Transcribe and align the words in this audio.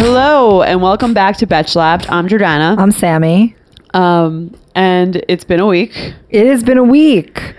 Hello 0.00 0.62
and 0.62 0.80
welcome 0.80 1.12
back 1.12 1.38
to 1.38 1.46
Betch 1.48 1.70
Slapped. 1.70 2.08
I'm 2.08 2.28
Jordana. 2.28 2.78
I'm 2.78 2.92
Sammy. 2.92 3.56
Um, 3.94 4.54
and 4.76 5.24
it's 5.26 5.42
been 5.42 5.58
a 5.58 5.66
week. 5.66 6.14
It 6.30 6.46
has 6.46 6.62
been 6.62 6.78
a 6.78 6.84
week. 6.84 7.56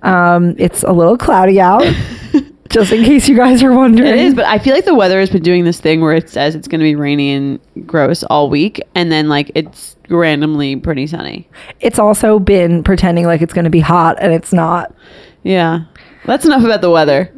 Um, 0.00 0.54
it's 0.58 0.84
a 0.84 0.92
little 0.92 1.18
cloudy 1.18 1.60
out, 1.60 1.84
just 2.70 2.92
in 2.92 3.04
case 3.04 3.28
you 3.28 3.36
guys 3.36 3.62
are 3.62 3.74
wondering. 3.74 4.08
It 4.08 4.16
is, 4.16 4.34
but 4.34 4.46
I 4.46 4.58
feel 4.58 4.74
like 4.74 4.86
the 4.86 4.94
weather 4.94 5.20
has 5.20 5.28
been 5.28 5.42
doing 5.42 5.64
this 5.64 5.80
thing 5.80 6.00
where 6.00 6.14
it 6.14 6.30
says 6.30 6.54
it's 6.54 6.66
going 6.66 6.78
to 6.78 6.84
be 6.84 6.94
rainy 6.94 7.34
and 7.34 7.60
gross 7.86 8.22
all 8.22 8.48
week, 8.48 8.80
and 8.94 9.12
then 9.12 9.28
like 9.28 9.52
it's 9.54 9.94
randomly 10.08 10.76
pretty 10.76 11.06
sunny. 11.06 11.46
it's 11.80 11.98
also 11.98 12.38
been 12.38 12.82
pretending 12.82 13.26
like 13.26 13.42
it's 13.42 13.52
going 13.52 13.66
to 13.66 13.70
be 13.70 13.80
hot, 13.80 14.16
and 14.18 14.32
it's 14.32 14.54
not. 14.54 14.94
Yeah, 15.42 15.80
that's 16.24 16.46
enough 16.46 16.64
about 16.64 16.80
the 16.80 16.90
weather. 16.90 17.30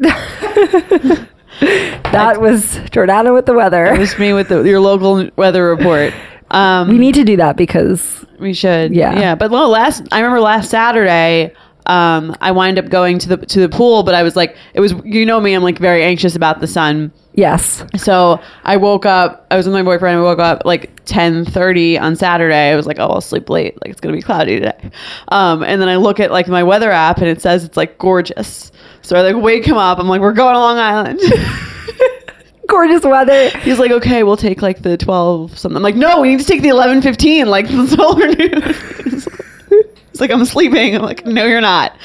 That 2.14 2.40
was 2.40 2.76
Jordana 2.90 3.34
with 3.34 3.46
the 3.46 3.54
weather. 3.54 3.86
It 3.86 3.98
was 3.98 4.16
me 4.20 4.32
with 4.32 4.48
the, 4.48 4.62
your 4.62 4.78
local 4.78 5.28
weather 5.34 5.64
report. 5.68 6.14
Um, 6.52 6.88
we 6.88 6.98
need 6.98 7.14
to 7.16 7.24
do 7.24 7.36
that 7.38 7.56
because 7.56 8.24
We 8.38 8.54
should. 8.54 8.94
Yeah. 8.94 9.18
Yeah. 9.18 9.34
But 9.34 9.50
well, 9.50 9.68
last 9.68 10.06
I 10.12 10.20
remember 10.20 10.40
last 10.40 10.70
Saturday, 10.70 11.52
um, 11.86 12.36
I 12.40 12.52
wind 12.52 12.78
up 12.78 12.88
going 12.88 13.18
to 13.20 13.28
the 13.30 13.36
to 13.38 13.60
the 13.60 13.68
pool, 13.68 14.04
but 14.04 14.14
I 14.14 14.22
was 14.22 14.36
like, 14.36 14.56
it 14.74 14.80
was 14.80 14.94
you 15.04 15.26
know 15.26 15.40
me, 15.40 15.54
I'm 15.54 15.62
like 15.64 15.78
very 15.78 16.04
anxious 16.04 16.36
about 16.36 16.60
the 16.60 16.68
sun. 16.68 17.12
Yes, 17.34 17.84
So 17.96 18.40
I 18.64 18.76
woke 18.76 19.06
up. 19.06 19.46
I 19.50 19.56
was 19.56 19.66
with 19.66 19.74
my 19.74 19.82
boyfriend. 19.82 20.18
I 20.18 20.22
woke 20.22 20.38
up 20.38 20.62
like 20.64 21.04
ten 21.04 21.44
thirty 21.44 21.98
on 21.98 22.16
Saturday. 22.16 22.70
I 22.72 22.76
was 22.76 22.86
like, 22.86 22.98
oh, 22.98 23.08
I'll 23.08 23.20
sleep 23.20 23.48
late. 23.50 23.74
Like 23.82 23.90
it's 23.90 24.00
gonna 24.00 24.16
be 24.16 24.22
cloudy 24.22 24.56
today. 24.60 24.90
Um, 25.28 25.62
and 25.62 25.80
then 25.80 25.88
I 25.88 25.96
look 25.96 26.20
at 26.20 26.30
like 26.30 26.48
my 26.48 26.62
weather 26.62 26.90
app, 26.90 27.18
and 27.18 27.26
it 27.28 27.40
says 27.42 27.64
it's 27.64 27.76
like 27.76 27.98
gorgeous. 27.98 28.72
So 29.02 29.16
I 29.16 29.20
like 29.22 29.42
wake 29.42 29.66
him 29.66 29.76
up. 29.76 29.98
I'm 29.98 30.08
like, 30.08 30.20
we're 30.20 30.32
going 30.32 30.54
to 30.54 30.58
Long 30.60 30.78
Island. 30.78 31.20
gorgeous 32.68 33.02
weather. 33.02 33.50
He's 33.60 33.78
like, 33.78 33.90
okay, 33.90 34.22
we'll 34.22 34.36
take 34.36 34.62
like 34.62 34.82
the 34.82 34.96
twelve 34.96 35.58
something. 35.58 35.76
I'm 35.76 35.82
like, 35.82 35.96
no, 35.96 36.20
we 36.20 36.30
need 36.30 36.40
to 36.40 36.46
take 36.46 36.62
the 36.62 36.68
eleven 36.68 37.02
fifteen. 37.02 37.46
Like 37.46 37.68
the 37.68 37.86
solar 37.86 38.34
doing. 38.34 39.22
It's 40.14 40.20
like 40.20 40.30
I'm 40.30 40.44
sleeping. 40.44 40.94
I'm 40.94 41.02
like, 41.02 41.26
no, 41.26 41.44
you're 41.44 41.60
not. 41.60 41.96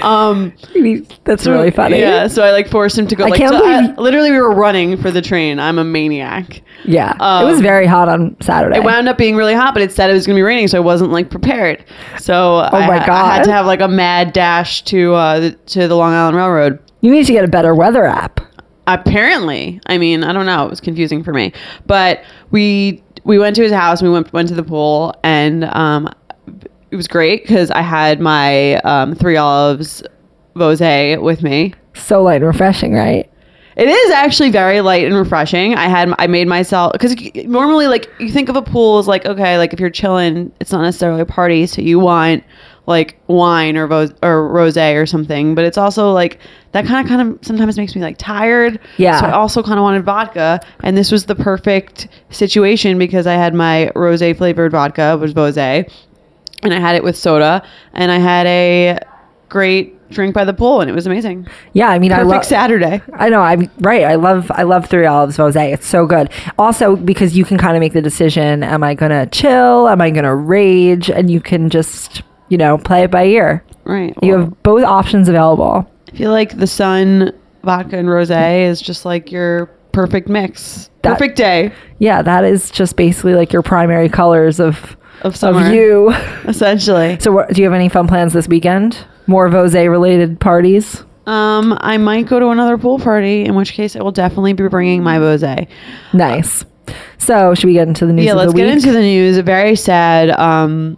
Um, 0.00 0.54
That's 1.24 1.46
really 1.46 1.70
funny. 1.70 2.00
Yeah, 2.00 2.26
so 2.26 2.42
I 2.42 2.50
like 2.52 2.66
forced 2.70 2.96
him 2.98 3.06
to 3.08 3.14
go. 3.14 3.26
I 3.26 3.28
like, 3.28 3.38
can't 3.38 3.52
so 3.52 3.60
believe- 3.60 3.98
literally, 3.98 4.30
we 4.30 4.38
were 4.38 4.54
running 4.54 4.96
for 4.96 5.10
the 5.10 5.20
train. 5.20 5.60
I'm 5.60 5.78
a 5.78 5.84
maniac. 5.84 6.62
Yeah, 6.86 7.14
Um, 7.20 7.46
it 7.46 7.50
was 7.50 7.60
very 7.60 7.84
hot 7.86 8.08
on 8.08 8.36
Saturday. 8.40 8.78
It 8.78 8.84
wound 8.84 9.06
up 9.06 9.18
being 9.18 9.36
really 9.36 9.52
hot, 9.52 9.74
but 9.74 9.82
it 9.82 9.92
said 9.92 10.08
it 10.08 10.14
was 10.14 10.26
going 10.26 10.36
to 10.36 10.38
be 10.38 10.44
raining, 10.44 10.66
so 10.68 10.78
I 10.78 10.80
wasn't 10.80 11.10
like 11.12 11.28
prepared. 11.28 11.84
So 12.18 12.34
oh 12.56 12.60
I, 12.72 12.86
my 12.86 13.02
I 13.02 13.06
God. 13.06 13.34
had 13.34 13.44
to 13.44 13.52
have 13.52 13.66
like 13.66 13.82
a 13.82 13.88
mad 13.88 14.32
dash 14.32 14.82
to 14.84 15.12
uh, 15.12 15.40
the, 15.40 15.50
to 15.52 15.88
the 15.88 15.94
Long 15.94 16.14
Island 16.14 16.36
Railroad. 16.38 16.78
you 17.02 17.10
need 17.10 17.26
to 17.26 17.32
get 17.32 17.44
a 17.44 17.48
better 17.48 17.74
weather 17.74 18.06
app. 18.06 18.40
Apparently, 18.86 19.80
I 19.86 19.98
mean, 19.98 20.24
I 20.24 20.32
don't 20.32 20.46
know. 20.46 20.64
It 20.64 20.70
was 20.70 20.80
confusing 20.80 21.22
for 21.22 21.34
me, 21.34 21.52
but 21.86 22.22
we 22.50 23.02
we 23.24 23.38
went 23.38 23.54
to 23.56 23.62
his 23.62 23.72
house. 23.72 24.00
We 24.00 24.08
went 24.08 24.32
went 24.32 24.48
to 24.48 24.54
the 24.54 24.62
pool, 24.62 25.14
and 25.22 25.64
um, 25.64 26.08
it 26.90 26.96
was 26.96 27.08
great 27.08 27.42
because 27.42 27.70
I 27.70 27.82
had 27.82 28.20
my 28.20 28.76
um, 28.76 29.14
three 29.14 29.36
olives 29.36 30.02
rosé 30.54 31.20
with 31.20 31.42
me. 31.42 31.74
So 31.94 32.22
light 32.22 32.36
and 32.36 32.46
refreshing, 32.46 32.94
right? 32.94 33.30
It 33.76 33.88
is 33.88 34.10
actually 34.10 34.50
very 34.50 34.80
light 34.80 35.04
and 35.04 35.14
refreshing. 35.14 35.76
I 35.76 35.86
had 35.86 36.12
I 36.18 36.26
made 36.26 36.48
myself 36.48 36.92
because 36.92 37.14
normally 37.44 37.86
like 37.86 38.10
you 38.18 38.30
think 38.30 38.48
of 38.48 38.56
a 38.56 38.62
pool 38.62 38.98
as 38.98 39.06
like 39.06 39.24
okay 39.24 39.56
like 39.56 39.72
if 39.72 39.78
you're 39.78 39.88
chilling 39.88 40.52
it's 40.58 40.72
not 40.72 40.82
necessarily 40.82 41.20
a 41.20 41.26
party 41.26 41.64
so 41.64 41.80
you 41.80 42.00
want 42.00 42.42
like 42.86 43.20
wine 43.28 43.76
or 43.76 43.86
vo- 43.86 44.08
or 44.20 44.50
rosé 44.52 45.00
or 45.00 45.06
something 45.06 45.54
but 45.54 45.64
it's 45.64 45.78
also 45.78 46.10
like 46.10 46.40
that 46.72 46.86
kind 46.86 47.06
of 47.06 47.08
kind 47.08 47.30
of 47.30 47.38
sometimes 47.46 47.76
makes 47.76 47.94
me 47.94 48.02
like 48.02 48.18
tired. 48.18 48.80
Yeah. 48.96 49.20
So 49.20 49.26
I 49.26 49.30
also 49.30 49.62
kind 49.62 49.78
of 49.78 49.84
wanted 49.84 50.04
vodka 50.04 50.58
and 50.82 50.96
this 50.96 51.12
was 51.12 51.26
the 51.26 51.36
perfect 51.36 52.08
situation 52.30 52.98
because 52.98 53.28
I 53.28 53.34
had 53.34 53.54
my 53.54 53.92
rosé 53.94 54.36
flavored 54.36 54.72
vodka 54.72 55.16
which 55.18 55.34
was 55.36 55.54
Vosé 55.54 55.88
and 56.62 56.72
I 56.74 56.80
had 56.80 56.96
it 56.96 57.04
with 57.04 57.16
soda 57.16 57.62
and 57.92 58.10
I 58.10 58.18
had 58.18 58.46
a 58.46 58.98
great 59.48 59.94
drink 60.10 60.34
by 60.34 60.44
the 60.44 60.54
pool 60.54 60.80
and 60.80 60.88
it 60.90 60.94
was 60.94 61.06
amazing. 61.06 61.46
Yeah, 61.74 61.88
I 61.88 61.98
mean, 61.98 62.12
I 62.12 62.16
Perfect 62.18 62.30
love. 62.30 62.44
Saturday. 62.46 63.02
I 63.14 63.28
know. 63.28 63.40
I'm 63.40 63.70
right. 63.80 64.04
I 64.04 64.14
love. 64.14 64.50
I 64.54 64.62
love 64.62 64.86
Three 64.86 65.06
Olives 65.06 65.36
Rosé. 65.36 65.72
It's 65.72 65.86
so 65.86 66.06
good. 66.06 66.30
Also, 66.58 66.96
because 66.96 67.36
you 67.36 67.44
can 67.44 67.58
kind 67.58 67.76
of 67.76 67.80
make 67.80 67.92
the 67.92 68.02
decision: 68.02 68.62
Am 68.62 68.82
I 68.82 68.94
gonna 68.94 69.26
chill? 69.26 69.88
Am 69.88 70.00
I 70.00 70.10
gonna 70.10 70.34
rage? 70.34 71.10
And 71.10 71.30
you 71.30 71.40
can 71.40 71.68
just, 71.70 72.22
you 72.48 72.56
know, 72.58 72.78
play 72.78 73.02
it 73.04 73.10
by 73.10 73.24
ear. 73.26 73.62
Right. 73.84 74.14
You 74.22 74.32
Well- 74.32 74.40
have 74.40 74.62
both 74.62 74.84
options 74.84 75.28
available. 75.28 75.86
I 76.12 76.16
feel 76.16 76.30
like 76.32 76.58
the 76.58 76.66
sun, 76.66 77.32
vodka, 77.64 77.96
and 77.98 78.08
rosé 78.08 78.62
is 78.66 78.80
just 78.80 79.04
like 79.04 79.30
your 79.30 79.66
perfect 79.92 80.28
mix. 80.28 80.88
That- 81.02 81.12
perfect 81.18 81.36
day 81.36 81.70
Yeah, 81.98 82.22
that 82.22 82.44
is 82.44 82.70
just 82.70 82.96
basically 82.96 83.34
like 83.34 83.52
your 83.52 83.62
primary 83.62 84.08
colors 84.08 84.58
of 84.60 84.96
of 85.22 85.36
summer. 85.36 85.66
of 85.66 85.72
you. 85.72 86.10
essentially. 86.46 87.18
So, 87.20 87.32
what, 87.32 87.52
do 87.52 87.60
you 87.60 87.66
have 87.66 87.74
any 87.74 87.88
fun 87.88 88.06
plans 88.06 88.32
this 88.32 88.48
weekend? 88.48 89.04
More 89.26 89.48
Rosé 89.48 89.90
related 89.90 90.40
parties? 90.40 91.04
Um, 91.26 91.76
I 91.82 91.98
might 91.98 92.26
go 92.26 92.38
to 92.38 92.48
another 92.48 92.78
pool 92.78 92.98
party, 92.98 93.44
in 93.44 93.54
which 93.54 93.72
case 93.72 93.94
I 93.94 94.02
will 94.02 94.12
definitely 94.12 94.54
be 94.54 94.66
bringing 94.68 95.02
my 95.02 95.18
rosé. 95.18 95.68
Nice. 96.14 96.64
So, 97.18 97.54
should 97.54 97.66
we 97.66 97.74
get 97.74 97.86
into 97.86 98.06
the 98.06 98.14
news? 98.14 98.24
Yeah, 98.24 98.32
let's 98.32 98.54
get 98.54 98.68
into 98.68 98.92
the 98.92 99.00
news. 99.00 99.36
Very 99.38 99.76
sad, 99.76 100.30
um, 100.30 100.96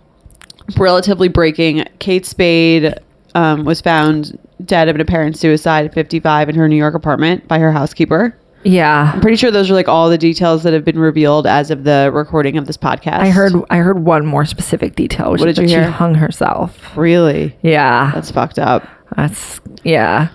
relatively 0.77 1.27
breaking. 1.27 1.85
Kate 1.99 2.25
Spade 2.25 2.95
um, 3.35 3.65
was 3.65 3.81
found 3.81 4.39
dead 4.65 4.89
of 4.89 4.95
an 4.95 5.01
apparent 5.01 5.37
suicide 5.37 5.87
at 5.87 5.95
55 5.95 6.49
in 6.49 6.55
her 6.55 6.69
New 6.69 6.77
York 6.77 6.95
apartment 6.95 7.49
by 7.49 7.59
her 7.59 7.73
housekeeper. 7.73 8.37
Yeah, 8.63 9.13
I'm 9.15 9.21
pretty 9.21 9.37
sure 9.37 9.51
those 9.51 9.71
are 9.71 9.75
like 9.75 9.89
all 9.89 10.11
the 10.11 10.19
details 10.19 10.65
that 10.65 10.73
have 10.75 10.85
been 10.85 10.99
revealed 10.99 11.47
as 11.47 11.71
of 11.71 11.85
the 11.85 12.11
recording 12.13 12.59
of 12.59 12.67
this 12.67 12.77
podcast. 12.77 13.21
I 13.21 13.31
heard. 13.31 13.53
I 13.71 13.79
heard 13.79 14.05
one 14.05 14.27
more 14.27 14.45
specific 14.45 14.97
detail, 14.97 15.33
which 15.33 15.41
What 15.41 15.49
is 15.49 15.57
did 15.57 15.69
that 15.69 15.71
you 15.71 15.85
she 15.85 15.91
hung 15.91 16.15
herself. 16.15 16.97
Really? 16.97 17.57
Yeah, 17.63 18.11
That's 18.15 18.31
fucked 18.31 18.59
up. 18.59 18.87
That's 19.17 19.61
yeah. 19.83 20.29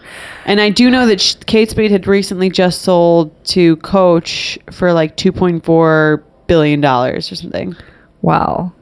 And 0.46 0.60
I 0.60 0.70
do 0.70 0.90
know 0.90 1.06
that 1.08 1.22
sh- 1.22 1.36
Kate 1.46 1.70
Spade 1.70 1.92
had 1.92 2.08
recently 2.08 2.50
just 2.50 2.82
sold 2.82 3.32
to 3.46 3.78
Coach 3.78 4.58
for 4.72 4.92
like 4.92 5.16
2.4 5.18 6.24
billion 6.48 6.82
dollars 6.82 7.32
or 7.32 7.36
something. 7.36 7.76
Well, 8.22 8.76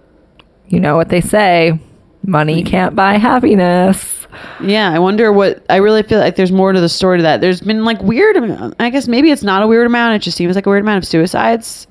you 0.67 0.79
know 0.79 0.95
what 0.95 1.09
they 1.09 1.21
say, 1.21 1.79
money 2.25 2.63
can't 2.63 2.95
buy 2.95 3.17
happiness. 3.17 4.22
Yeah, 4.61 4.91
I 4.91 4.99
wonder 4.99 5.31
what. 5.31 5.63
I 5.69 5.77
really 5.77 6.03
feel 6.03 6.19
like 6.19 6.35
there's 6.35 6.51
more 6.51 6.71
to 6.73 6.79
the 6.81 6.89
story 6.89 7.17
to 7.19 7.23
that. 7.23 7.41
There's 7.41 7.61
been 7.61 7.85
like 7.85 8.01
weird. 8.01 8.37
I 8.79 8.89
guess 8.89 9.07
maybe 9.07 9.31
it's 9.31 9.43
not 9.43 9.61
a 9.63 9.67
weird 9.67 9.85
amount. 9.87 10.15
It 10.15 10.19
just 10.19 10.37
seems 10.37 10.55
like 10.55 10.65
a 10.65 10.69
weird 10.69 10.81
amount 10.83 10.97
of 11.03 11.07
suicides. 11.07 11.87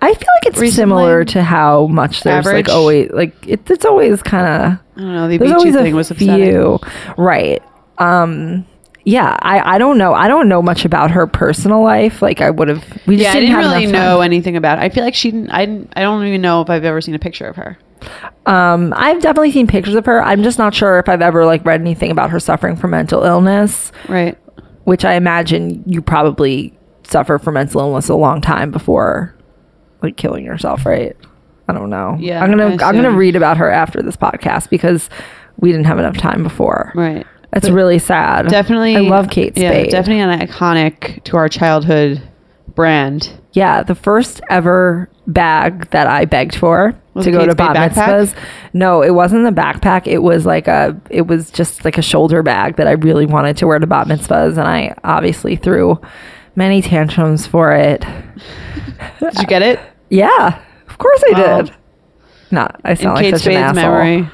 I 0.00 0.08
feel 0.08 0.14
like 0.16 0.46
it's 0.46 0.58
Recently? 0.58 0.70
similar 0.82 1.24
to 1.26 1.42
how 1.44 1.86
much 1.86 2.22
there's 2.22 2.46
Average? 2.46 2.66
like 2.66 2.74
always 2.74 3.10
like 3.12 3.46
it, 3.46 3.70
it's 3.70 3.84
always 3.84 4.20
kind 4.22 4.46
of 4.46 4.78
I 4.96 5.00
don't 5.00 5.12
know. 5.14 5.28
The 5.28 5.38
there's 5.38 5.50
Beachy 5.52 5.58
always 5.70 5.74
thing 5.76 5.92
a 5.92 5.96
was 5.96 6.10
upsetting. 6.10 6.44
few, 6.50 6.78
right? 7.16 7.62
Um, 7.98 8.66
yeah, 9.04 9.36
I 9.42 9.76
I 9.76 9.78
don't 9.78 9.98
know. 9.98 10.12
I 10.12 10.26
don't 10.28 10.48
know 10.48 10.60
much 10.60 10.84
about 10.84 11.10
her 11.12 11.26
personal 11.28 11.82
life. 11.82 12.20
Like 12.20 12.40
I 12.40 12.50
would 12.50 12.66
have. 12.68 12.84
We 13.06 13.16
just 13.16 13.24
Yeah, 13.26 13.32
didn't, 13.34 13.50
didn't 13.50 13.62
have 13.64 13.72
really 13.74 13.86
know 13.92 14.20
anything 14.22 14.56
about. 14.56 14.78
It. 14.78 14.82
I 14.82 14.88
feel 14.88 15.04
like 15.04 15.14
she. 15.14 15.30
Didn't, 15.30 15.50
I. 15.50 15.62
I 15.94 16.02
don't 16.02 16.24
even 16.26 16.40
know 16.40 16.60
if 16.62 16.68
I've 16.70 16.84
ever 16.84 17.00
seen 17.00 17.14
a 17.14 17.18
picture 17.20 17.46
of 17.46 17.54
her. 17.56 17.78
Um, 18.46 18.92
I've 18.96 19.20
definitely 19.22 19.52
seen 19.52 19.66
pictures 19.66 19.94
of 19.94 20.04
her. 20.06 20.22
I'm 20.22 20.42
just 20.42 20.58
not 20.58 20.74
sure 20.74 20.98
if 20.98 21.08
I've 21.08 21.22
ever 21.22 21.44
like 21.44 21.64
read 21.64 21.80
anything 21.80 22.10
about 22.10 22.30
her 22.30 22.40
suffering 22.40 22.76
from 22.76 22.90
mental 22.90 23.22
illness. 23.22 23.92
Right. 24.08 24.36
which 24.84 25.04
I 25.04 25.14
imagine 25.14 25.82
you 25.86 26.02
probably 26.02 26.76
suffer 27.04 27.38
from 27.38 27.54
mental 27.54 27.80
illness 27.80 28.08
a 28.08 28.14
long 28.16 28.40
time 28.40 28.70
before 28.70 29.36
like 30.02 30.16
killing 30.16 30.44
yourself, 30.44 30.84
right? 30.84 31.16
I 31.68 31.72
don't 31.72 31.90
know. 31.90 32.16
Yeah, 32.18 32.42
I'm 32.42 32.50
gonna 32.50 32.70
I'm 32.84 32.96
gonna 32.96 33.12
read 33.12 33.36
about 33.36 33.56
her 33.58 33.70
after 33.70 34.02
this 34.02 34.16
podcast 34.16 34.68
because 34.70 35.08
we 35.58 35.70
didn't 35.70 35.86
have 35.86 35.98
enough 36.00 36.16
time 36.16 36.42
before. 36.42 36.90
Right. 36.96 37.24
That's 37.52 37.68
really 37.68 37.98
sad. 38.00 38.48
Definitely. 38.48 38.96
I 38.96 39.00
love 39.00 39.28
Kate 39.30 39.52
Yeah, 39.56 39.70
Spade. 39.70 39.90
definitely 39.90 40.20
an 40.22 40.40
iconic 40.40 41.22
to 41.24 41.36
our 41.36 41.48
childhood 41.48 42.20
brand. 42.74 43.30
Yeah, 43.52 43.82
the 43.82 43.94
first 43.94 44.40
ever 44.50 45.08
bag 45.26 45.90
that 45.90 46.06
I 46.06 46.24
begged 46.24 46.56
for 46.56 46.98
to 47.20 47.30
go 47.30 47.44
to 47.46 47.54
bat 47.54 47.76
backpack? 47.76 47.92
mitzvahs. 47.94 48.34
No, 48.72 49.02
it 49.02 49.10
wasn't 49.10 49.46
a 49.46 49.52
backpack. 49.52 50.06
It 50.06 50.18
was 50.18 50.46
like 50.46 50.66
a 50.68 50.98
it 51.10 51.26
was 51.26 51.50
just 51.50 51.84
like 51.84 51.98
a 51.98 52.02
shoulder 52.02 52.42
bag 52.42 52.76
that 52.76 52.86
I 52.86 52.92
really 52.92 53.26
wanted 53.26 53.56
to 53.58 53.66
wear 53.66 53.78
to 53.78 53.86
bat 53.86 54.06
mitzvahs 54.06 54.52
and 54.58 54.66
I 54.68 54.94
obviously 55.04 55.56
threw 55.56 56.00
many 56.56 56.80
tantrums 56.82 57.46
for 57.46 57.72
it. 57.72 58.00
Did 59.20 59.38
you 59.38 59.46
get 59.46 59.62
it? 59.62 59.80
Yeah, 60.10 60.62
of 60.90 60.98
course 60.98 61.22
I 61.32 61.62
did. 61.62 61.74
Not, 62.50 62.78
I 62.84 62.90
In 62.90 62.96
sound 62.98 63.14
like 63.16 63.24
Kate 63.24 63.30
such 63.30 63.46
an 63.46 63.52
Spade's 63.54 63.78
asshole. 63.78 63.92
memory. 63.94 64.30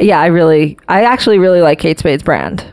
Yeah, 0.00 0.18
I 0.20 0.26
really, 0.26 0.76
I 0.88 1.04
actually 1.04 1.38
really 1.38 1.60
like 1.60 1.78
Kate 1.78 2.00
Spade's 2.00 2.24
brand. 2.24 2.64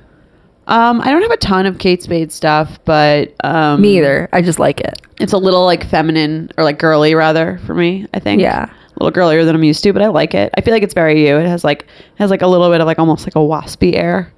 Um, 0.66 1.02
I 1.02 1.12
don't 1.12 1.22
have 1.22 1.30
a 1.30 1.38
ton 1.38 1.68
of 1.68 1.78
Kate 1.78 2.02
Spade 2.02 2.32
stuff, 2.32 2.80
but 2.84 3.36
um, 3.44 3.80
Me 3.80 4.00
either. 4.00 4.28
I 4.34 4.42
just 4.42 4.58
like 4.58 4.80
it. 4.80 5.00
It's 5.20 5.34
a 5.34 5.38
little 5.38 5.66
like 5.66 5.86
feminine 5.88 6.50
or 6.58 6.64
like 6.64 6.80
girly 6.80 7.14
rather 7.14 7.60
for 7.68 7.76
me. 7.76 8.08
I 8.16 8.20
think. 8.20 8.42
Yeah. 8.42 8.74
Little 9.02 9.12
girlier 9.12 9.44
than 9.44 9.56
I'm 9.56 9.64
used 9.64 9.84
to, 9.84 9.94
but 9.94 10.02
I 10.04 10.08
like 10.08 10.36
it. 10.36 10.52
I 10.56 10.62
feel 10.62 10.74
like 10.74 10.84
it's 10.84 10.94
very 10.94 11.28
you. 11.28 11.38
It 11.38 11.48
has 11.48 11.64
like 11.64 11.88
has 12.20 12.30
like 12.30 12.44
a 12.44 12.48
little 12.48 12.70
bit 12.70 12.82
of 12.82 12.86
like 12.88 13.00
almost 13.00 13.26
like 13.26 13.36
a 13.36 13.40
waspy 13.40 13.96
air 13.96 14.32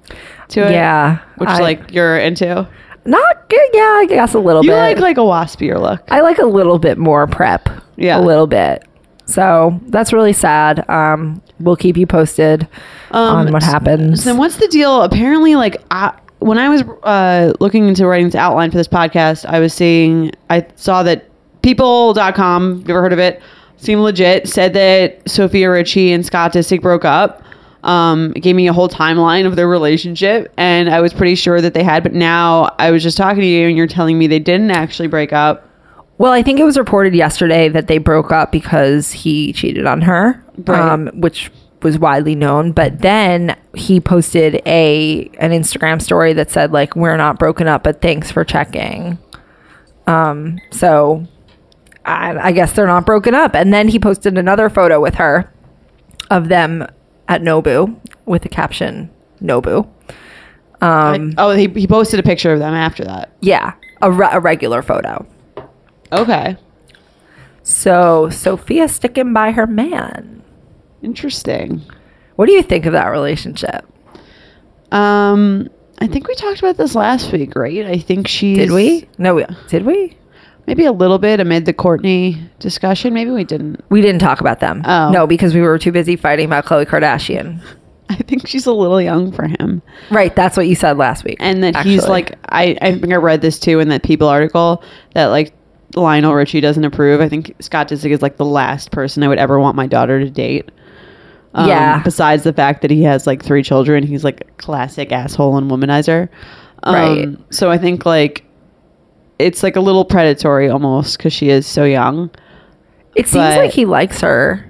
to 0.48 0.66
it. 0.66 0.72
Yeah, 0.72 1.18
Which 1.36 1.50
I, 1.50 1.60
like 1.60 1.92
you're 1.92 2.18
into. 2.18 2.66
Not 3.04 3.48
good. 3.50 3.70
Yeah, 3.74 3.98
I 4.00 4.06
guess 4.08 4.32
a 4.32 4.38
little 4.38 4.64
You 4.64 4.70
bit. 4.70 4.76
You 4.76 4.80
like 4.82 4.98
like 4.98 5.16
a 5.18 5.20
waspier 5.20 5.78
look. 5.78 6.02
I 6.10 6.22
like 6.22 6.38
a 6.38 6.46
little 6.46 6.78
bit 6.78 6.96
more 6.96 7.26
prep. 7.26 7.68
Yeah. 7.96 8.18
A 8.18 8.22
little 8.22 8.46
bit. 8.46 8.84
So 9.26 9.78
that's 9.88 10.12
really 10.12 10.32
sad. 10.32 10.88
Um, 10.88 11.42
we'll 11.60 11.76
keep 11.76 11.96
you 11.96 12.06
posted 12.06 12.66
on 13.10 13.52
what 13.52 13.62
happens. 13.62 14.24
So 14.24 14.34
what's 14.34 14.56
the 14.56 14.68
deal? 14.68 15.02
Apparently, 15.02 15.54
like 15.56 15.82
I, 15.90 16.18
when 16.38 16.58
I 16.58 16.68
was 16.68 16.82
uh, 17.02 17.52
looking 17.60 17.88
into 17.88 18.06
writing 18.06 18.26
this 18.26 18.34
outline 18.34 18.70
for 18.70 18.76
this 18.76 18.88
podcast, 18.88 19.44
I 19.46 19.60
was 19.60 19.72
seeing 19.72 20.32
I 20.50 20.66
saw 20.76 21.02
that 21.02 21.28
people.com, 21.62 22.84
you 22.86 22.94
ever 22.94 23.00
heard 23.02 23.12
of 23.12 23.18
it? 23.18 23.42
Seemed 23.84 24.00
legit. 24.00 24.48
Said 24.48 24.72
that 24.72 25.28
Sofia 25.28 25.70
Richie 25.70 26.12
and 26.12 26.24
Scott 26.24 26.52
Disick 26.54 26.80
broke 26.80 27.04
up. 27.04 27.42
Um, 27.82 28.30
gave 28.32 28.56
me 28.56 28.66
a 28.66 28.72
whole 28.72 28.88
timeline 28.88 29.44
of 29.46 29.56
their 29.56 29.68
relationship, 29.68 30.50
and 30.56 30.88
I 30.88 31.02
was 31.02 31.12
pretty 31.12 31.34
sure 31.34 31.60
that 31.60 31.74
they 31.74 31.82
had. 31.82 32.02
But 32.02 32.14
now 32.14 32.74
I 32.78 32.90
was 32.90 33.02
just 33.02 33.18
talking 33.18 33.42
to 33.42 33.46
you, 33.46 33.68
and 33.68 33.76
you're 33.76 33.86
telling 33.86 34.18
me 34.18 34.26
they 34.26 34.38
didn't 34.38 34.70
actually 34.70 35.08
break 35.08 35.34
up. 35.34 35.68
Well, 36.16 36.32
I 36.32 36.42
think 36.42 36.58
it 36.58 36.64
was 36.64 36.78
reported 36.78 37.14
yesterday 37.14 37.68
that 37.68 37.88
they 37.88 37.98
broke 37.98 38.32
up 38.32 38.50
because 38.52 39.12
he 39.12 39.52
cheated 39.52 39.84
on 39.84 40.00
her, 40.00 40.42
Right. 40.66 40.80
um, 40.80 41.08
which 41.12 41.50
was 41.82 41.98
widely 41.98 42.34
known. 42.34 42.72
But 42.72 43.00
then 43.02 43.54
he 43.74 44.00
posted 44.00 44.62
a 44.64 45.30
an 45.38 45.50
Instagram 45.50 46.00
story 46.00 46.32
that 46.32 46.50
said 46.50 46.72
like, 46.72 46.96
"We're 46.96 47.18
not 47.18 47.38
broken 47.38 47.68
up, 47.68 47.82
but 47.84 48.00
thanks 48.00 48.30
for 48.30 48.44
checking." 48.44 49.18
Um, 50.06 50.58
so 50.70 51.26
I, 52.04 52.48
I 52.48 52.52
guess 52.52 52.72
they're 52.72 52.86
not 52.86 53.06
broken 53.06 53.34
up. 53.34 53.54
And 53.54 53.72
then 53.72 53.88
he 53.88 53.98
posted 53.98 54.36
another 54.36 54.68
photo 54.68 55.00
with 55.00 55.14
her 55.16 55.50
of 56.30 56.48
them 56.48 56.86
at 57.28 57.42
Nobu 57.42 57.96
with 58.26 58.42
the 58.42 58.48
caption 58.48 59.10
"Nobu." 59.42 59.88
Um, 60.80 61.32
oh, 61.38 61.52
he, 61.52 61.66
he 61.68 61.86
posted 61.86 62.20
a 62.20 62.22
picture 62.22 62.52
of 62.52 62.58
them 62.58 62.74
after 62.74 63.04
that. 63.04 63.32
yeah, 63.40 63.72
a, 64.02 64.10
re- 64.10 64.28
a 64.32 64.40
regular 64.40 64.82
photo. 64.82 65.26
Okay, 66.12 66.56
So 67.62 68.28
Sofia 68.28 68.86
sticking 68.88 69.32
by 69.32 69.50
her 69.52 69.66
man. 69.66 70.42
interesting. 71.02 71.80
What 72.36 72.46
do 72.46 72.52
you 72.52 72.62
think 72.62 72.84
of 72.86 72.92
that 72.92 73.06
relationship? 73.06 73.86
Um, 74.92 75.68
I 76.00 76.06
think 76.06 76.28
we 76.28 76.34
talked 76.34 76.58
about 76.58 76.76
this 76.76 76.94
last 76.94 77.32
week, 77.32 77.56
right? 77.56 77.86
I 77.86 77.98
think 77.98 78.28
she 78.28 78.54
Did 78.54 78.70
we? 78.70 79.08
No, 79.18 79.36
we, 79.36 79.46
did 79.68 79.84
we? 79.86 80.16
Maybe 80.66 80.84
a 80.86 80.92
little 80.92 81.18
bit 81.18 81.40
amid 81.40 81.66
the 81.66 81.74
Kourtney 81.74 82.48
discussion. 82.58 83.12
Maybe 83.12 83.30
we 83.30 83.44
didn't. 83.44 83.84
We 83.90 84.00
didn't 84.00 84.20
talk 84.20 84.40
about 84.40 84.60
them. 84.60 84.82
Oh. 84.84 85.10
No, 85.10 85.26
because 85.26 85.54
we 85.54 85.60
were 85.60 85.78
too 85.78 85.92
busy 85.92 86.16
fighting 86.16 86.46
about 86.46 86.64
Khloe 86.64 86.86
Kardashian. 86.86 87.60
I 88.10 88.16
think 88.16 88.46
she's 88.46 88.66
a 88.66 88.72
little 88.72 89.00
young 89.00 89.32
for 89.32 89.46
him, 89.46 89.80
Right, 90.10 90.34
that's 90.36 90.58
what 90.58 90.68
you 90.68 90.74
said 90.74 90.98
last 90.98 91.24
week. 91.24 91.38
and 91.40 91.62
that 91.64 91.74
he's 91.84 92.06
like 92.06 92.38
I 92.50 92.76
I 92.82 92.98
think 92.98 93.12
I 93.12 93.16
read 93.16 93.40
this 93.40 93.58
too 93.58 93.80
in 93.80 93.88
that 93.88 94.02
People 94.02 94.28
article 94.28 94.82
that 95.14 95.26
like 95.26 95.54
Lionel 95.96 96.34
Richie 96.34 96.60
doesn't 96.60 96.84
approve. 96.84 97.20
I 97.22 97.28
think 97.30 97.54
Scott 97.60 97.88
Disick 97.88 98.10
is 98.10 98.20
like 98.20 98.36
the 98.36 98.44
last 98.44 98.90
person 98.90 99.22
I 99.22 99.28
would 99.28 99.38
ever 99.38 99.58
want 99.58 99.74
my 99.76 99.86
daughter 99.86 100.20
to 100.20 100.28
date. 100.28 100.70
Um, 101.54 101.68
Yeah. 101.68 102.02
Besides 102.02 102.42
the 102.44 102.52
fact 102.52 102.82
that 102.82 102.90
he 102.90 103.02
has 103.04 103.26
like 103.26 103.42
three 103.42 103.62
children, 103.62 104.02
he's 104.02 104.22
like 104.24 104.42
a 104.42 104.44
classic 104.62 105.10
asshole 105.10 105.56
and 105.56 105.70
womanizer. 105.70 106.28
Um, 106.82 106.94
Right. 106.94 107.28
So 107.54 107.70
I 107.70 107.78
think 107.78 108.04
like 108.04 108.44
it's 109.38 109.62
like 109.62 109.76
a 109.76 109.80
little 109.80 110.04
predatory 110.04 110.68
almost 110.68 111.18
because 111.18 111.32
she 111.32 111.48
is 111.50 111.66
so 111.66 111.84
young. 111.84 112.30
it 113.14 113.26
seems 113.26 113.56
like 113.56 113.70
he 113.72 113.84
likes 113.84 114.20
her, 114.20 114.64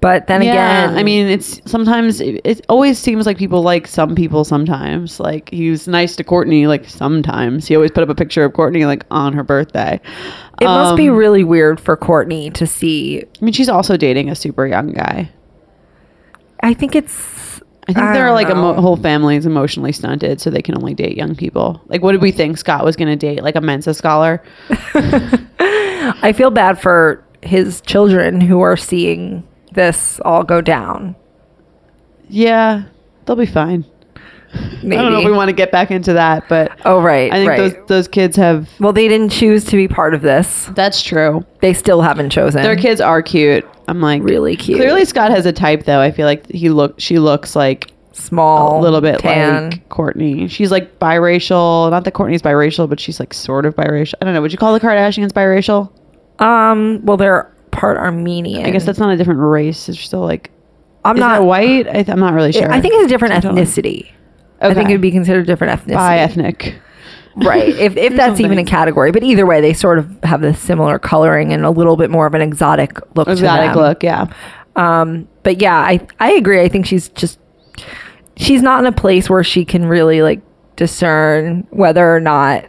but 0.00 0.26
then 0.26 0.42
yeah, 0.42 0.84
again, 0.84 0.98
I 0.98 1.02
mean, 1.02 1.26
it's 1.26 1.60
sometimes 1.70 2.20
it, 2.20 2.40
it 2.44 2.64
always 2.68 2.98
seems 2.98 3.24
like 3.24 3.38
people 3.38 3.62
like 3.62 3.86
some 3.86 4.14
people. 4.14 4.44
Sometimes, 4.44 5.18
like 5.20 5.48
he 5.50 5.70
was 5.70 5.88
nice 5.88 6.14
to 6.16 6.24
Kourtney. 6.24 6.66
Like 6.66 6.86
sometimes, 6.86 7.66
he 7.66 7.74
always 7.74 7.90
put 7.90 8.02
up 8.02 8.10
a 8.10 8.14
picture 8.14 8.44
of 8.44 8.52
Kourtney 8.52 8.86
like 8.86 9.04
on 9.10 9.32
her 9.32 9.42
birthday. 9.42 9.98
it 10.60 10.64
must 10.66 10.96
be 10.96 11.08
Um, 11.08 11.16
really 11.16 11.42
weird 11.44 11.80
for 11.80 11.96
Kourtney 11.96 12.52
to 12.54 12.66
see. 12.66 13.22
I 13.22 13.44
mean, 13.44 13.52
she's 13.54 13.68
also 13.70 13.96
dating 13.96 14.28
a 14.28 14.34
super 14.34 14.66
young 14.66 14.92
guy. 14.92 15.30
I 16.60 16.74
think 16.74 16.94
it's. 16.94 17.53
I 17.86 17.92
think 17.92 17.98
I 17.98 18.14
don't 18.16 18.34
like 18.34 18.48
emo- 18.48 18.74
know. 18.74 18.80
whole 18.80 18.96
family 18.96 19.36
is 19.36 19.44
emotionally 19.44 19.92
stunted, 19.92 20.40
so 20.40 20.48
they 20.50 20.62
can 20.62 20.74
only 20.76 20.94
date 20.94 21.16
young 21.16 21.34
people. 21.36 21.82
Like, 21.86 22.02
what 22.02 22.12
did 22.12 22.22
we 22.22 22.32
think 22.32 22.56
Scott 22.56 22.84
was 22.84 22.96
going 22.96 23.08
to 23.08 23.16
date? 23.16 23.42
Like 23.42 23.56
a 23.56 23.60
Mensa 23.60 23.92
scholar? 23.92 24.42
I 24.70 26.32
feel 26.34 26.50
bad 26.50 26.80
for 26.80 27.22
his 27.42 27.82
children 27.82 28.40
who 28.40 28.60
are 28.62 28.76
seeing 28.76 29.46
this 29.72 30.18
all 30.24 30.44
go 30.44 30.60
down. 30.62 31.14
Yeah, 32.28 32.84
they'll 33.26 33.36
be 33.36 33.44
fine. 33.46 33.84
Maybe. 34.82 34.96
I 34.96 35.02
don't 35.02 35.12
know 35.12 35.20
if 35.20 35.24
we 35.24 35.32
want 35.32 35.48
to 35.48 35.54
get 35.54 35.72
back 35.72 35.90
into 35.90 36.12
that, 36.12 36.48
but 36.48 36.78
oh, 36.84 37.00
right. 37.00 37.32
I 37.32 37.36
think 37.36 37.48
right. 37.48 37.56
those 37.56 37.86
those 37.86 38.08
kids 38.08 38.36
have. 38.36 38.68
well, 38.80 38.92
they 38.92 39.08
didn't 39.08 39.30
choose 39.30 39.64
to 39.66 39.76
be 39.76 39.88
part 39.88 40.14
of 40.14 40.22
this. 40.22 40.70
That's 40.74 41.02
true. 41.02 41.44
They 41.60 41.72
still 41.72 42.02
haven't 42.02 42.30
chosen. 42.30 42.62
Their 42.62 42.76
kids 42.76 43.00
are 43.00 43.22
cute. 43.22 43.66
I'm 43.88 44.00
like 44.00 44.22
Really 44.22 44.56
cute. 44.56 44.78
Clearly, 44.78 45.04
Scott 45.04 45.30
has 45.30 45.46
a 45.46 45.52
type, 45.52 45.84
though. 45.84 46.00
I 46.00 46.10
feel 46.10 46.26
like 46.26 46.50
he 46.50 46.68
look. 46.68 47.00
She 47.00 47.18
looks 47.18 47.56
like 47.56 47.90
small, 48.12 48.80
a 48.80 48.82
little 48.82 49.00
bit 49.00 49.20
tan. 49.20 49.70
like 49.70 49.88
Kourtney. 49.88 50.50
She's 50.50 50.70
like 50.70 50.98
biracial. 50.98 51.90
Not 51.90 52.04
that 52.04 52.14
Kourtney's 52.14 52.42
biracial, 52.42 52.88
but 52.88 53.00
she's 53.00 53.20
like 53.20 53.34
sort 53.34 53.66
of 53.66 53.74
biracial. 53.74 54.14
I 54.20 54.24
don't 54.24 54.34
know. 54.34 54.42
Would 54.42 54.52
you 54.52 54.58
call 54.58 54.72
the 54.72 54.80
Kardashians 54.80 55.30
biracial? 55.30 55.90
Um, 56.42 57.04
well, 57.04 57.16
they're 57.16 57.52
part 57.70 57.98
Armenian. 57.98 58.64
I 58.66 58.70
guess 58.70 58.84
that's 58.84 58.98
not 58.98 59.12
a 59.12 59.16
different 59.16 59.40
race. 59.40 59.88
It's 59.88 60.00
still 60.00 60.20
like. 60.20 60.50
I'm 61.04 61.16
is 61.16 61.20
not 61.20 61.44
white? 61.44 61.86
I 61.86 61.92
th- 61.92 62.08
I'm 62.08 62.20
not 62.20 62.32
really 62.32 62.52
sure. 62.52 62.70
I 62.70 62.80
think 62.80 62.94
it's 62.94 63.04
a 63.04 63.08
different 63.08 63.34
I 63.34 63.74
ethnicity. 64.60 64.70
I 64.70 64.74
think 64.74 64.88
it 64.90 64.92
would 64.92 65.00
be 65.00 65.10
considered 65.10 65.46
different 65.46 65.80
ethnicity. 65.80 65.94
bi 65.94 66.18
ethnic. 66.18 66.74
right? 67.36 67.68
If 67.68 67.96
if 67.96 68.14
that's 68.16 68.40
even 68.40 68.58
a 68.58 68.64
category, 68.64 69.10
but 69.12 69.22
either 69.22 69.46
way, 69.46 69.60
they 69.60 69.72
sort 69.72 69.98
of 69.98 70.22
have 70.24 70.40
this 70.40 70.58
similar 70.60 70.98
coloring 70.98 71.52
and 71.52 71.64
a 71.64 71.70
little 71.70 71.96
bit 71.96 72.10
more 72.10 72.26
of 72.26 72.34
an 72.34 72.40
exotic 72.42 72.98
look. 73.16 73.28
Exotic 73.28 73.70
to 73.72 73.74
them. 73.74 73.84
look, 73.84 74.02
yeah. 74.02 74.26
Um, 74.76 75.28
but 75.42 75.60
yeah, 75.60 75.76
I 75.78 76.06
I 76.20 76.32
agree. 76.32 76.60
I 76.60 76.68
think 76.68 76.86
she's 76.86 77.08
just 77.10 77.38
she's 78.36 78.62
not 78.62 78.80
in 78.80 78.86
a 78.86 78.92
place 78.92 79.28
where 79.30 79.44
she 79.44 79.64
can 79.64 79.86
really 79.86 80.22
like 80.22 80.40
discern 80.76 81.66
whether 81.70 82.14
or 82.14 82.18
not 82.20 82.66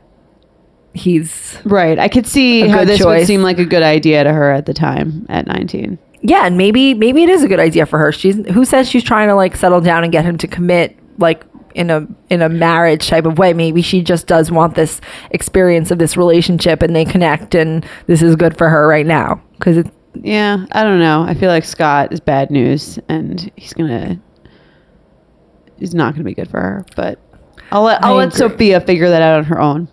he's 0.93 1.57
Right. 1.65 1.97
I 1.99 2.07
could 2.07 2.25
see 2.27 2.67
how 2.67 2.85
this 2.85 3.03
would 3.03 3.25
seem 3.27 3.41
like 3.41 3.57
a 3.59 3.65
good 3.65 3.83
idea 3.83 4.23
to 4.23 4.31
her 4.31 4.51
at 4.51 4.65
the 4.65 4.73
time 4.73 5.25
at 5.29 5.47
19. 5.47 5.97
yeah, 6.21 6.45
and 6.45 6.57
maybe 6.57 6.93
maybe 6.93 7.23
it 7.23 7.29
is 7.29 7.43
a 7.43 7.47
good 7.47 7.59
idea 7.59 7.85
for 7.85 7.99
her. 7.99 8.11
She's 8.11 8.35
who 8.51 8.63
says 8.65 8.89
she's 8.89 9.03
trying 9.03 9.27
to 9.27 9.35
like 9.35 9.55
settle 9.55 9.81
down 9.81 10.03
and 10.03 10.11
get 10.11 10.23
him 10.25 10.37
to 10.37 10.47
commit 10.47 10.97
like 11.17 11.43
in 11.75 11.89
a 11.91 12.07
in 12.29 12.41
a 12.41 12.49
marriage 12.49 13.07
type 13.07 13.25
of 13.25 13.37
way. 13.37 13.53
Maybe 13.53 13.81
she 13.81 14.01
just 14.01 14.25
does 14.27 14.49
want 14.49 14.75
this 14.75 14.99
experience 15.31 15.91
of 15.91 15.99
this 15.99 16.17
relationship 16.17 16.81
and 16.81 16.95
they 16.95 17.05
connect 17.05 17.53
and 17.53 17.85
this 18.07 18.21
is 18.21 18.35
good 18.35 18.57
for 18.57 18.69
her 18.69 18.87
right 18.87 19.05
now 19.05 19.41
because 19.59 19.77
it's 19.77 19.91
Yeah, 20.15 20.65
I 20.71 20.83
don't 20.83 20.99
know. 20.99 21.23
I 21.23 21.33
feel 21.35 21.49
like 21.49 21.65
Scott 21.65 22.11
is 22.13 22.19
bad 22.21 22.49
news, 22.49 22.97
and 23.09 23.51
he's 23.57 23.73
gonna. 23.73 24.19
He's 25.77 25.93
not 25.93 26.13
gonna 26.13 26.23
be 26.23 26.33
good 26.33 26.49
for 26.49 26.59
her, 26.61 26.85
but 26.95 27.19
I'll 27.71 27.83
let 27.83 28.03
I'll 28.03 28.13
I 28.13 28.17
let 28.25 28.27
agree. 28.29 28.37
Sofia 28.49 28.79
figure 28.79 29.09
that 29.09 29.21
out 29.21 29.39
on 29.39 29.43
her 29.45 29.59
own. 29.59 29.89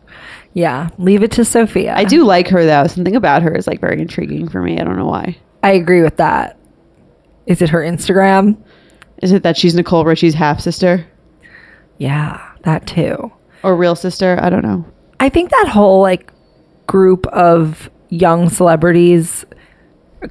yeah, 0.55 0.91
leave 0.99 1.23
it 1.25 1.33
to 1.33 1.45
Sofia. 1.45 1.95
I 1.97 2.05
do 2.05 2.25
like 2.25 2.47
her 2.49 2.65
though. 2.65 2.87
Something 2.87 3.17
about 3.17 3.43
her 3.43 3.53
is 3.55 3.67
like 3.67 3.81
very 3.81 4.01
intriguing 4.01 4.49
for 4.49 4.63
me. 4.63 4.79
I 4.79 4.85
don't 4.85 4.97
know 4.97 5.07
why. 5.07 5.37
I 5.65 5.73
agree 5.73 6.03
with 6.03 6.17
that. 6.19 6.57
Is 7.47 7.61
it 7.61 7.69
her 7.71 7.81
Instagram? 7.81 8.57
Is 9.23 9.33
it 9.33 9.43
that 9.43 9.57
she's 9.57 9.75
Nicole 9.75 10.05
Richie's 10.05 10.35
half 10.35 10.61
sister 10.61 11.05
Yeah, 11.99 12.41
that 12.63 12.87
too. 12.87 13.33
or 13.63 13.77
real 13.77 13.95
sister? 13.95 14.39
I 14.43 14.51
don't 14.51 14.65
know. 14.65 14.85
I 15.21 15.29
think 15.29 15.51
that 15.51 15.69
whole 15.69 16.01
like 16.01 16.33
group 16.87 17.27
of 17.29 17.89
young 18.09 18.49
celebrities 18.51 19.45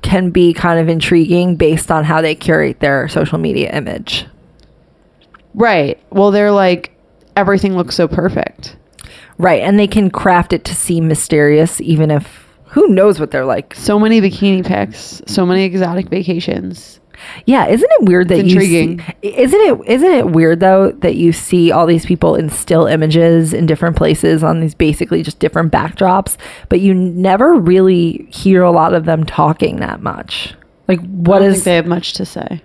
can 0.01 0.30
be 0.32 0.53
kind 0.53 0.80
of 0.80 0.88
intriguing 0.88 1.56
based 1.56 1.91
on 1.91 2.03
how 2.03 2.22
they 2.22 2.36
curate 2.36 2.80
their 2.80 3.08
social 3.08 3.38
media 3.38 3.72
image. 3.75 4.25
Right. 5.53 6.00
Well, 6.12 6.32
they're 6.32 6.51
like 6.51 6.91
everything 7.36 7.75
looks 7.75 7.96
so 7.96 8.08
perfect. 8.08 8.77
Right, 9.38 9.63
and 9.63 9.80
they 9.80 9.88
can 9.88 10.12
craft 10.12 10.53
it 10.53 10.63
to 10.65 10.75
seem 10.75 11.08
mysterious 11.08 11.82
even 11.82 12.12
if 12.12 12.48
who 12.65 12.88
knows 12.88 13.20
what 13.20 13.32
they're 13.32 13.46
like. 13.46 13.74
So 13.75 14.00
many 14.00 14.22
bikini 14.22 14.65
pics, 14.65 15.22
so 15.27 15.46
many 15.46 15.63
exotic 15.63 16.10
vacations. 16.10 17.00
Yeah, 17.46 17.68
isn't 17.68 17.89
it 18.00 18.03
weird 18.03 18.30
that 18.30 18.39
It's 18.39 18.48
you 18.53 18.60
intriguing. 18.60 19.00
see, 19.22 19.27
isn't 19.36 19.60
it 19.62 19.80
isn't 19.88 20.12
it 20.12 20.30
weird 20.32 20.60
though 20.60 20.91
that 20.91 21.15
you 21.15 21.32
see 21.34 21.72
all 21.72 21.86
these 21.86 22.06
people 22.06 22.36
in 22.36 22.50
still 22.50 22.86
images 22.88 23.53
in 23.53 23.65
different 23.65 23.96
places 23.96 24.44
on 24.44 24.60
these 24.60 24.74
basically 24.74 25.22
just 25.24 25.39
different 25.39 25.72
backdrops, 25.72 26.38
but 26.70 26.80
you 26.80 26.94
never 26.94 27.53
really 27.53 28.27
hear 28.32 28.63
a 28.63 28.72
lot 28.72 28.94
of 28.94 29.06
them 29.06 29.24
talking 29.25 29.77
that 29.77 30.01
much. 30.01 30.53
Like 30.88 31.00
I 31.00 31.03
what 31.03 31.39
don't 31.39 31.50
is 31.50 31.56
think 31.56 31.63
they 31.65 31.75
have 31.75 31.86
much 31.88 32.13
to 32.13 32.25
say? 32.25 32.62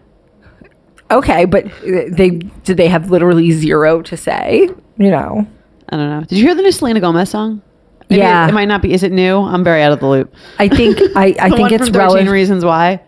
okay, 1.11 1.45
but 1.45 1.67
they 1.83 2.31
did 2.65 2.77
they 2.77 2.89
have 2.89 3.11
literally 3.11 3.51
zero 3.53 4.03
to 4.03 4.17
say? 4.17 4.69
You 4.99 5.11
know, 5.11 5.47
I 5.91 5.97
don't 5.97 6.11
know. 6.11 6.21
Did 6.27 6.39
you 6.39 6.45
hear 6.47 6.55
the 6.55 6.63
new 6.63 6.73
Selena 6.73 7.01
Gomez 7.01 7.31
song? 7.31 7.63
Maybe 8.09 8.21
Yeah. 8.23 8.47
it, 8.47 8.51
it 8.51 8.53
might 8.55 8.69
not 8.69 8.83
be. 8.83 8.93
Is 8.93 9.03
it 9.03 9.13
new? 9.13 9.39
I'm 9.39 9.63
very 9.65 9.83
out 9.83 9.93
of 9.93 10.01
the 10.01 10.07
loop. 10.09 10.35
I 10.59 10.69
think 10.69 10.99
I, 11.17 11.35
I 11.41 11.51
think 11.57 11.73
it's 11.73 11.85
from 11.87 11.93
13 11.95 11.95
relevant. 11.95 12.31
Reasons 12.31 12.65
Why. 12.65 13.01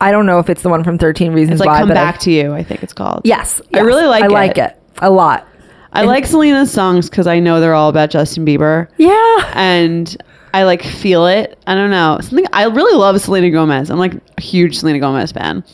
I 0.00 0.10
don't 0.12 0.26
know 0.26 0.38
if 0.38 0.50
it's 0.50 0.62
the 0.62 0.68
one 0.68 0.84
from 0.84 0.98
Thirteen 0.98 1.32
Reasons 1.32 1.60
It's 1.60 1.66
like 1.66 1.68
Why, 1.74 1.78
Come 1.80 1.88
but 1.88 1.94
Back 1.94 2.16
I, 2.16 2.18
to 2.18 2.30
You. 2.32 2.52
I 2.52 2.62
think 2.62 2.82
it's 2.82 2.92
called. 2.92 3.22
yes, 3.24 3.60
I 3.74 3.80
really 3.80 4.04
like 4.06 4.24
I 4.24 4.26
it. 4.26 4.30
like 4.32 4.58
it 4.58 4.80
a 5.02 5.10
lot. 5.10 5.46
I 5.92 6.02
like 6.02 6.26
Selena's 6.26 6.70
songs 6.70 7.08
because 7.08 7.26
I 7.26 7.40
know 7.40 7.58
they're 7.60 7.72
all 7.74 7.88
about 7.88 8.10
Justin 8.10 8.44
Bieber, 8.44 8.88
Yeah. 8.98 9.52
and 9.54 10.14
I 10.52 10.64
like 10.64 10.82
feel 10.82 11.26
it. 11.26 11.58
I 11.66 11.74
don't 11.74 11.90
know 11.90 12.18
something. 12.20 12.44
I 12.52 12.64
really 12.64 12.96
love 12.98 13.18
Selena 13.20 13.50
Gomez. 13.50 13.90
I'm 13.90 13.98
like 13.98 14.14
a 14.36 14.40
huge 14.42 14.78
Selena 14.78 14.98
Gomez 14.98 15.32
fan. 15.32 15.64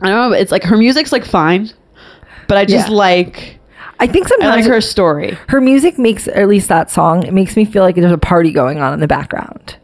I 0.00 0.08
don't 0.08 0.30
know. 0.30 0.36
It's 0.36 0.50
like 0.52 0.64
her 0.64 0.76
music's 0.76 1.12
like 1.12 1.24
fine, 1.24 1.70
but 2.48 2.56
I 2.56 2.64
just 2.64 2.88
Yeah. 2.88 2.94
like 2.94 3.58
I 4.00 4.06
think 4.08 4.26
I 4.26 4.28
sometimes 4.30 4.64
like 4.66 4.72
her 4.74 4.80
story. 4.80 5.36
her 5.48 5.60
music 5.60 5.98
makes, 5.98 6.26
at 6.28 6.48
least 6.48 6.68
that 6.68 6.90
song, 6.90 7.24
it 7.24 7.32
makes 7.34 7.56
me 7.56 7.64
feel 7.64 7.82
like 7.82 7.96
there's 7.96 8.10
a 8.12 8.18
party 8.18 8.52
going 8.52 8.78
on 8.78 8.92
in 8.94 9.00
the 9.00 9.08
background. 9.08 9.76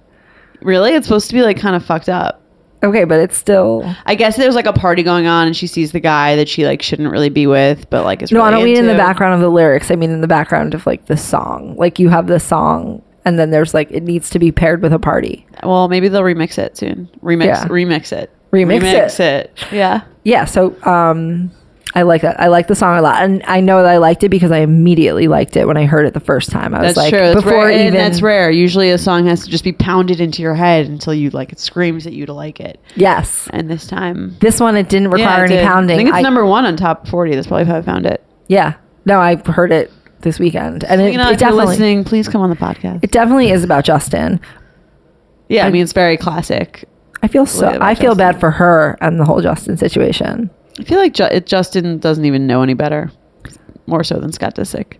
Really, 0.62 0.92
it's 0.94 1.06
supposed 1.06 1.28
to 1.28 1.34
be 1.34 1.42
like 1.42 1.58
kind 1.58 1.74
of 1.76 1.84
fucked 1.84 2.08
up. 2.08 2.40
Okay, 2.84 3.04
but 3.04 3.18
it's 3.18 3.36
still. 3.36 3.82
I 4.04 4.14
guess 4.14 4.36
there's 4.36 4.54
like 4.54 4.66
a 4.66 4.72
party 4.72 5.02
going 5.02 5.26
on, 5.26 5.46
and 5.46 5.56
she 5.56 5.66
sees 5.66 5.92
the 5.92 6.00
guy 6.00 6.36
that 6.36 6.48
she 6.48 6.66
like 6.66 6.82
shouldn't 6.82 7.10
really 7.10 7.30
be 7.30 7.46
with, 7.46 7.88
but 7.90 8.04
like 8.04 8.22
is 8.22 8.30
No, 8.30 8.42
I 8.42 8.50
don't 8.50 8.62
mean 8.64 8.76
in 8.76 8.86
the 8.86 8.94
background 8.94 9.34
of 9.34 9.40
the 9.40 9.48
lyrics. 9.48 9.90
I 9.90 9.96
mean 9.96 10.10
in 10.10 10.20
the 10.20 10.28
background 10.28 10.74
of 10.74 10.86
like 10.86 11.06
the 11.06 11.16
song. 11.16 11.74
Like 11.76 11.98
you 11.98 12.10
have 12.10 12.26
the 12.26 12.38
song, 12.38 13.02
and 13.24 13.38
then 13.38 13.50
there's 13.50 13.72
like 13.72 13.90
it 13.90 14.02
needs 14.02 14.28
to 14.30 14.38
be 14.38 14.52
paired 14.52 14.82
with 14.82 14.92
a 14.92 14.98
party. 14.98 15.46
Well, 15.62 15.88
maybe 15.88 16.08
they'll 16.08 16.22
remix 16.22 16.58
it 16.58 16.76
soon. 16.76 17.08
Remix, 17.22 17.46
Yeah. 17.46 17.64
remix 17.68 18.12
it, 18.12 18.30
Remix 18.52 19.18
it. 19.18 19.50
Yeah. 19.72 20.02
Yeah, 20.24 20.44
so 20.44 20.76
um, 20.84 21.50
I 21.96 22.02
like 22.02 22.22
that. 22.22 22.40
I 22.40 22.48
like 22.48 22.66
the 22.66 22.74
song 22.74 22.98
a 22.98 23.02
lot, 23.02 23.22
and 23.22 23.40
I 23.46 23.60
know 23.60 23.80
that 23.82 23.88
I 23.90 23.98
liked 23.98 24.24
it 24.24 24.28
because 24.28 24.50
I 24.50 24.58
immediately 24.58 25.28
liked 25.28 25.56
it 25.56 25.66
when 25.66 25.76
I 25.76 25.84
heard 25.84 26.06
it 26.06 26.14
the 26.14 26.18
first 26.20 26.50
time. 26.50 26.74
I 26.74 26.82
was 26.82 26.96
like, 26.96 27.10
true. 27.10 27.20
That's 27.20 27.36
before 27.36 27.66
rare. 27.66 27.70
even 27.70 27.86
and 27.86 27.94
that's 27.96 28.20
rare. 28.20 28.50
Usually, 28.50 28.90
a 28.90 28.98
song 28.98 29.26
has 29.26 29.44
to 29.44 29.50
just 29.50 29.62
be 29.62 29.72
pounded 29.72 30.20
into 30.20 30.42
your 30.42 30.54
head 30.56 30.86
until 30.86 31.14
you 31.14 31.30
like 31.30 31.52
it 31.52 31.60
screams 31.60 32.04
at 32.06 32.12
you 32.12 32.26
to 32.26 32.32
like 32.32 32.58
it. 32.58 32.80
yes, 32.96 33.48
And 33.52 33.70
this 33.70 33.86
time, 33.86 34.36
this 34.40 34.58
one 34.58 34.76
it 34.76 34.88
didn't 34.88 35.10
Yeah, 35.16 35.24
require 35.24 35.44
it 35.44 35.50
any 35.52 35.60
did. 35.60 35.66
pounding. 35.66 35.94
I 35.94 35.98
think 35.98 36.08
it's 36.08 36.18
I- 36.18 36.22
number 36.22 36.44
one 36.44 36.64
on 36.66 36.76
top 36.76 37.06
forty. 37.06 37.34
That's 37.34 37.46
probably 37.46 37.66
how 37.66 37.76
I 37.76 37.82
found 37.82 38.06
it. 38.06 38.24
Yeah, 38.48 38.74
no, 39.04 39.20
I 39.20 39.36
heard 39.36 39.70
it 39.70 39.92
this 40.22 40.38
weekend, 40.40 40.82
and 40.84 41.00
it, 41.00 41.14
it 41.14 41.38
definitely 41.38 41.66
listening, 41.66 42.02
please 42.02 42.28
come 42.28 42.40
on 42.40 42.50
the 42.50 42.56
podcast. 42.56 43.04
it 43.04 43.12
definitely 43.12 43.50
is 43.50 43.62
about 43.62 43.84
Justin. 43.84 44.40
yeah, 45.48 45.64
I, 45.64 45.68
I- 45.68 45.70
mean, 45.70 45.82
it's 45.82 45.92
very 45.92 46.16
classic. 46.16 46.88
I 47.22 47.28
feel 47.28 47.46
so. 47.46 47.78
I 47.80 47.94
feel 47.94 48.10
Justin. 48.14 48.18
bad 48.18 48.40
for 48.40 48.50
her 48.50 48.98
and 49.00 49.18
the 49.20 49.24
whole 49.24 49.40
Justin 49.40 49.76
situation. 49.76 50.50
I 50.78 50.82
feel 50.84 50.98
like 50.98 51.14
Ju- 51.14 51.40
Justin 51.40 51.98
doesn't 51.98 52.24
even 52.24 52.46
know 52.46 52.62
any 52.62 52.74
better, 52.74 53.10
more 53.86 54.02
so 54.04 54.18
than 54.18 54.32
Scott 54.32 54.56
Disick. 54.56 54.98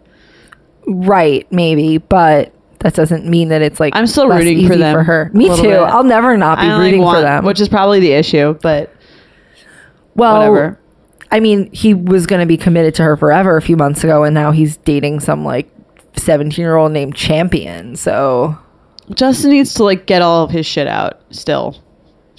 Right, 0.86 1.50
maybe, 1.50 1.98
but 1.98 2.52
that 2.80 2.94
doesn't 2.94 3.26
mean 3.26 3.48
that 3.48 3.62
it's 3.62 3.80
like 3.80 3.96
I'm 3.96 4.06
still 4.06 4.28
rooting 4.28 4.68
for 4.68 4.76
them 4.76 4.94
for 4.94 5.02
her. 5.02 5.30
Me 5.32 5.48
too. 5.56 5.62
bit. 5.62 5.78
I'll 5.80 6.04
never 6.04 6.36
not 6.36 6.58
be 6.58 6.66
I 6.66 6.72
only 6.74 6.86
rooting 6.86 7.02
for 7.02 7.20
them. 7.20 7.44
which 7.44 7.60
is 7.60 7.68
probably 7.68 8.00
the 8.00 8.12
issue. 8.12 8.58
But 8.60 8.94
well, 10.14 10.38
whatever. 10.38 10.78
I 11.30 11.40
mean, 11.40 11.72
he 11.72 11.94
was 11.94 12.26
going 12.26 12.40
to 12.40 12.46
be 12.46 12.56
committed 12.56 12.94
to 12.96 13.02
her 13.02 13.16
forever 13.16 13.56
a 13.56 13.62
few 13.62 13.76
months 13.76 14.04
ago, 14.04 14.22
and 14.22 14.34
now 14.34 14.52
he's 14.52 14.76
dating 14.76 15.20
some 15.20 15.44
like 15.44 15.68
17 16.16 16.62
year 16.62 16.76
old 16.76 16.92
named 16.92 17.16
Champion. 17.16 17.96
So 17.96 18.56
Justin 19.14 19.50
needs 19.50 19.74
to 19.74 19.84
like 19.84 20.06
get 20.06 20.22
all 20.22 20.44
of 20.44 20.50
his 20.50 20.66
shit 20.66 20.86
out. 20.86 21.20
Still, 21.30 21.82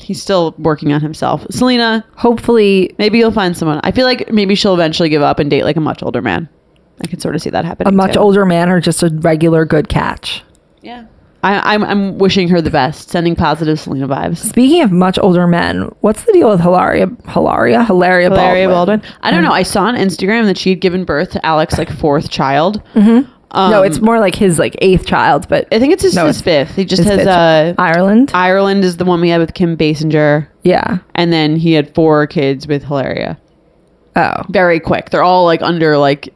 he's 0.06 0.22
still 0.22 0.54
working 0.60 0.94
on 0.94 1.02
himself. 1.02 1.46
Selena, 1.50 2.06
hopefully, 2.16 2.96
maybe 3.00 3.18
you'll 3.18 3.32
find 3.32 3.58
someone. 3.58 3.80
I 3.84 3.92
feel 3.92 4.06
like 4.06 4.32
maybe 4.32 4.54
she'll 4.54 4.76
eventually 4.76 5.10
give 5.10 5.24
up 5.24 5.40
and 5.40 5.50
date 5.50 5.64
like 5.64 5.78
a 5.78 5.82
much 5.82 6.04
older 6.04 6.22
man. 6.22 6.48
I 7.04 7.08
can 7.08 7.20
sort 7.20 7.36
of 7.36 7.42
see 7.42 7.50
that 7.50 7.66
happening. 7.66 7.92
a 7.92 7.96
much 7.96 8.14
too. 8.14 8.20
older 8.20 8.46
man 8.46 8.70
or 8.70 8.80
just 8.80 9.02
a 9.02 9.10
regular 9.10 9.66
good 9.66 9.90
catch. 9.90 10.44
Yeah. 10.82 11.08
I, 11.44 11.74
I'm 11.74 11.84
I'm 11.84 12.18
wishing 12.18 12.48
her 12.50 12.62
the 12.62 12.72
best, 12.72 13.10
sending 13.10 13.36
positive 13.36 13.80
Selena 13.80 14.08
vibes. 14.08 14.38
Speaking 14.38 14.82
of 14.82 14.92
much 14.92 15.20
older 15.20 15.46
men, 15.46 15.84
what's 16.02 16.24
the 16.24 16.34
deal 16.34 16.50
with 16.50 16.60
Hilaria? 16.60 17.08
Hilaria? 17.28 17.84
Hilaria, 17.84 18.30
Hilaria 18.30 18.68
Baldwin. 18.68 19.00
Baldwin. 19.00 19.20
I 19.22 19.30
don't 19.30 19.44
know. 19.44 19.52
I 19.52 19.62
saw 19.62 19.84
on 19.84 19.96
Instagram 19.96 20.46
that 20.46 20.58
she 20.58 20.72
had 20.72 20.82
given 20.82 21.04
birth 21.06 21.32
to 21.32 21.46
Alec's 21.46 21.78
like 21.78 21.92
fourth 21.92 22.30
child. 22.30 22.82
Mm-hmm. 22.94 23.32
Um, 23.52 23.72
no, 23.72 23.84
it's 23.84 24.02
more 24.02 24.20
like 24.20 24.36
his 24.36 24.60
like 24.60 24.76
eighth 24.80 25.06
child, 25.06 25.48
but 25.48 25.68
I 25.72 25.80
think 25.80 25.94
it's 25.94 26.04
his, 26.04 26.16
No, 26.16 26.26
his 26.28 26.42
it's- 26.42 26.68
fifth. 26.68 26.76
He 26.76 26.84
just 26.86 27.04
his 27.04 27.20
has 27.20 27.28
uh, 27.28 27.74
Ireland. 27.78 28.32
Ireland 28.34 28.84
is 28.84 28.98
the 28.98 29.06
one 29.06 29.22
we 29.22 29.30
had 29.30 29.40
with 29.40 29.54
Kim 29.54 29.78
Basinger, 29.78 30.48
yeah. 30.64 30.98
and 31.14 31.32
then 31.32 31.56
he 31.56 31.74
had 31.74 31.94
four 31.96 32.28
kids 32.28 32.68
with 32.68 32.84
Hilaria. 32.84 33.40
Oh. 34.16 34.44
Very 34.50 34.80
quick. 34.80 35.10
They're 35.10 35.24
all 35.24 35.46
like 35.46 35.62
under 35.62 35.98
like. 35.98 36.34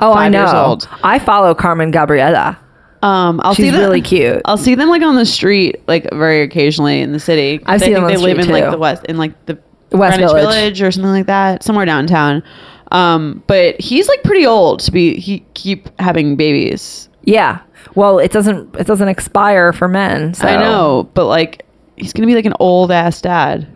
Oh, 0.00 0.12
I 0.12 0.28
know. 0.28 0.78
I 1.04 1.18
follow 1.20 1.54
Carmen 1.54 1.90
Gabriela. 1.92 2.58
Um, 3.02 3.40
I'll 3.44 3.54
She's 3.54 3.66
see 3.66 3.70
them, 3.70 3.80
really 3.80 4.02
cute. 4.02 4.42
I'll 4.44 4.56
see 4.56 4.74
them 4.74 4.88
like 4.88 5.02
on 5.02 5.14
the 5.14 5.24
street, 5.26 5.76
like 5.86 6.08
very 6.12 6.42
occasionally 6.42 7.00
in 7.00 7.12
the 7.12 7.20
city. 7.20 7.60
I 7.64 7.78
see 7.78 7.92
them 7.92 8.04
they 8.04 8.16
the 8.16 8.20
live 8.22 8.38
in 8.38 8.44
street, 8.44 8.60
like 8.62 8.70
the 8.72 8.78
west, 8.78 9.04
in 9.04 9.16
like 9.16 9.46
the 9.46 9.56
West 9.92 10.16
Greenwich 10.18 10.42
Village. 10.42 10.82
or 10.82 10.90
something 10.90 11.10
like 11.12 11.26
that, 11.26 11.62
somewhere 11.62 11.86
downtown. 11.86 12.42
Um, 12.90 13.42
but 13.46 13.80
he's 13.80 14.08
like 14.08 14.22
pretty 14.22 14.46
old 14.46 14.80
to 14.80 14.90
be 14.92 15.18
he 15.18 15.44
keep 15.54 15.88
having 16.00 16.36
babies. 16.36 17.08
Yeah. 17.24 17.60
Well, 17.94 18.18
it 18.18 18.32
doesn't 18.32 18.74
it 18.76 18.86
doesn't 18.86 19.08
expire 19.08 19.72
for 19.72 19.88
men. 19.88 20.34
So 20.34 20.46
I 20.48 20.56
know, 20.56 21.08
but 21.14 21.26
like 21.26 21.64
he's 21.96 22.12
gonna 22.12 22.26
be 22.26 22.34
like 22.34 22.46
an 22.46 22.54
old 22.60 22.90
ass 22.90 23.20
dad. 23.20 23.66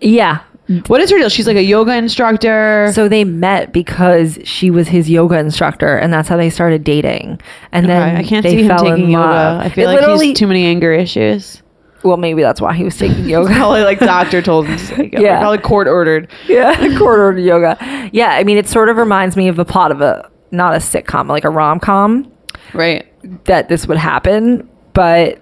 Yeah. 0.00 0.40
What 0.86 1.00
is 1.00 1.10
her 1.10 1.18
deal? 1.18 1.28
She's 1.28 1.46
like 1.46 1.56
a 1.56 1.62
yoga 1.62 1.94
instructor. 1.94 2.90
So 2.94 3.08
they 3.08 3.24
met 3.24 3.72
because 3.72 4.38
she 4.44 4.70
was 4.70 4.88
his 4.88 5.10
yoga 5.10 5.36
instructor, 5.38 5.96
and 5.96 6.12
that's 6.12 6.28
how 6.28 6.36
they 6.36 6.50
started 6.50 6.84
dating. 6.84 7.40
And 7.72 7.88
then 7.88 8.16
I 8.16 8.22
can't 8.22 8.42
they 8.42 8.56
see 8.56 8.62
him 8.62 8.76
taking 8.78 9.10
yoga. 9.10 9.26
love. 9.26 9.60
I 9.60 9.68
feel 9.68 9.90
It 9.90 10.00
like 10.00 10.20
he's 10.20 10.38
too 10.38 10.46
many 10.46 10.64
anger 10.64 10.92
issues. 10.92 11.61
Well, 12.04 12.16
maybe 12.16 12.42
that's 12.42 12.60
why 12.60 12.74
he 12.74 12.84
was 12.84 12.96
taking 12.98 13.28
yoga. 13.28 13.54
Probably 13.54 13.82
like 13.82 13.98
doctor 14.00 14.42
told 14.50 14.66
him 14.66 14.76
to 14.78 14.86
take 14.86 15.12
yoga. 15.12 15.24
Yeah. 15.24 15.38
Probably 15.40 15.58
court 15.58 15.86
ordered. 15.88 16.30
yeah, 16.48 16.74
quarter 16.98 17.38
yoga. 17.38 17.76
Yeah, 18.12 18.30
I 18.30 18.44
mean, 18.44 18.58
it 18.58 18.66
sort 18.68 18.88
of 18.88 18.96
reminds 18.96 19.36
me 19.36 19.48
of 19.48 19.56
the 19.56 19.64
plot 19.64 19.92
of 19.92 20.00
a 20.00 20.28
not 20.50 20.74
a 20.74 20.78
sitcom, 20.78 21.28
like 21.28 21.44
a 21.44 21.50
rom 21.50 21.78
com. 21.80 22.30
Right. 22.74 23.06
that 23.44 23.68
this 23.68 23.86
would 23.86 23.98
happen 23.98 24.68
but 24.94 25.40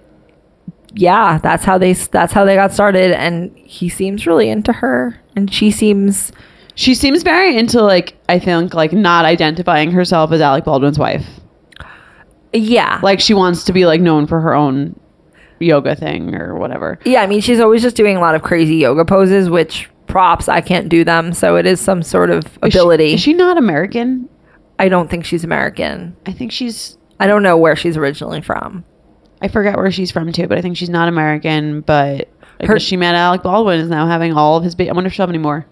yeah 0.93 1.37
that's 1.37 1.63
how 1.63 1.77
they 1.77 1.93
that's 1.93 2.33
how 2.33 2.43
they 2.43 2.55
got 2.55 2.73
started 2.73 3.11
and 3.13 3.57
he 3.57 3.87
seems 3.89 4.27
really 4.27 4.49
into 4.49 4.73
her 4.73 5.17
and 5.35 5.51
she 5.53 5.71
seems 5.71 6.31
She 6.75 6.93
seems 6.93 7.23
very 7.23 7.57
into 7.57 7.81
like 7.81 8.15
I 8.27 8.37
think 8.39 8.73
like 8.73 8.91
not 8.91 9.23
identifying 9.25 9.91
herself 9.91 10.31
as 10.33 10.41
Alec 10.41 10.65
Baldwin's 10.65 10.99
wife. 10.99 11.25
yeah 12.53 12.99
Like 13.01 13.19
she 13.19 13.33
wants 13.33 13.63
to 13.65 13.73
be 13.73 13.85
like 13.85 14.01
known 14.01 14.27
for 14.27 14.41
her 14.41 14.53
own 14.53 14.99
yoga 15.61 15.95
thing 15.95 16.35
or 16.35 16.55
whatever. 16.55 16.99
yeah 17.05 17.21
i 17.21 17.27
mean 17.27 17.41
she's 17.41 17.59
always 17.59 17.81
just 17.81 17.95
doing 17.95 18.17
a 18.17 18.19
lot 18.19 18.35
of 18.35 18.41
crazy 18.41 18.75
yoga 18.75 19.05
poses 19.05 19.49
which 19.49 19.89
props 20.07 20.49
i 20.49 20.59
can't 20.61 20.89
do 20.89 21.03
them 21.03 21.31
so 21.33 21.55
it 21.55 21.65
is 21.65 21.79
some 21.79 22.03
sort 22.03 22.29
of 22.29 22.45
Is 22.45 22.73
she- 22.73 22.79
ability 22.79 23.13
Is 23.13 23.21
she, 23.21 23.33
not 23.33 23.57
American? 23.57 24.27
i 24.79 24.89
don't 24.89 25.09
think 25.09 25.23
she's 25.25 25.43
american 25.43 26.15
I 26.25 26.31
think 26.33 26.51
she's 26.51 26.97
i 27.19 27.27
don't 27.27 27.43
know 27.43 27.57
where 27.57 27.75
she's 27.75 27.97
originally 27.97 28.41
from 28.41 28.83
I 29.43 29.47
forget 29.47 29.75
where 29.75 29.89
she's 29.89 30.11
from 30.11 30.31
too, 30.31 30.45
but 30.47 30.59
I 30.59 30.61
think 30.61 30.77
she's 30.77 30.87
not 30.91 31.07
American, 31.07 31.81
but 31.81 32.29
Her- 32.63 32.79
she 32.79 32.95
met 32.95 33.15
Alec 33.15 33.41
Baldwin 33.41 33.79
is 33.79 33.89
now 33.89 34.05
having 34.05 34.33
all 34.33 34.55
of 34.57 34.63
his 34.63 34.75
ba- 34.75 34.87
I 34.87 34.91
wonder 34.91 35.07
if 35.07 35.13
she'll 35.13 35.23
have 35.23 35.31
any 35.31 35.39
more. 35.39 35.65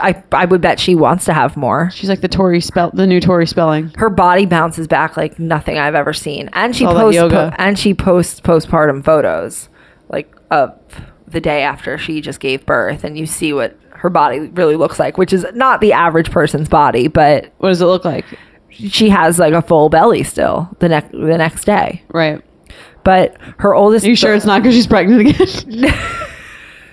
I, 0.00 0.22
I 0.32 0.46
would 0.46 0.60
bet 0.60 0.80
she 0.80 0.94
wants 0.94 1.24
to 1.26 1.32
have 1.34 1.56
more 1.56 1.90
She's 1.90 2.08
like 2.08 2.20
the 2.22 2.28
Tori 2.28 2.60
spell 2.60 2.90
the 2.94 3.06
new 3.06 3.20
Tori 3.20 3.46
Spelling. 3.46 3.92
her 3.96 4.08
body 4.10 4.46
bounces 4.46 4.86
back 4.88 5.16
like 5.16 5.38
nothing 5.38 5.78
I've 5.78 5.94
ever 5.94 6.12
seen, 6.12 6.48
and 6.54 6.74
she 6.74 6.84
All 6.86 6.94
that 6.94 7.00
posts 7.00 7.16
yoga. 7.16 7.50
po- 7.50 7.56
and 7.62 7.78
she 7.78 7.92
posts 7.94 8.40
postpartum 8.40 9.04
photos, 9.04 9.68
like 10.08 10.34
of 10.50 10.72
the 11.28 11.40
day 11.40 11.62
after 11.62 11.98
she 11.98 12.20
just 12.20 12.40
gave 12.40 12.64
birth, 12.66 13.04
and 13.04 13.18
you 13.18 13.26
see 13.26 13.52
what 13.52 13.76
her 13.90 14.08
body 14.10 14.40
really 14.40 14.76
looks 14.76 14.98
like, 14.98 15.16
which 15.18 15.32
is 15.32 15.46
not 15.54 15.80
the 15.80 15.92
average 15.92 16.30
person's 16.30 16.68
body, 16.68 17.08
but 17.08 17.50
What 17.58 17.68
does 17.70 17.80
it 17.82 17.86
look 17.86 18.04
like? 18.04 18.24
she 18.70 19.08
has 19.08 19.38
like 19.38 19.52
a 19.54 19.62
full 19.62 19.88
belly 19.88 20.22
still 20.24 20.68
the 20.80 20.88
next 20.88 21.12
the 21.12 21.38
next 21.38 21.64
day. 21.64 22.02
Right. 22.08 22.42
But 23.04 23.36
her 23.58 23.74
oldest, 23.74 24.04
Are 24.06 24.08
you 24.08 24.16
sure 24.16 24.34
it's 24.34 24.44
not 24.46 24.62
because 24.62 24.74
she's 24.74 24.86
pregnant 24.86 25.20
again? 25.28 25.94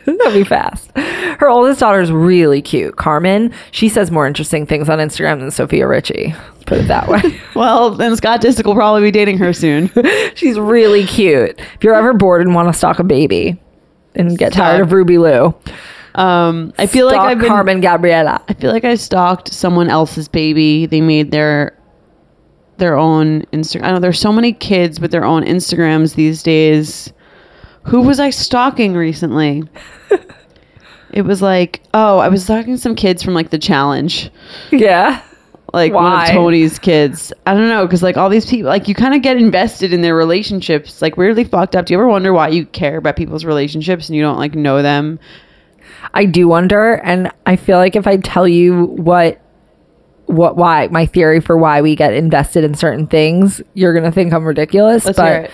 That'd 0.18 0.34
be 0.34 0.44
fast. 0.44 0.92
Her 0.98 1.50
oldest 1.50 1.80
daughter's 1.80 2.12
really 2.12 2.62
cute. 2.62 2.96
Carmen, 2.98 3.54
she 3.72 3.90
says 3.90 4.12
more 4.12 4.28
interesting 4.28 4.66
things 4.66 4.90
on 4.90 5.00
Instagram 5.00 5.40
than 5.40 5.52
Sofia 5.52 5.88
Richie. 5.88 6.34
Let's 6.36 6.64
put 6.66 6.78
it 6.80 6.88
that 6.88 7.08
way. 7.08 7.40
well, 7.56 7.92
then 7.92 8.16
Scott 8.16 8.42
Disick 8.42 8.66
will 8.66 8.76
probably 8.76 9.02
be 9.02 9.12
dating 9.12 9.38
her 9.40 9.54
soon. 9.54 9.90
She's 10.36 10.58
really 10.60 11.06
cute. 11.06 11.60
If 11.76 11.84
you're 11.84 11.96
ever 11.96 12.14
bored 12.14 12.42
and 12.42 12.54
want 12.56 12.68
to 12.70 12.74
stalk 12.74 13.00
a 13.00 13.04
baby 13.04 13.60
and 14.16 14.38
get 14.38 14.54
tired 14.54 14.82
of 14.82 14.92
Ruby 14.92 15.18
Lou, 15.18 15.54
Um, 16.16 16.74
I 16.78 16.88
feel 16.88 17.06
like 17.06 17.20
I've 17.20 17.40
been 17.40 17.48
Carmen 17.48 17.80
Gabriela. 17.80 18.44
I 18.50 18.54
feel 18.54 18.72
like 18.72 18.84
I 18.84 18.96
stalked 18.96 19.54
someone 19.54 19.90
else's 19.90 20.28
baby. 20.28 20.86
They 20.86 21.00
made 21.02 21.32
their 21.32 21.78
their 22.78 22.98
own 22.98 23.44
Instagram. 23.54 23.84
I 23.84 23.92
know 23.92 24.00
there's 24.00 24.20
so 24.20 24.34
many 24.34 24.54
kids 24.54 25.00
with 25.00 25.12
their 25.12 25.24
own 25.24 25.44
Instagrams 25.44 26.16
these 26.16 26.42
days. 26.44 27.14
Who 27.84 28.02
was 28.02 28.20
I 28.20 28.30
stalking 28.30 28.94
recently? 28.94 29.64
it 31.14 31.24
was 31.24 31.42
like, 31.42 31.82
oh, 31.94 32.20
I 32.20 32.28
was 32.30 32.44
stalking 32.44 32.78
some 32.78 32.96
kids 32.96 33.24
from 33.24 33.34
like 33.34 33.50
the 33.50 33.58
challenge, 33.60 34.30
Yeah. 34.72 35.22
like 35.74 35.94
one 35.94 36.22
of 36.22 36.30
Tony's 36.30 36.78
kids. 36.80 37.34
I 37.46 37.54
don't 37.54 37.68
know, 37.70 37.86
because 37.86 38.04
like 38.04 38.18
all 38.18 38.30
these 38.30 38.46
people, 38.46 38.70
like 38.70 38.88
you 38.88 38.96
kind 38.96 39.14
of 39.16 39.22
get 39.22 39.38
invested 39.38 39.94
in 39.94 40.02
their 40.02 40.16
relationships, 40.16 41.02
like 41.02 41.18
weirdly 41.18 41.44
fucked 41.44 41.76
up. 41.76 41.86
Do 41.88 41.94
you 41.94 41.98
ever 42.00 42.08
wonder 42.08 42.32
why 42.34 42.50
you 42.50 42.66
care 42.68 42.98
about 42.98 43.16
people's 43.16 43.46
relationships 43.46 44.08
and 44.10 44.16
you 44.16 44.22
don't 44.22 44.38
like 44.38 44.54
know 44.56 44.82
them? 44.82 45.20
I 46.14 46.26
do 46.26 46.48
wonder, 46.48 46.94
and 46.96 47.32
I 47.46 47.56
feel 47.56 47.78
like 47.78 47.96
if 47.96 48.06
I 48.08 48.18
tell 48.18 48.48
you 48.48 48.86
what 48.86 49.40
what 50.26 50.56
why 50.56 50.88
my 50.88 51.06
theory 51.06 51.42
for 51.42 51.58
why 51.58 51.82
we 51.82 51.96
get 51.96 52.14
invested 52.14 52.64
in 52.64 52.74
certain 52.74 53.08
things, 53.08 53.62
you're 53.74 53.94
gonna 53.94 54.12
think 54.12 54.34
I'm 54.34 54.46
ridiculous. 54.46 55.06
Let's 55.06 55.18
but 55.18 55.26
hear 55.28 55.42
it. 55.44 55.52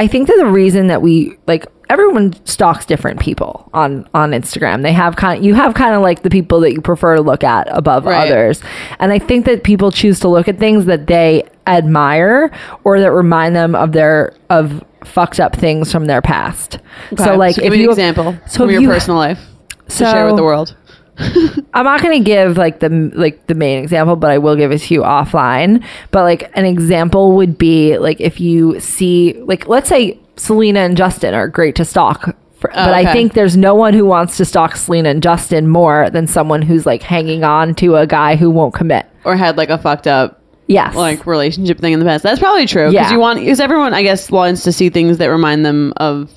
I 0.00 0.06
think 0.06 0.26
that 0.28 0.36
the 0.38 0.46
reason 0.46 0.86
that 0.88 1.02
we 1.02 1.36
like 1.46 1.66
everyone 1.90 2.32
stalks 2.46 2.86
different 2.86 3.20
people 3.20 3.68
on 3.74 4.08
on 4.14 4.30
Instagram. 4.30 4.82
They 4.82 4.92
have 4.92 5.16
kind 5.16 5.44
you 5.44 5.54
have 5.54 5.74
kind 5.74 5.94
of 5.94 6.02
like 6.02 6.22
the 6.22 6.30
people 6.30 6.60
that 6.60 6.72
you 6.72 6.80
prefer 6.80 7.16
to 7.16 7.22
look 7.22 7.44
at 7.44 7.66
above 7.70 8.06
Right. 8.06 8.30
others. 8.30 8.62
And 8.98 9.12
I 9.12 9.18
think 9.18 9.44
that 9.46 9.62
people 9.62 9.90
choose 9.90 10.18
to 10.20 10.28
look 10.28 10.48
at 10.48 10.58
things 10.58 10.86
that 10.86 11.06
they 11.06 11.44
admire 11.66 12.50
or 12.84 12.98
that 13.00 13.12
remind 13.12 13.54
them 13.54 13.74
of 13.74 13.92
their 13.92 14.32
of 14.48 14.82
fucked 15.04 15.40
up 15.40 15.54
things 15.56 15.90
from 15.92 16.06
their 16.06 16.22
past. 16.22 16.78
Okay, 17.12 17.24
So 17.24 17.36
like 17.36 17.56
give 17.56 17.64
if 17.66 17.72
me 17.72 17.78
you 17.80 17.84
an 17.84 17.90
example 17.90 18.36
so 18.46 18.60
from 18.60 18.70
your 18.70 18.82
you- 18.82 18.88
personal 18.88 19.18
life 19.18 19.40
to 19.88 19.96
so 19.96 20.04
share 20.10 20.26
with 20.26 20.36
the 20.36 20.44
world. 20.44 20.74
I'm 21.74 21.84
not 21.84 22.02
going 22.02 22.18
to 22.18 22.24
give 22.24 22.56
like 22.56 22.80
the 22.80 22.88
like 23.14 23.46
the 23.46 23.54
main 23.54 23.82
example, 23.82 24.16
but 24.16 24.30
I 24.30 24.38
will 24.38 24.56
give 24.56 24.72
it 24.72 24.78
to 24.78 24.94
you 24.94 25.00
offline. 25.02 25.84
But 26.10 26.22
like 26.22 26.50
an 26.56 26.64
example 26.64 27.36
would 27.36 27.58
be 27.58 27.98
like 27.98 28.20
if 28.20 28.40
you 28.40 28.80
see 28.80 29.34
like 29.42 29.66
let's 29.68 29.88
say 29.88 30.18
Selena 30.36 30.80
and 30.80 30.96
Justin 30.96 31.34
are 31.34 31.48
great 31.48 31.74
to 31.76 31.84
stalk. 31.84 32.34
For, 32.58 32.70
oh, 32.72 32.74
but 32.74 32.92
I 32.94 33.10
think 33.12 33.32
there's 33.32 33.56
no 33.56 33.74
one 33.74 33.94
who 33.94 34.04
wants 34.04 34.36
to 34.36 34.44
stalk 34.44 34.76
Selena 34.76 35.08
and 35.10 35.22
Justin 35.22 35.66
more 35.68 36.10
than 36.10 36.26
someone 36.26 36.60
who's 36.62 36.84
like 36.84 37.02
hanging 37.02 37.42
on 37.44 37.74
to 37.76 37.96
a 37.96 38.06
guy 38.06 38.36
who 38.36 38.50
won't 38.50 38.74
commit. 38.74 39.06
Or 39.24 39.34
had 39.36 39.56
like 39.56 39.70
a 39.70 39.78
fucked 39.78 40.06
up 40.06 40.36
Yes. 40.66 40.94
like 40.94 41.26
relationship 41.26 41.78
thing 41.80 41.92
in 41.94 41.98
the 41.98 42.04
past. 42.04 42.22
That's 42.22 42.38
probably 42.38 42.66
true. 42.66 42.90
Because 42.90 43.08
Yeah. 43.08 43.12
you 43.12 43.18
want 43.18 43.40
because 43.40 43.60
everyone 43.60 43.92
I 43.94 44.02
guess 44.02 44.30
wants 44.30 44.62
to 44.64 44.72
see 44.72 44.88
things 44.88 45.18
that 45.18 45.26
remind 45.26 45.64
them 45.66 45.92
of 45.96 46.30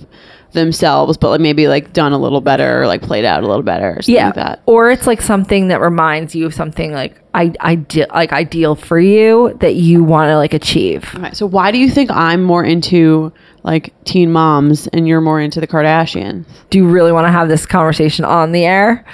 themselves, 0.53 1.17
but 1.17 1.29
like 1.29 1.41
maybe 1.41 1.67
like 1.67 1.93
done 1.93 2.13
a 2.13 2.17
little 2.17 2.41
better 2.41 2.81
or 2.81 2.88
like 2.88 3.01
played 3.01 3.25
out 3.25 3.43
a 3.43 3.48
little 3.48 3.63
better 3.63 3.98
or 3.98 4.01
something 4.01 4.15
yeah. 4.15 4.25
like 4.27 4.36
that. 4.36 4.62
Or 4.65 4.89
it's 4.89 5.05
like 5.05 5.22
something 5.22 5.67
that 5.67 5.81
reminds 5.81 6.33
you 6.33 6.45
of 6.45 6.53
something 6.53 6.91
like 6.91 7.19
I 7.33 7.53
ide- 7.60 8.07
like 8.12 8.31
ideal 8.31 8.75
for 8.75 9.00
you 9.00 9.57
that 9.60 9.75
you 9.75 10.03
want 10.03 10.29
to 10.29 10.38
like 10.38 10.53
achieve. 10.53 11.05
So 11.33 11.45
why 11.45 11.72
do 11.72 11.77
you 11.77 11.89
think 11.89 12.12
I'm 12.12 12.43
more 12.43 12.63
into 12.63 13.33
like 13.63 13.93
teen 14.05 14.31
moms 14.31 14.88
and 14.88 15.07
you're 15.07 15.22
more 15.22 15.41
into 15.41 15.60
the 15.60 15.67
Kardashians? 15.67 16.45
Do 16.69 16.77
you 16.77 16.88
really 16.88 17.12
want 17.12 17.25
to 17.25 17.31
have 17.31 17.48
this 17.48 17.65
conversation 17.65 18.25
on 18.25 18.51
the 18.51 18.65
air? 18.65 19.05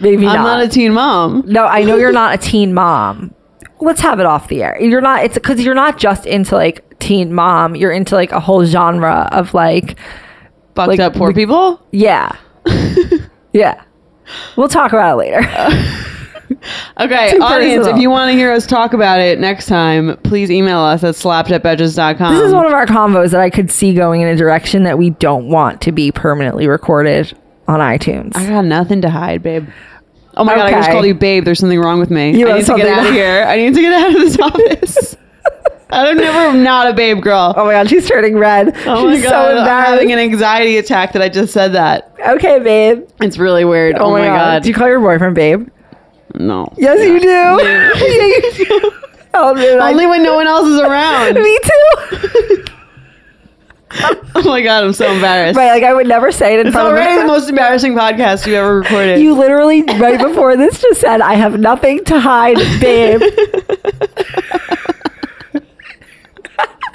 Maybe 0.00 0.26
I'm 0.26 0.42
not 0.42 0.62
a 0.62 0.68
teen 0.68 0.94
mom. 0.94 1.44
No, 1.46 1.66
I 1.66 1.82
know 1.82 1.96
you're 1.96 2.12
not 2.24 2.34
a 2.34 2.38
teen 2.38 2.72
mom. 2.72 3.34
Let's 3.80 4.00
have 4.00 4.20
it 4.20 4.26
off 4.26 4.48
the 4.48 4.62
air. 4.62 4.80
You're 4.80 5.00
not. 5.00 5.24
It's 5.24 5.34
because 5.34 5.60
you're 5.60 5.74
not 5.74 5.98
just 5.98 6.26
into 6.26 6.54
like 6.54 6.98
teen 6.98 7.32
mom. 7.32 7.76
You're 7.76 7.92
into 7.92 8.14
like 8.14 8.32
a 8.32 8.40
whole 8.40 8.64
genre 8.64 9.28
of 9.32 9.54
like, 9.54 9.98
Fucked 10.74 10.88
Like, 10.88 11.00
up 11.00 11.14
poor 11.14 11.28
we- 11.28 11.34
people. 11.34 11.80
yeah, 11.92 12.32
yeah. 13.52 13.82
We'll 14.56 14.68
talk 14.68 14.92
about 14.92 15.14
it 15.14 15.16
later. 15.16 15.40
Okay, 17.00 17.30
Too 17.30 17.38
audience, 17.42 17.76
personal. 17.78 17.94
if 17.96 18.02
you 18.02 18.10
want 18.10 18.30
to 18.30 18.36
hear 18.36 18.50
us 18.52 18.66
talk 18.66 18.92
about 18.92 19.20
it 19.20 19.38
next 19.38 19.66
time, 19.66 20.16
please 20.24 20.50
email 20.50 20.80
us 20.80 21.02
at 21.04 21.14
slappedatbetches.com. 21.14 22.34
this 22.34 22.42
is 22.42 22.52
one 22.52 22.66
of 22.66 22.72
our 22.72 22.86
convos 22.86 23.30
that 23.30 23.40
I 23.40 23.50
could 23.50 23.70
see 23.70 23.94
going 23.94 24.20
in 24.20 24.28
a 24.28 24.34
direction 24.36 24.82
that 24.82 24.98
we 24.98 25.10
don't 25.10 25.48
want 25.48 25.80
to 25.82 25.92
be 25.92 26.10
permanently 26.10 26.66
recorded 26.66 27.36
on 27.68 27.78
iTunes. 27.78 28.34
I 28.36 28.46
got 28.48 28.64
nothing 28.64 29.00
to 29.02 29.10
hide, 29.10 29.42
babe. 29.44 29.68
Oh 30.36 30.42
my 30.44 30.56
god, 30.56 30.66
I 30.66 30.70
just 30.72 30.90
called 30.90 31.06
you 31.06 31.14
babe. 31.14 31.44
There's 31.44 31.60
something 31.60 31.80
wrong 31.80 32.00
with 32.00 32.10
me. 32.10 32.36
You 32.36 32.48
I 32.50 32.58
need 32.58 32.66
to 32.66 32.76
get 32.76 32.88
out 32.88 33.06
of 33.06 33.12
here. 33.14 33.44
I 33.46 33.56
need 33.56 33.74
to 33.74 33.80
get 33.80 33.92
out 33.92 34.08
of 34.10 34.14
this 34.20 34.38
office. 34.40 35.16
I'm 35.92 36.16
never 36.16 36.56
not 36.56 36.88
a 36.88 36.92
babe 36.94 37.22
girl. 37.22 37.54
oh 37.56 37.64
my 37.66 37.72
god, 37.72 37.88
she's 37.88 38.08
turning 38.08 38.36
red. 38.36 38.76
Oh 38.86 39.06
my 39.06 39.14
she's 39.14 39.24
god, 39.24 39.30
so 39.30 39.58
I'm 39.58 39.66
having 39.66 40.12
an 40.12 40.18
anxiety 40.18 40.76
attack 40.78 41.12
that 41.12 41.22
I 41.22 41.28
just 41.28 41.52
said 41.52 41.72
that. 41.74 42.14
okay, 42.26 42.58
babe. 42.60 43.08
It's 43.20 43.38
really 43.38 43.64
weird. 43.64 43.96
Oh, 43.98 44.06
oh 44.06 44.10
my 44.12 44.24
god. 44.26 44.62
Do 44.62 44.68
you 44.68 44.74
call 44.74 44.88
your 44.88 45.00
boyfriend 45.00 45.34
babe? 45.34 45.68
no. 46.34 46.72
Yes, 46.76 46.98
you 47.04 47.18
do. 47.20 47.26
yeah, 47.26 47.92
you 47.94 48.52
do. 48.66 48.92
Oh, 49.32 49.54
dude, 49.54 49.78
Only 49.78 50.06
when 50.06 50.22
no 50.22 50.34
one 50.34 50.46
else 50.46 50.66
is 50.66 50.80
around. 50.80 51.34
me 51.42 51.58
too. 51.62 52.64
oh 54.34 54.42
my 54.44 54.60
god, 54.60 54.84
I'm 54.84 54.92
so 54.92 55.10
embarrassed. 55.12 55.56
Right, 55.56 55.70
like 55.72 55.82
I 55.82 55.92
would 55.92 56.06
never 56.06 56.30
say 56.32 56.54
it 56.54 56.60
in 56.60 56.68
It's 56.68 56.74
front 56.74 56.88
already 56.88 57.14
of 57.16 57.22
the 57.22 57.26
most 57.26 57.48
embarrassing 57.48 57.94
podcast 57.94 58.46
you 58.46 58.54
ever 58.54 58.78
recorded. 58.80 59.20
You 59.20 59.34
literally 59.34 59.82
right 59.98 60.20
before 60.20 60.56
this 60.56 60.80
just 60.80 61.00
said, 61.00 61.20
"I 61.20 61.34
have 61.34 61.58
nothing 61.58 62.04
to 62.06 62.20
hide, 62.20 62.56
babe." 62.80 63.20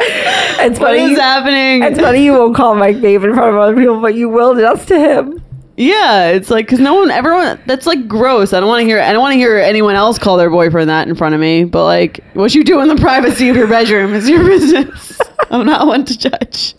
it's 0.07 0.79
what 0.79 0.89
funny. 0.89 1.03
is 1.03 1.11
you- 1.11 1.19
happening? 1.19 1.83
It's 1.83 1.99
funny 1.99 2.23
you 2.25 2.33
won't 2.33 2.55
call 2.55 2.75
Mike 2.75 3.01
babe 3.01 3.23
in 3.23 3.33
front 3.33 3.55
of 3.55 3.61
other 3.61 3.75
people, 3.75 3.99
but 4.01 4.15
you 4.15 4.29
will 4.29 4.55
just 4.55 4.87
to 4.89 4.99
him. 4.99 5.41
Yeah, 5.77 6.27
it's 6.29 6.49
like 6.49 6.65
because 6.67 6.79
no 6.79 6.93
one, 6.93 7.11
everyone. 7.11 7.59
That's 7.65 7.85
like 7.85 8.07
gross. 8.07 8.53
I 8.53 8.61
don't 8.61 8.69
want 8.69 8.79
to 8.81 8.85
hear. 8.85 8.99
I 9.01 9.11
don't 9.11 9.21
want 9.21 9.33
to 9.33 9.37
hear 9.37 9.57
anyone 9.57 9.95
else 9.95 10.17
call 10.17 10.37
their 10.37 10.49
boyfriend 10.49 10.89
that 10.89 11.05
in 11.07 11.15
front 11.15 11.35
of 11.35 11.41
me. 11.41 11.65
But 11.65 11.83
like, 11.83 12.23
what 12.33 12.55
you 12.55 12.63
do 12.63 12.79
in 12.79 12.87
the 12.87 12.95
privacy 12.95 13.49
of 13.49 13.57
your 13.57 13.67
bedroom 13.67 14.13
is 14.13 14.29
your 14.29 14.43
business. 14.45 15.19
I'm 15.51 15.65
not 15.65 15.85
one 15.85 16.05
to 16.05 16.17
judge. 16.17 16.75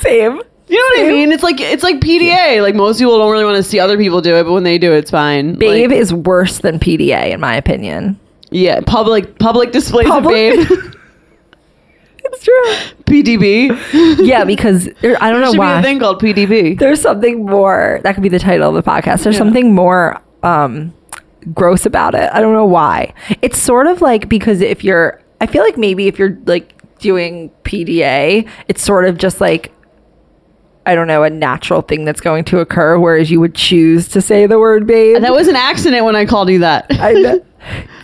Same. 0.00 0.40
You 0.68 0.76
know 0.76 1.02
what 1.04 1.10
I 1.10 1.12
mean? 1.12 1.30
It's 1.30 1.42
like 1.42 1.60
it's 1.60 1.82
like 1.82 1.96
PDA. 2.00 2.62
Like 2.62 2.74
most 2.74 2.98
people 2.98 3.18
don't 3.18 3.30
really 3.30 3.44
want 3.44 3.56
to 3.58 3.62
see 3.62 3.78
other 3.78 3.96
people 3.98 4.20
do 4.22 4.34
it, 4.36 4.44
but 4.44 4.52
when 4.52 4.64
they 4.64 4.78
do, 4.78 4.92
it's 4.92 5.10
fine. 5.10 5.54
Babe 5.56 5.90
Like, 5.90 5.98
is 6.00 6.12
worse 6.14 6.58
than 6.58 6.78
PDA 6.80 7.30
in 7.32 7.40
my 7.40 7.54
opinion. 7.54 8.18
yeah, 8.50 8.80
public 8.80 9.38
public 9.38 9.72
displays 9.72 10.08
Public- 10.08 10.58
of 10.58 10.68
babe. 10.68 10.92
It's 12.32 12.44
true. 12.44 12.64
PDB. 13.04 13.70
Yeah, 14.26 14.44
because 14.44 14.88
there- 15.00 15.16
I 15.22 15.30
don't 15.30 15.40
know 15.40 15.50
Should 15.52 15.58
why. 15.58 15.74
be 15.74 15.80
a 15.80 15.82
thing 15.82 15.98
called 16.00 16.20
PDB. 16.20 16.78
there's 16.78 17.00
something 17.00 17.44
more 17.46 18.00
that 18.02 18.14
could 18.14 18.22
be 18.22 18.28
the 18.28 18.38
title 18.38 18.74
of 18.76 18.84
the 18.84 18.88
podcast 18.90 19.22
there's 19.22 19.34
Yeah. 19.36 19.38
something 19.40 19.74
more 19.74 20.20
um 20.42 20.92
gross 21.54 21.86
about 21.86 22.14
it 22.14 22.28
i 22.32 22.40
don't 22.40 22.52
know 22.52 22.66
why 22.66 23.12
it's 23.40 23.56
sort 23.56 23.86
of 23.86 24.02
like 24.02 24.28
because 24.28 24.60
if 24.60 24.82
you're 24.82 25.20
i 25.40 25.46
feel 25.46 25.62
like 25.62 25.76
maybe 25.78 26.08
if 26.08 26.18
you're 26.18 26.36
like 26.46 26.72
doing 26.98 27.50
pda 27.62 28.46
it's 28.68 28.82
sort 28.82 29.04
of 29.04 29.16
just 29.16 29.40
like 29.40 29.72
i 30.86 30.94
don't 30.94 31.06
know 31.06 31.22
a 31.22 31.30
natural 31.30 31.82
thing 31.82 32.04
that's 32.04 32.20
going 32.20 32.44
to 32.44 32.58
occur 32.58 32.98
whereas 32.98 33.30
you 33.30 33.38
would 33.38 33.54
choose 33.54 34.08
to 34.08 34.20
say 34.20 34.46
the 34.46 34.58
word 34.58 34.86
babe 34.88 35.14
And 35.16 35.24
That 35.24 35.32
was 35.32 35.46
an 35.48 35.56
accident 35.56 36.04
when 36.04 36.16
I 36.16 36.24
called 36.26 36.48
you 36.50 36.58
that. 36.60 36.86
I, 36.90 37.40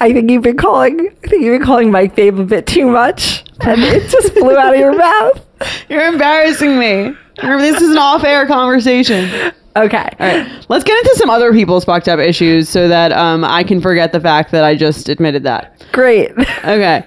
I 0.01 0.13
think 0.13 0.31
you've 0.31 0.43
been 0.43 0.57
calling 0.57 1.09
i 1.25 1.27
think 1.29 1.43
you've 1.43 1.59
been 1.59 1.67
calling 1.67 1.91
mike 1.91 2.15
babe 2.15 2.39
a 2.39 2.45
bit 2.45 2.67
too 2.69 2.87
much 2.87 3.45
and 3.65 3.83
it 3.83 4.09
just 4.11 4.33
flew 4.35 4.57
out 4.57 4.75
of 4.75 4.81
your 4.81 4.97
mouth 4.97 5.45
You're 5.89 6.07
embarrassing 6.07 6.79
me. 6.79 7.15
This 7.41 7.81
is 7.81 7.93
an 7.93 7.99
off-air 7.99 8.47
conversation. 8.47 9.53
okay 9.77 10.09
All 10.21 10.27
right, 10.27 10.67
let's 10.69 10.85
get 10.85 10.99
into 11.05 11.17
some 11.17 11.31
other 11.31 11.53
people's 11.53 11.85
fucked 11.85 12.09
up 12.09 12.19
issues 12.21 12.69
so 12.69 12.89
that 12.89 13.13
um, 13.13 13.45
I 13.45 13.65
can 13.65 13.81
forget 13.81 14.13
the 14.13 14.21
fact 14.21 14.51
that 14.53 14.65
I 14.65 14.75
just 14.75 15.09
admitted 15.09 15.43
that. 15.45 15.83
great 15.93 16.31
Okay. 16.65 17.07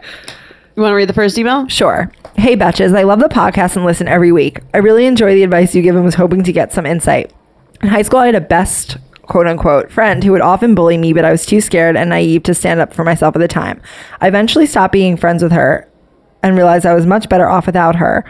You 0.76 0.82
want 0.82 0.92
to 0.92 0.96
read 0.96 1.08
the 1.08 1.14
first 1.14 1.38
email? 1.38 1.68
Sure. 1.70 2.12
Hey, 2.36 2.58
Betches. 2.58 2.94
I 2.98 3.04
love 3.04 3.20
the 3.22 3.30
podcast 3.30 3.78
and 3.78 3.86
listen 3.86 4.10
every 4.10 4.34
week. 4.34 4.60
I 4.74 4.80
really 4.80 5.06
enjoy 5.06 5.34
the 5.34 5.44
advice 5.44 5.74
you 5.74 5.82
give 5.82 5.96
and 5.96 6.04
was 6.04 6.16
hoping 6.16 6.44
to 6.44 6.52
get 6.52 6.74
some 6.74 6.86
insight. 6.86 7.32
In 7.82 7.88
high 7.88 8.02
school, 8.02 8.20
I 8.20 8.26
had 8.26 8.36
a 8.36 8.42
best 8.42 8.98
quote 9.22 9.48
unquote 9.48 9.90
friend 9.90 10.22
who 10.22 10.34
would 10.34 10.42
often 10.42 10.76
bully 10.76 10.98
me, 10.98 11.14
but 11.14 11.24
I 11.24 11.32
was 11.32 11.46
too 11.46 11.62
scared 11.62 11.96
and 11.96 12.10
naive 12.10 12.44
to 12.44 12.54
stand 12.54 12.82
up 12.82 12.94
for 12.94 13.06
myself 13.06 13.36
at 13.38 13.40
the 13.40 13.48
time. 13.48 13.82
I 14.20 14.28
eventually 14.28 14.66
stopped 14.66 14.92
being 14.92 15.16
friends 15.16 15.42
with 15.42 15.54
her 15.54 15.88
and 16.46 16.56
realized 16.56 16.86
I 16.86 16.94
was 16.94 17.06
much 17.06 17.28
better 17.30 17.48
off 17.48 17.66
without 17.66 17.96
her. 17.96 18.24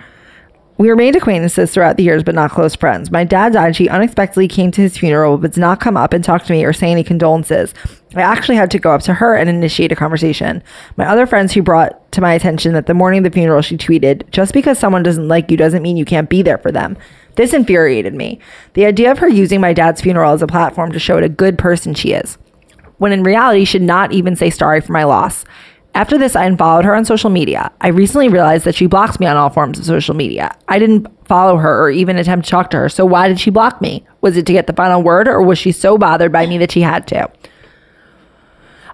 We 0.77 0.89
remained 0.89 1.15
acquaintances 1.15 1.71
throughout 1.71 1.95
the 1.95 2.03
years, 2.03 2.21
but 2.21 2.35
not 2.35 2.51
close 2.51 2.75
friends. 2.75 3.09
My 3.09 3.23
dad 3.23 3.53
died. 3.53 3.77
She 3.77 3.87
unexpectedly 3.87 4.49
came 4.49 4.71
to 4.71 4.81
his 4.81 4.97
funeral, 4.97 5.37
but 5.37 5.53
did 5.53 5.61
not 5.61 5.79
come 5.79 5.95
up 5.95 6.11
and 6.11 6.21
talk 6.21 6.43
to 6.43 6.51
me 6.51 6.65
or 6.65 6.73
say 6.73 6.91
any 6.91 7.03
condolences. 7.03 7.73
I 8.13 8.21
actually 8.21 8.57
had 8.57 8.71
to 8.71 8.79
go 8.79 8.91
up 8.91 9.01
to 9.03 9.13
her 9.13 9.35
and 9.35 9.49
initiate 9.49 9.93
a 9.93 9.95
conversation. 9.95 10.61
My 10.97 11.07
other 11.07 11.25
friends 11.25 11.53
who 11.53 11.61
brought 11.61 12.11
to 12.11 12.19
my 12.19 12.33
attention 12.33 12.73
that 12.73 12.87
the 12.87 12.93
morning 12.93 13.19
of 13.19 13.31
the 13.31 13.37
funeral, 13.37 13.61
she 13.61 13.77
tweeted, 13.77 14.29
Just 14.31 14.53
because 14.53 14.77
someone 14.77 15.03
doesn't 15.03 15.29
like 15.29 15.49
you 15.49 15.55
doesn't 15.55 15.81
mean 15.81 15.95
you 15.95 16.05
can't 16.05 16.29
be 16.29 16.41
there 16.41 16.57
for 16.57 16.73
them. 16.73 16.97
This 17.35 17.53
infuriated 17.53 18.13
me. 18.13 18.39
The 18.73 18.85
idea 18.85 19.11
of 19.11 19.19
her 19.19 19.29
using 19.29 19.61
my 19.61 19.71
dad's 19.71 20.01
funeral 20.01 20.33
as 20.33 20.41
a 20.41 20.47
platform 20.47 20.91
to 20.91 20.99
show 20.99 21.15
what 21.15 21.23
a 21.23 21.29
good 21.29 21.57
person 21.57 21.93
she 21.93 22.11
is 22.11 22.37
when 22.97 23.11
in 23.11 23.23
reality 23.23 23.61
she 23.61 23.65
should 23.65 23.81
not 23.81 24.11
even 24.13 24.35
say 24.35 24.49
sorry 24.49 24.81
for 24.81 24.93
my 24.93 25.03
loss. 25.03 25.45
After 25.95 26.17
this, 26.17 26.35
I 26.35 26.43
unfollowed 26.43 26.83
her 26.83 26.93
on 26.93 27.05
social 27.05 27.29
media. 27.29 27.71
I 27.79 27.87
recently 27.87 28.27
realized 28.27 28.65
that 28.65 28.75
she 28.75 28.85
blocks 28.85 29.17
me 29.17 29.25
on 29.27 29.37
all 29.37 29.49
forms 29.49 29.79
of 29.79 29.85
social 29.85 30.13
media. 30.13 30.53
I 30.67 30.77
didn't 30.77 31.07
follow 31.25 31.55
her 31.55 31.81
or 31.81 31.89
even 31.89 32.17
attempt 32.17 32.45
to 32.45 32.51
talk 32.51 32.69
to 32.71 32.77
her, 32.77 32.89
so 32.89 33.05
why 33.05 33.29
did 33.29 33.39
she 33.39 33.49
block 33.49 33.81
me? 33.81 34.05
Was 34.19 34.35
it 34.35 34.45
to 34.47 34.53
get 34.53 34.67
the 34.67 34.73
final 34.73 35.01
word, 35.01 35.29
or 35.29 35.41
was 35.41 35.57
she 35.57 35.71
so 35.71 35.97
bothered 35.97 36.33
by 36.33 36.47
me 36.47 36.57
that 36.57 36.73
she 36.73 36.81
had 36.81 37.07
to? 37.07 37.31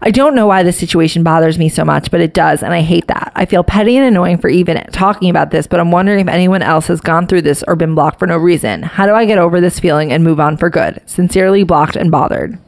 I 0.03 0.11
don't 0.11 0.35
know 0.35 0.45
why 0.45 0.61
this 0.61 0.77
situation 0.77 1.23
bothers 1.23 1.57
me 1.57 1.69
so 1.69 1.83
much, 1.83 2.11
but 2.11 2.21
it 2.21 2.35
does, 2.35 2.61
and 2.61 2.71
I 2.73 2.81
hate 2.81 3.07
that. 3.07 3.31
I 3.35 3.45
feel 3.45 3.63
petty 3.63 3.97
and 3.97 4.05
annoying 4.05 4.37
for 4.37 4.49
even 4.49 4.83
talking 4.91 5.29
about 5.31 5.49
this, 5.49 5.65
but 5.65 5.79
I'm 5.79 5.91
wondering 5.91 6.19
if 6.19 6.27
anyone 6.27 6.61
else 6.61 6.85
has 6.87 7.01
gone 7.01 7.25
through 7.25 7.41
this 7.43 7.63
or 7.67 7.75
been 7.75 7.95
blocked 7.95 8.19
for 8.19 8.27
no 8.27 8.37
reason. 8.37 8.83
How 8.83 9.07
do 9.07 9.13
I 9.13 9.25
get 9.25 9.39
over 9.39 9.59
this 9.59 9.79
feeling 9.79 10.11
and 10.11 10.23
move 10.23 10.39
on 10.39 10.55
for 10.55 10.69
good? 10.69 11.01
Sincerely, 11.07 11.63
blocked 11.63 11.95
and 11.95 12.11
bothered. 12.11 12.59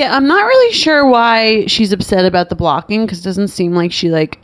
Yeah, 0.00 0.16
I'm 0.16 0.26
not 0.26 0.46
really 0.46 0.72
sure 0.72 1.04
why 1.04 1.66
she's 1.66 1.92
upset 1.92 2.24
about 2.24 2.48
the 2.48 2.54
blocking 2.56 3.04
because 3.04 3.20
it 3.20 3.22
doesn't 3.22 3.48
seem 3.48 3.74
like 3.74 3.92
she 3.92 4.08
like 4.08 4.40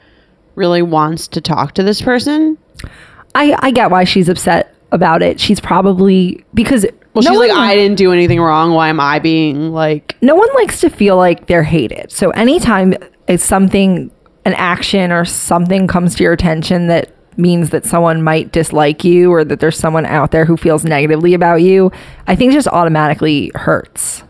really 0.54 0.82
wants 0.82 1.26
to 1.28 1.40
talk 1.40 1.72
to 1.76 1.82
this 1.82 2.02
person. 2.02 2.58
I, 3.34 3.56
I 3.60 3.70
get 3.70 3.90
why 3.90 4.04
she's 4.04 4.28
upset 4.28 4.74
about 4.92 5.22
it. 5.22 5.40
She's 5.40 5.58
probably 5.58 6.44
because 6.52 6.84
Well, 7.14 7.24
No 7.24 7.30
she's 7.30 7.38
like, 7.38 7.52
I 7.52 7.74
didn't 7.74 7.96
do 7.96 8.12
anything 8.12 8.38
wrong. 8.38 8.74
Why 8.74 8.90
am 8.90 9.00
I 9.00 9.18
being 9.18 9.72
like? 9.72 10.14
no 10.20 10.34
one 10.34 10.52
likes 10.56 10.82
to 10.82 10.90
feel 10.90 11.16
like 11.16 11.46
they're 11.46 11.62
hated. 11.62 12.12
So 12.12 12.32
anytime 12.32 12.92
it's 13.26 13.42
something, 13.42 14.10
an 14.44 14.52
action 14.58 15.10
or 15.10 15.24
something 15.24 15.86
comes 15.86 16.16
to 16.16 16.22
your 16.22 16.34
attention 16.34 16.88
that 16.88 17.14
means 17.38 17.70
that 17.70 17.86
someone 17.86 18.22
might 18.22 18.52
dislike 18.52 19.04
you 19.04 19.32
or 19.32 19.42
that 19.42 19.60
there's 19.60 19.78
someone 19.78 20.04
out 20.04 20.32
there 20.32 20.44
who 20.44 20.58
feels 20.58 20.84
negatively 20.84 21.32
about 21.32 21.62
you, 21.62 21.90
I 22.26 22.36
think 22.36 22.52
it 22.52 22.56
just 22.56 22.68
automatically 22.68 23.52
hurts. 23.54 24.22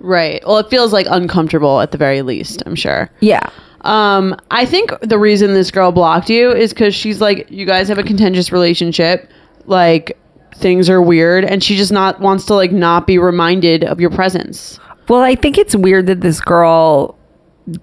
Right. 0.00 0.42
Well, 0.46 0.58
it 0.58 0.68
feels 0.70 0.92
like 0.92 1.06
uncomfortable 1.10 1.80
at 1.80 1.90
the 1.92 1.98
very 1.98 2.22
least. 2.22 2.62
I'm 2.66 2.74
sure. 2.74 3.10
Yeah. 3.20 3.48
Um, 3.82 4.36
I 4.50 4.66
think 4.66 4.90
the 5.00 5.18
reason 5.18 5.54
this 5.54 5.70
girl 5.70 5.92
blocked 5.92 6.28
you 6.28 6.50
is 6.50 6.72
because 6.72 6.94
she's 6.94 7.20
like, 7.20 7.50
you 7.50 7.64
guys 7.66 7.88
have 7.88 7.98
a 7.98 8.02
contentious 8.02 8.50
relationship. 8.52 9.30
Like 9.66 10.18
things 10.56 10.88
are 10.90 11.00
weird, 11.02 11.44
and 11.44 11.62
she 11.62 11.76
just 11.76 11.92
not 11.92 12.20
wants 12.20 12.44
to 12.46 12.54
like 12.54 12.72
not 12.72 13.06
be 13.06 13.18
reminded 13.18 13.84
of 13.84 14.00
your 14.00 14.10
presence. 14.10 14.78
Well, 15.08 15.20
I 15.20 15.34
think 15.36 15.56
it's 15.56 15.76
weird 15.76 16.06
that 16.06 16.20
this 16.20 16.40
girl 16.40 17.16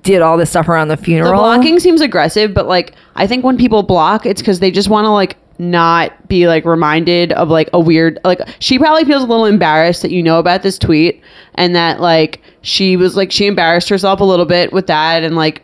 did 0.02 0.22
all 0.22 0.38
this 0.38 0.50
stuff 0.50 0.68
around 0.70 0.88
the 0.88 0.96
The 0.96 1.04
funeral. 1.04 1.34
blocking 1.42 1.80
seems 1.80 2.00
aggressive, 2.02 2.54
but 2.54 2.68
like 2.68 2.94
I 3.16 3.28
think 3.28 3.44
when 3.44 3.58
people 3.58 3.84
block, 3.84 4.26
it's 4.26 4.42
because 4.42 4.60
they 4.60 4.72
just 4.72 4.90
want 4.90 5.06
to 5.06 5.10
like 5.10 5.38
not 5.72 6.28
be 6.28 6.48
like 6.48 6.66
reminded 6.66 7.32
of 7.34 7.50
like 7.50 7.70
a 7.74 7.80
weird 7.80 8.20
like 8.24 8.40
she 8.60 8.78
probably 8.78 9.06
feels 9.06 9.24
a 9.24 9.26
little 9.26 9.46
embarrassed 9.46 10.02
that 10.02 10.12
you 10.12 10.22
know 10.22 10.40
about 10.40 10.64
this 10.64 10.78
tweet 10.78 11.22
and 11.56 11.76
that 11.76 12.00
like 12.00 12.42
she 12.62 12.98
was 12.98 13.16
like 13.16 13.32
she 13.32 13.46
embarrassed 13.46 13.90
herself 13.90 14.20
a 14.20 14.24
little 14.24 14.46
bit 14.46 14.74
with 14.74 14.88
that 14.88 15.24
and 15.24 15.36
like 15.36 15.64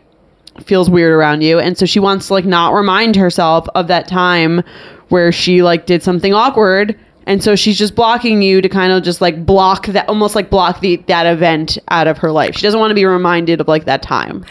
feels 0.64 0.90
weird 0.90 1.12
around 1.12 1.42
you. 1.42 1.58
And 1.58 1.76
so 1.76 1.86
she 1.86 2.00
wants 2.00 2.28
to 2.28 2.34
like 2.34 2.44
not 2.44 2.74
remind 2.74 3.16
herself 3.16 3.66
of 3.74 3.88
that 3.88 4.08
time 4.08 4.62
where 5.08 5.32
she 5.32 5.62
like 5.62 5.86
did 5.86 6.02
something 6.02 6.34
awkward. 6.34 6.98
And 7.26 7.42
so 7.42 7.54
she's 7.54 7.78
just 7.78 7.94
blocking 7.94 8.42
you 8.42 8.60
to 8.60 8.68
kind 8.68 8.92
of 8.92 9.02
just 9.02 9.20
like 9.20 9.44
block 9.44 9.86
that 9.88 10.08
almost 10.08 10.34
like 10.34 10.50
block 10.50 10.80
the 10.80 10.96
that 11.06 11.26
event 11.26 11.78
out 11.88 12.06
of 12.06 12.18
her 12.18 12.32
life. 12.32 12.56
She 12.56 12.62
doesn't 12.62 12.80
want 12.80 12.90
to 12.90 12.94
be 12.94 13.04
reminded 13.04 13.60
of 13.60 13.68
like 13.68 13.84
that 13.84 14.02
time. 14.02 14.44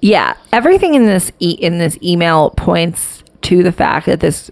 Yeah, 0.00 0.34
everything 0.52 0.94
in 0.94 1.06
this 1.06 1.30
e- 1.38 1.58
in 1.60 1.78
this 1.78 1.96
email 2.02 2.50
points 2.50 3.22
to 3.42 3.62
the 3.62 3.72
fact 3.72 4.06
that 4.06 4.20
this 4.20 4.50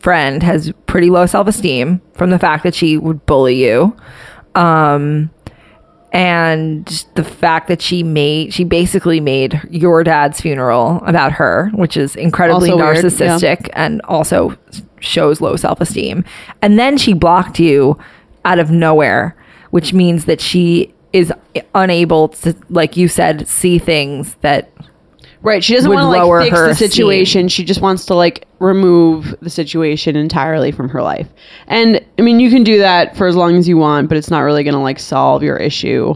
friend 0.00 0.42
has 0.42 0.72
pretty 0.86 1.10
low 1.10 1.26
self 1.26 1.48
esteem 1.48 2.00
from 2.14 2.30
the 2.30 2.38
fact 2.38 2.62
that 2.64 2.74
she 2.74 2.96
would 2.96 3.24
bully 3.26 3.64
you, 3.64 3.96
um, 4.54 5.30
and 6.12 7.06
the 7.14 7.24
fact 7.24 7.68
that 7.68 7.82
she 7.82 8.02
made 8.02 8.52
she 8.54 8.64
basically 8.64 9.20
made 9.20 9.60
your 9.70 10.02
dad's 10.04 10.40
funeral 10.40 11.02
about 11.04 11.32
her, 11.32 11.70
which 11.74 11.96
is 11.96 12.16
incredibly 12.16 12.70
Also 12.70 12.84
weird, 12.84 12.96
yeah. 12.96 13.02
narcissistic 13.02 13.68
and 13.74 14.00
also 14.02 14.56
shows 15.00 15.40
low 15.40 15.56
self 15.56 15.80
esteem. 15.80 16.24
And 16.62 16.78
then 16.78 16.96
she 16.96 17.12
blocked 17.12 17.58
you 17.58 17.98
out 18.44 18.58
of 18.58 18.70
nowhere, 18.70 19.36
which 19.70 19.92
means 19.92 20.24
that 20.24 20.40
she 20.40 20.94
is 21.12 21.32
unable 21.74 22.28
to, 22.28 22.54
like 22.70 22.96
you 22.96 23.08
said, 23.08 23.48
see 23.48 23.78
things 23.78 24.34
that 24.40 24.70
Right. 25.42 25.62
She 25.62 25.74
doesn't 25.74 25.90
want 25.90 26.02
to 26.02 26.08
like 26.26 26.48
fix 26.50 26.60
the 26.60 26.74
situation. 26.74 27.48
She 27.48 27.64
just 27.64 27.80
wants 27.80 28.04
to 28.06 28.14
like 28.14 28.46
remove 28.58 29.34
the 29.40 29.50
situation 29.50 30.16
entirely 30.16 30.72
from 30.72 30.88
her 30.88 31.00
life. 31.02 31.28
And 31.68 32.04
I 32.18 32.22
mean, 32.22 32.40
you 32.40 32.50
can 32.50 32.64
do 32.64 32.78
that 32.78 33.16
for 33.16 33.26
as 33.28 33.36
long 33.36 33.56
as 33.56 33.68
you 33.68 33.76
want, 33.76 34.08
but 34.08 34.18
it's 34.18 34.30
not 34.30 34.40
really 34.40 34.64
going 34.64 34.74
to 34.74 34.80
like 34.80 34.98
solve 34.98 35.42
your 35.42 35.56
issue 35.56 36.14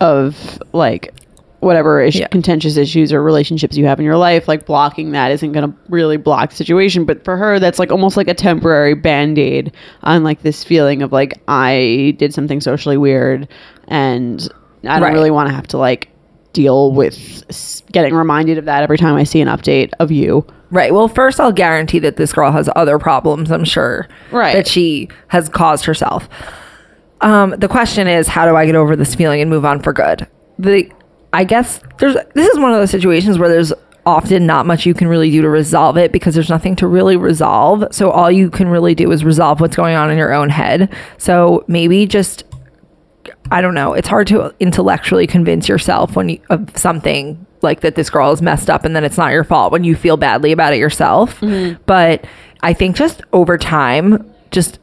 of 0.00 0.60
like 0.72 1.14
whatever 1.60 2.00
issue, 2.00 2.20
Yeah. 2.20 2.26
contentious 2.28 2.76
issues 2.76 3.12
or 3.12 3.22
relationships 3.22 3.76
you 3.76 3.86
have 3.86 4.00
in 4.00 4.04
your 4.04 4.16
life. 4.16 4.48
Like 4.48 4.66
blocking 4.66 5.12
that 5.12 5.30
isn't 5.30 5.52
going 5.52 5.70
to 5.70 5.76
really 5.88 6.16
block 6.16 6.50
the 6.50 6.56
situation. 6.56 7.04
But 7.04 7.24
for 7.24 7.36
her, 7.36 7.60
that's 7.60 7.78
like 7.78 7.92
almost 7.92 8.16
like 8.16 8.26
a 8.28 8.34
temporary 8.34 8.94
band 8.94 9.38
aid 9.38 9.72
on 10.02 10.24
like 10.24 10.42
this 10.42 10.64
feeling 10.64 11.02
of 11.02 11.12
like, 11.12 11.40
I 11.48 12.16
did 12.18 12.34
something 12.34 12.60
socially 12.60 12.96
weird 12.96 13.46
and 13.88 14.42
I 14.84 14.94
don't 14.98 15.02
Right. 15.02 15.12
really 15.12 15.30
want 15.30 15.50
to 15.50 15.54
have 15.54 15.68
to 15.68 15.78
like 15.78 16.08
deal 16.52 16.92
with 16.92 17.44
getting 17.92 18.14
reminded 18.14 18.58
of 18.58 18.64
that 18.66 18.82
every 18.82 18.98
time 18.98 19.16
I 19.16 19.24
see 19.24 19.40
an 19.40 19.48
update 19.48 19.90
of 19.98 20.10
you. 20.10 20.46
Right. 20.70 20.94
Well, 20.94 21.08
first, 21.08 21.38
I'll 21.38 21.52
guarantee 21.52 21.98
that 22.00 22.16
this 22.16 22.32
girl 22.32 22.50
has 22.50 22.68
other 22.76 22.98
problems, 22.98 23.50
I'm 23.50 23.64
sure. 23.64 24.08
Right. 24.30 24.54
That 24.54 24.66
she 24.66 25.08
has 25.28 25.48
caused 25.48 25.84
herself. 25.84 26.28
Um, 27.20 27.50
the 27.50 27.68
question 27.68 28.08
is, 28.08 28.26
how 28.26 28.46
do 28.46 28.56
I 28.56 28.66
get 28.66 28.74
over 28.74 28.96
this 28.96 29.14
feeling 29.14 29.40
and 29.40 29.50
move 29.50 29.64
on 29.64 29.80
for 29.80 29.92
good? 29.92 30.26
The, 30.58 30.90
I 31.32 31.44
guess 31.44 31.80
there's, 31.98 32.16
this 32.34 32.48
is 32.48 32.58
one 32.58 32.72
of 32.72 32.78
those 32.78 32.90
situations 32.90 33.38
where 33.38 33.48
there's 33.48 33.72
often 34.04 34.46
not 34.46 34.66
much 34.66 34.84
you 34.84 34.94
can 34.94 35.06
really 35.08 35.30
do 35.30 35.42
to 35.42 35.48
resolve 35.48 35.96
it 35.96 36.10
because 36.10 36.34
there's 36.34 36.48
nothing 36.48 36.74
to 36.76 36.86
really 36.86 37.16
resolve. 37.16 37.84
So 37.92 38.10
all 38.10 38.30
you 38.30 38.50
can 38.50 38.68
really 38.68 38.94
do 38.94 39.12
is 39.12 39.24
resolve 39.24 39.60
what's 39.60 39.76
going 39.76 39.94
on 39.94 40.10
in 40.10 40.18
your 40.18 40.32
own 40.32 40.48
head. 40.48 40.92
So 41.18 41.64
maybe 41.68 42.06
just 42.06 42.44
I 43.52 43.60
don't 43.60 43.74
know. 43.74 43.92
It's 43.94 44.08
hard 44.08 44.26
to 44.28 44.54
intellectually 44.60 45.26
convince 45.26 45.68
yourself 45.68 46.16
when 46.16 46.28
you 46.30 46.40
of 46.50 46.70
something 46.76 47.46
like 47.62 47.80
that 47.82 47.94
this 47.94 48.10
girl 48.10 48.32
is 48.32 48.42
messed 48.42 48.68
up 48.68 48.84
and 48.84 48.96
then 48.96 49.04
it's 49.04 49.16
not 49.18 49.32
your 49.32 49.44
fault 49.44 49.70
when 49.72 49.84
you 49.84 49.94
feel 49.94 50.16
badly 50.16 50.50
about 50.52 50.72
it 50.72 50.78
yourself. 50.78 51.40
Mm-hmm. 51.40 51.80
But 51.86 52.26
I 52.62 52.72
think 52.72 52.96
just 52.96 53.22
over 53.32 53.56
time, 53.58 54.28
just 54.50 54.78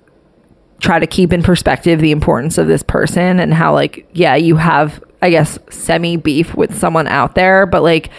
try 0.79 0.97
to 0.99 1.07
keep 1.07 1.33
in 1.33 1.43
perspective 1.43 1.99
the 1.99 2.11
importance 2.11 2.57
of 2.57 2.67
this 2.67 2.83
person 2.83 3.39
and 3.39 3.53
how 3.53 3.73
like 3.73 4.07
yeah, 4.13 4.35
you 4.35 4.55
have 4.55 5.03
I 5.21 5.29
guess 5.29 5.59
semi 5.69 6.15
beef 6.15 6.55
with 6.55 6.77
someone 6.77 7.07
out 7.07 7.35
there, 7.35 7.65
but 7.65 7.83
like 7.83 8.09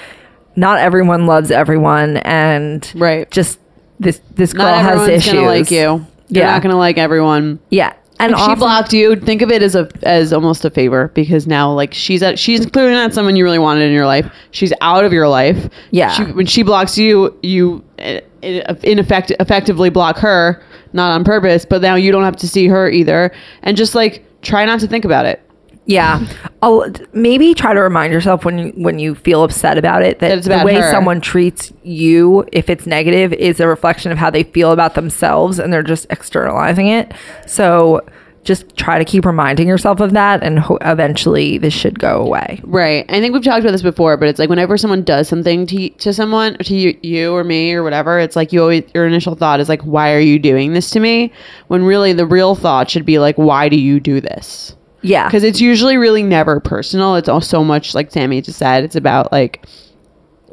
not 0.56 0.78
everyone 0.78 1.26
loves 1.26 1.50
everyone 1.50 2.18
and 2.18 2.90
Right. 2.96 3.30
just 3.30 3.58
this 3.98 4.20
this 4.34 4.52
girl 4.52 4.74
has 4.74 5.08
issues. 5.08 5.32
gonna 5.32 5.46
like 5.46 5.70
you. 5.70 5.78
You're 5.78 6.44
Yeah. 6.44 6.50
not 6.52 6.62
gonna 6.62 6.76
like 6.76 6.98
everyone. 6.98 7.60
Yeah. 7.70 7.92
And 8.20 8.32
If 8.32 8.38
she 8.38 8.42
often- 8.44 8.58
blocked 8.58 8.92
you, 8.92 9.16
think 9.16 9.42
of 9.42 9.50
it 9.50 9.62
as 9.62 9.74
a 9.74 9.88
as 10.02 10.32
almost 10.32 10.64
a 10.64 10.70
favor 10.70 11.10
because 11.14 11.46
now 11.46 11.72
like 11.72 11.92
she's 11.94 12.22
at 12.22 12.38
she's 12.38 12.66
clearly 12.66 12.92
not 12.92 13.14
someone 13.14 13.34
you 13.36 13.44
really 13.44 13.58
wanted 13.58 13.82
in 13.82 13.92
your 13.92 14.06
life. 14.06 14.30
She's 14.50 14.72
out 14.80 15.04
of 15.04 15.12
your 15.12 15.28
life. 15.28 15.68
Yeah. 15.90 16.10
She, 16.12 16.24
when 16.24 16.46
she 16.46 16.62
blocks 16.62 16.96
you, 16.98 17.36
you 17.42 17.82
uh, 17.98 18.20
in 18.42 18.98
effect 18.98 19.32
effectively 19.40 19.90
block 19.90 20.16
her, 20.18 20.62
not 20.92 21.10
on 21.12 21.24
purpose, 21.24 21.64
but 21.64 21.82
now 21.82 21.94
you 21.94 22.12
don't 22.12 22.24
have 22.24 22.36
to 22.36 22.48
see 22.48 22.66
her 22.68 22.88
either. 22.90 23.32
And 23.62 23.76
just 23.76 23.94
like 23.94 24.24
try 24.42 24.64
not 24.64 24.80
to 24.80 24.86
think 24.86 25.04
about 25.04 25.26
it. 25.26 25.40
Yeah, 25.86 26.24
I'll 26.62 26.86
maybe 27.12 27.52
try 27.54 27.74
to 27.74 27.80
remind 27.80 28.12
yourself 28.12 28.44
when 28.44 28.58
you 28.58 28.68
when 28.76 28.98
you 28.98 29.14
feel 29.14 29.42
upset 29.42 29.76
about 29.76 30.02
it 30.02 30.20
that, 30.20 30.28
That 30.28 30.38
it's 30.38 30.46
the 30.46 30.54
about 30.54 30.66
way 30.66 30.74
her. 30.76 30.90
someone 30.90 31.20
treats 31.20 31.72
you, 31.82 32.44
if 32.52 32.70
it's 32.70 32.86
negative, 32.86 33.32
is 33.32 33.58
a 33.60 33.66
reflection 33.66 34.12
of 34.12 34.18
how 34.18 34.30
they 34.30 34.44
feel 34.44 34.70
about 34.72 34.94
themselves, 34.94 35.58
and 35.58 35.72
they're 35.72 35.82
just 35.82 36.06
externalizing 36.10 36.86
it. 36.86 37.12
So 37.46 38.02
just 38.44 38.74
try 38.76 38.98
to 38.98 39.04
keep 39.04 39.24
reminding 39.26 39.68
yourself 39.68 40.00
of 40.00 40.12
that, 40.12 40.42
and 40.42 40.58
ho- 40.60 40.78
eventually 40.82 41.58
this 41.58 41.74
should 41.74 41.98
go 41.98 42.22
away. 42.24 42.60
Right. 42.64 43.04
I 43.08 43.20
think 43.20 43.34
we've 43.34 43.42
talked 43.44 43.60
about 43.60 43.72
this 43.72 43.82
before, 43.82 44.16
but 44.16 44.28
it's 44.28 44.38
like 44.38 44.48
whenever 44.48 44.76
someone 44.78 45.02
does 45.02 45.28
something 45.28 45.66
to 45.66 45.88
to 45.90 46.12
someone, 46.12 46.56
to 46.58 46.74
you, 46.76 46.96
you 47.02 47.32
or 47.34 47.42
me 47.42 47.72
or 47.72 47.82
whatever, 47.82 48.18
it's 48.20 48.36
like 48.36 48.52
you 48.52 48.60
always 48.62 48.84
your 48.94 49.06
initial 49.06 49.34
thought 49.34 49.58
is 49.60 49.68
like, 49.68 49.82
"Why 49.82 50.12
are 50.12 50.20
you 50.20 50.38
doing 50.38 50.72
this 50.72 50.88
to 50.90 51.00
me?" 51.00 51.32
When 51.68 51.82
really 51.84 52.12
the 52.12 52.26
real 52.26 52.54
thought 52.54 52.88
should 52.90 53.04
be 53.06 53.18
like, 53.18 53.36
"Why 53.36 53.68
do 53.68 53.76
you 53.76 53.98
do 53.98 54.20
this?" 54.20 54.76
Yeah, 55.02 55.26
Because 55.26 55.44
it's 55.44 55.60
usually 55.60 55.96
really 55.96 56.22
never 56.22 56.60
personal. 56.60 57.16
It's 57.16 57.28
all 57.28 57.40
so 57.40 57.64
much 57.64 57.94
like 57.94 58.10
Sammy 58.10 58.40
just 58.42 58.58
said. 58.58 58.84
It's 58.84 58.96
about 58.96 59.32
like, 59.32 59.64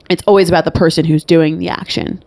it's 0.10 0.24
always 0.26 0.48
about 0.48 0.66
the 0.66 0.72
person 0.72 1.06
who's 1.06 1.24
doing 1.24 1.60
the 1.60 1.70
action. 1.70 2.24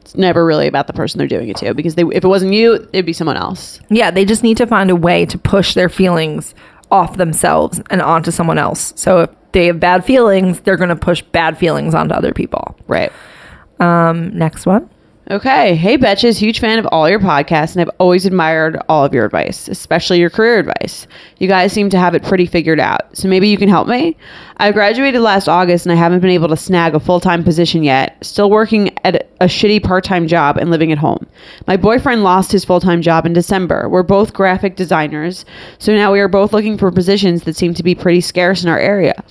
It's 0.00 0.14
never 0.14 0.44
really 0.46 0.66
about 0.66 0.86
the 0.86 0.92
person 0.92 1.18
they're 1.18 1.26
doing 1.28 1.48
it 1.48 1.56
to 1.58 1.74
because 1.74 1.94
they, 1.94 2.02
if 2.02 2.24
it 2.24 2.28
wasn't 2.28 2.52
you, 2.52 2.74
it'd 2.92 3.06
be 3.06 3.12
someone 3.12 3.36
else. 3.36 3.80
yeah, 3.90 4.10
they 4.10 4.24
just 4.24 4.42
need 4.42 4.56
to 4.58 4.66
find 4.66 4.90
a 4.90 4.96
way 4.96 5.26
to 5.26 5.38
push 5.38 5.74
their 5.74 5.88
feelings 5.88 6.54
off 6.90 7.16
themselves 7.16 7.80
and 7.90 8.02
onto 8.02 8.30
someone 8.30 8.58
else. 8.58 8.92
So 8.96 9.20
if 9.20 9.30
they 9.52 9.66
have 9.66 9.78
bad 9.80 10.04
feelings, 10.04 10.60
they're 10.60 10.76
going 10.76 10.88
to 10.88 10.96
push 10.96 11.22
bad 11.22 11.58
feelings 11.58 11.94
onto 11.94 12.14
other 12.14 12.32
people. 12.32 12.76
Right. 12.86 13.12
Um, 13.78 14.36
next 14.36 14.66
one. 14.66 14.88
Okay. 15.30 15.76
Hey, 15.76 15.96
Betches, 15.96 16.38
huge 16.38 16.58
fan 16.58 16.80
of 16.80 16.88
all 16.90 17.08
your 17.08 17.20
podcasts, 17.20 17.76
and 17.76 17.80
I've 17.80 17.96
always 18.00 18.26
admired 18.26 18.76
all 18.88 19.04
of 19.04 19.14
your 19.14 19.24
advice, 19.24 19.68
especially 19.68 20.18
your 20.18 20.28
career 20.28 20.58
advice. 20.58 21.06
You 21.38 21.46
guys 21.46 21.72
seem 21.72 21.88
to 21.90 21.98
have 22.00 22.16
it 22.16 22.24
pretty 22.24 22.46
figured 22.46 22.80
out, 22.80 23.16
so 23.16 23.28
maybe 23.28 23.46
you 23.46 23.56
can 23.56 23.68
help 23.68 23.86
me. 23.86 24.16
I 24.56 24.72
graduated 24.72 25.20
last 25.20 25.48
August, 25.48 25.86
and 25.86 25.92
I 25.92 25.94
haven't 25.94 26.18
been 26.18 26.30
able 26.30 26.48
to 26.48 26.56
snag 26.56 26.96
a 26.96 27.00
full 27.00 27.20
time 27.20 27.44
position 27.44 27.84
yet, 27.84 28.16
still 28.26 28.50
working 28.50 28.90
at 29.04 29.30
a 29.40 29.44
shitty 29.44 29.84
part 29.84 30.02
time 30.02 30.26
job 30.26 30.56
and 30.56 30.68
living 30.68 30.90
at 30.90 30.98
home. 30.98 31.24
My 31.68 31.76
boyfriend 31.76 32.24
lost 32.24 32.50
his 32.50 32.64
full 32.64 32.80
time 32.80 33.00
job 33.00 33.24
in 33.24 33.32
December. 33.32 33.88
We're 33.88 34.02
both 34.02 34.32
graphic 34.32 34.74
designers, 34.74 35.44
so 35.78 35.94
now 35.94 36.12
we 36.12 36.18
are 36.18 36.26
both 36.26 36.52
looking 36.52 36.76
for 36.76 36.90
positions 36.90 37.44
that 37.44 37.54
seem 37.54 37.72
to 37.74 37.84
be 37.84 37.94
pretty 37.94 38.20
scarce 38.20 38.64
in 38.64 38.68
our 38.68 38.80
area. 38.80 39.22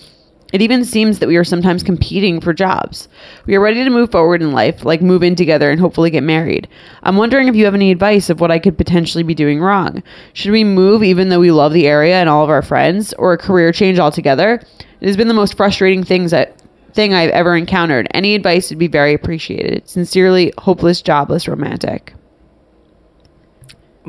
It 0.52 0.62
even 0.62 0.84
seems 0.84 1.20
that 1.20 1.28
we 1.28 1.38
are 1.38 1.44
sometimes 1.44 1.84
competing 1.84 2.42
for 2.42 2.54
jobs. 2.54 3.08
We 3.46 3.56
are 3.56 3.60
ready 3.60 3.84
to 3.84 3.90
move 3.90 4.12
forward 4.12 4.42
in 4.42 4.52
life, 4.52 4.84
like 4.84 5.02
move 5.02 5.22
in 5.22 5.36
together 5.36 5.70
and 5.70 5.80
hopefully 5.80 6.10
get 6.10 6.24
married. 6.24 6.68
I'm 7.04 7.18
wondering 7.18 7.48
if 7.48 7.56
you 7.56 7.66
have 7.66 7.76
any 7.76 7.92
advice 7.92 8.30
of 8.30 8.40
what 8.40 8.52
I 8.52 8.60
could 8.60 8.78
potentially 8.78 9.24
be 9.24 9.36
doing 9.36 9.62
wrong. 9.62 10.02
Should 10.34 10.52
we 10.52 10.64
move 10.64 11.04
even 11.04 11.30
though 11.30 11.40
we 11.40 11.52
love 11.52 11.74
the 11.74 11.88
area 11.88 12.16
and 12.16 12.30
all 12.30 12.44
of 12.44 12.50
our 12.50 12.64
friends, 12.64 13.14
or 13.14 13.34
a 13.34 13.38
career 13.38 13.72
change 13.72 14.00
altogether? 14.00 14.62
It 15.02 15.06
has 15.08 15.18
been 15.18 15.28
the 15.28 15.34
most 15.34 15.56
frustrating 15.56 16.04
things 16.04 16.32
that 16.32 16.62
thing 16.94 17.14
I've 17.14 17.30
ever 17.30 17.56
encountered. 17.56 18.08
Any 18.14 18.34
advice 18.34 18.70
would 18.70 18.80
be 18.80 18.88
very 18.88 19.14
appreciated. 19.14 19.88
Sincerely, 19.88 20.52
hopeless, 20.58 21.02
jobless, 21.02 21.48
romantic. 21.48 22.14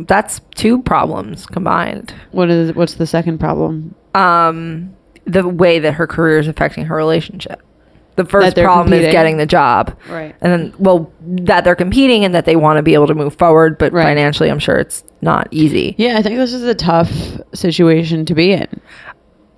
that's 0.07 0.41
two 0.55 0.83
problems 0.83 1.47
combined. 1.47 2.15
What 2.33 2.51
is 2.51 2.75
what's 2.75 2.95
the 2.95 3.07
second 3.07 3.39
problem? 3.39 3.95
Um, 4.15 4.97
the 5.33 5.49
way 5.49 5.79
that 5.79 5.93
her 5.93 6.07
career 6.07 6.39
is 6.39 6.49
affecting 6.49 6.85
her 6.87 6.97
relationship. 6.97 7.63
The 8.17 8.25
first 8.25 8.55
problem 8.57 8.87
competing. 8.89 9.07
is 9.09 9.13
getting 9.13 9.37
the 9.39 9.47
job. 9.47 9.97
Right. 10.09 10.35
And 10.43 10.53
then, 10.53 10.75
well, 10.79 11.11
that 11.23 11.65
they're 11.65 11.75
competing 11.77 12.25
and 12.25 12.35
that 12.35 12.45
they 12.45 12.57
want 12.57 12.77
to 12.77 12.83
be 12.83 12.93
able 12.93 13.07
to 13.07 13.15
move 13.15 13.35
forward, 13.35 13.79
but 13.79 13.93
Right. 13.93 14.03
financially, 14.03 14.51
I'm 14.51 14.59
sure 14.59 14.77
it's 14.77 15.03
not 15.23 15.49
easy. 15.51 15.95
Yeah, 15.97 16.19
I 16.19 16.23
think 16.23 16.37
this 16.37 16.53
is 16.53 16.65
a 16.65 16.75
tough 16.75 17.11
situation 17.55 18.27
to 18.27 18.35
be 18.35 18.53
in. 18.53 18.67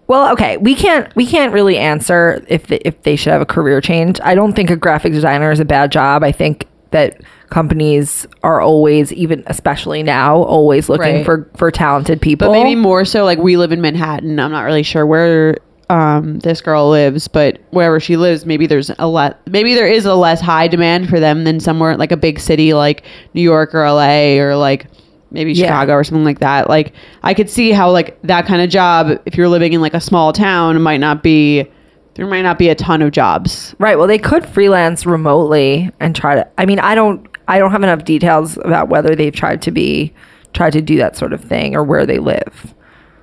Well, 0.06 0.30
okay, 0.32 0.58
we 0.58 0.74
can't 0.74 1.14
we 1.16 1.26
can't 1.26 1.52
really 1.52 1.78
answer 1.78 2.44
if 2.48 2.66
they, 2.66 2.76
if 2.85 3.02
they 3.02 3.16
should 3.16 3.32
have 3.32 3.40
a 3.40 3.46
career 3.46 3.80
change. 3.80 4.20
I 4.22 4.35
don't 4.35 4.52
think 4.52 4.68
a 4.70 4.76
graphic 4.76 5.12
designer 5.12 5.50
is 5.50 5.58
a 5.61 5.64
bad 5.64 5.90
job. 5.90 6.22
I 6.22 6.30
think 6.32 6.66
that 6.92 7.20
companies 7.50 8.26
are 8.42 8.61
always, 8.61 9.12
even 9.12 9.42
especially 9.46 10.02
now, 10.02 10.37
always 10.44 10.88
looking 10.88 11.16
Right. 11.16 11.24
for 11.24 11.48
for 11.57 11.70
talented 11.70 12.20
people. 12.20 12.48
But 12.48 12.52
maybe 12.52 12.74
more 12.76 13.05
so 13.05 13.24
like 13.24 13.38
we 13.38 13.57
live 13.57 13.72
in 13.72 13.81
Manhattan. 13.81 14.38
I'm 14.40 14.52
not 14.52 14.62
really 14.62 14.83
sure 14.83 15.05
where 15.07 15.59
um, 15.90 16.38
this 16.38 16.62
girl 16.62 16.88
lives, 16.88 17.28
but 17.28 17.59
wherever 17.70 18.00
she 18.00 18.16
lives, 18.16 18.46
maybe 18.46 18.66
there's 18.66 18.90
a 18.98 19.07
lot. 19.07 19.38
Maybe 19.46 19.74
there 19.74 19.87
is 19.87 20.07
a 20.07 20.14
less 20.14 20.40
high 20.40 20.66
demand 20.68 21.09
for 21.11 21.20
them 21.20 21.44
than 21.44 21.61
somewhere 21.61 21.96
like 21.98 22.12
a 22.12 22.16
big 22.16 22.40
city 22.40 22.72
like 22.72 23.05
New 23.35 23.42
York 23.42 23.74
or 23.74 23.85
LA 23.87 24.38
or 24.38 24.57
like 24.57 24.87
maybe 25.31 25.52
Yeah. 25.52 25.66
Chicago 25.66 25.92
or 25.94 26.05
something 26.05 26.24
like 26.24 26.38
that. 26.38 26.68
Like 26.70 26.94
I 27.22 27.35
could 27.35 27.50
see 27.50 27.72
how 27.72 27.90
like 27.90 28.18
that 28.22 28.46
kind 28.46 28.62
of 28.62 28.70
job, 28.70 29.18
if 29.26 29.37
you're 29.37 29.48
living 29.48 29.74
in 29.74 29.81
like 29.83 29.92
a 29.94 30.00
small 30.00 30.33
town, 30.33 30.81
might 30.81 31.00
not 31.00 31.22
be. 31.22 31.66
There 32.14 32.27
might 32.27 32.42
not 32.42 32.59
be 32.59 32.68
a 32.68 32.75
ton 32.75 33.03
of 33.03 33.12
jobs. 33.12 33.75
Right. 33.79 33.96
Well, 33.96 34.07
they 34.07 34.18
could 34.18 34.44
freelance 34.44 35.07
remotely 35.07 35.90
and 35.98 36.14
try 36.14 36.35
to. 36.35 36.48
I 36.59 36.66
mean, 36.66 36.79
I 36.79 36.94
don't. 36.94 37.27
I 37.48 37.59
don't 37.59 37.70
have 37.70 37.83
enough 37.83 38.05
details 38.05 38.57
about 38.59 38.88
whether 38.88 39.16
they've 39.16 39.35
tried 39.35 39.62
to 39.62 39.70
be 39.70 40.12
tried 40.53 40.72
to 40.75 40.83
do 40.83 40.96
that 40.98 41.16
sort 41.16 41.33
of 41.33 41.42
thing 41.42 41.75
or 41.75 41.83
where 41.83 42.07
they 42.07 42.18
live. 42.18 42.75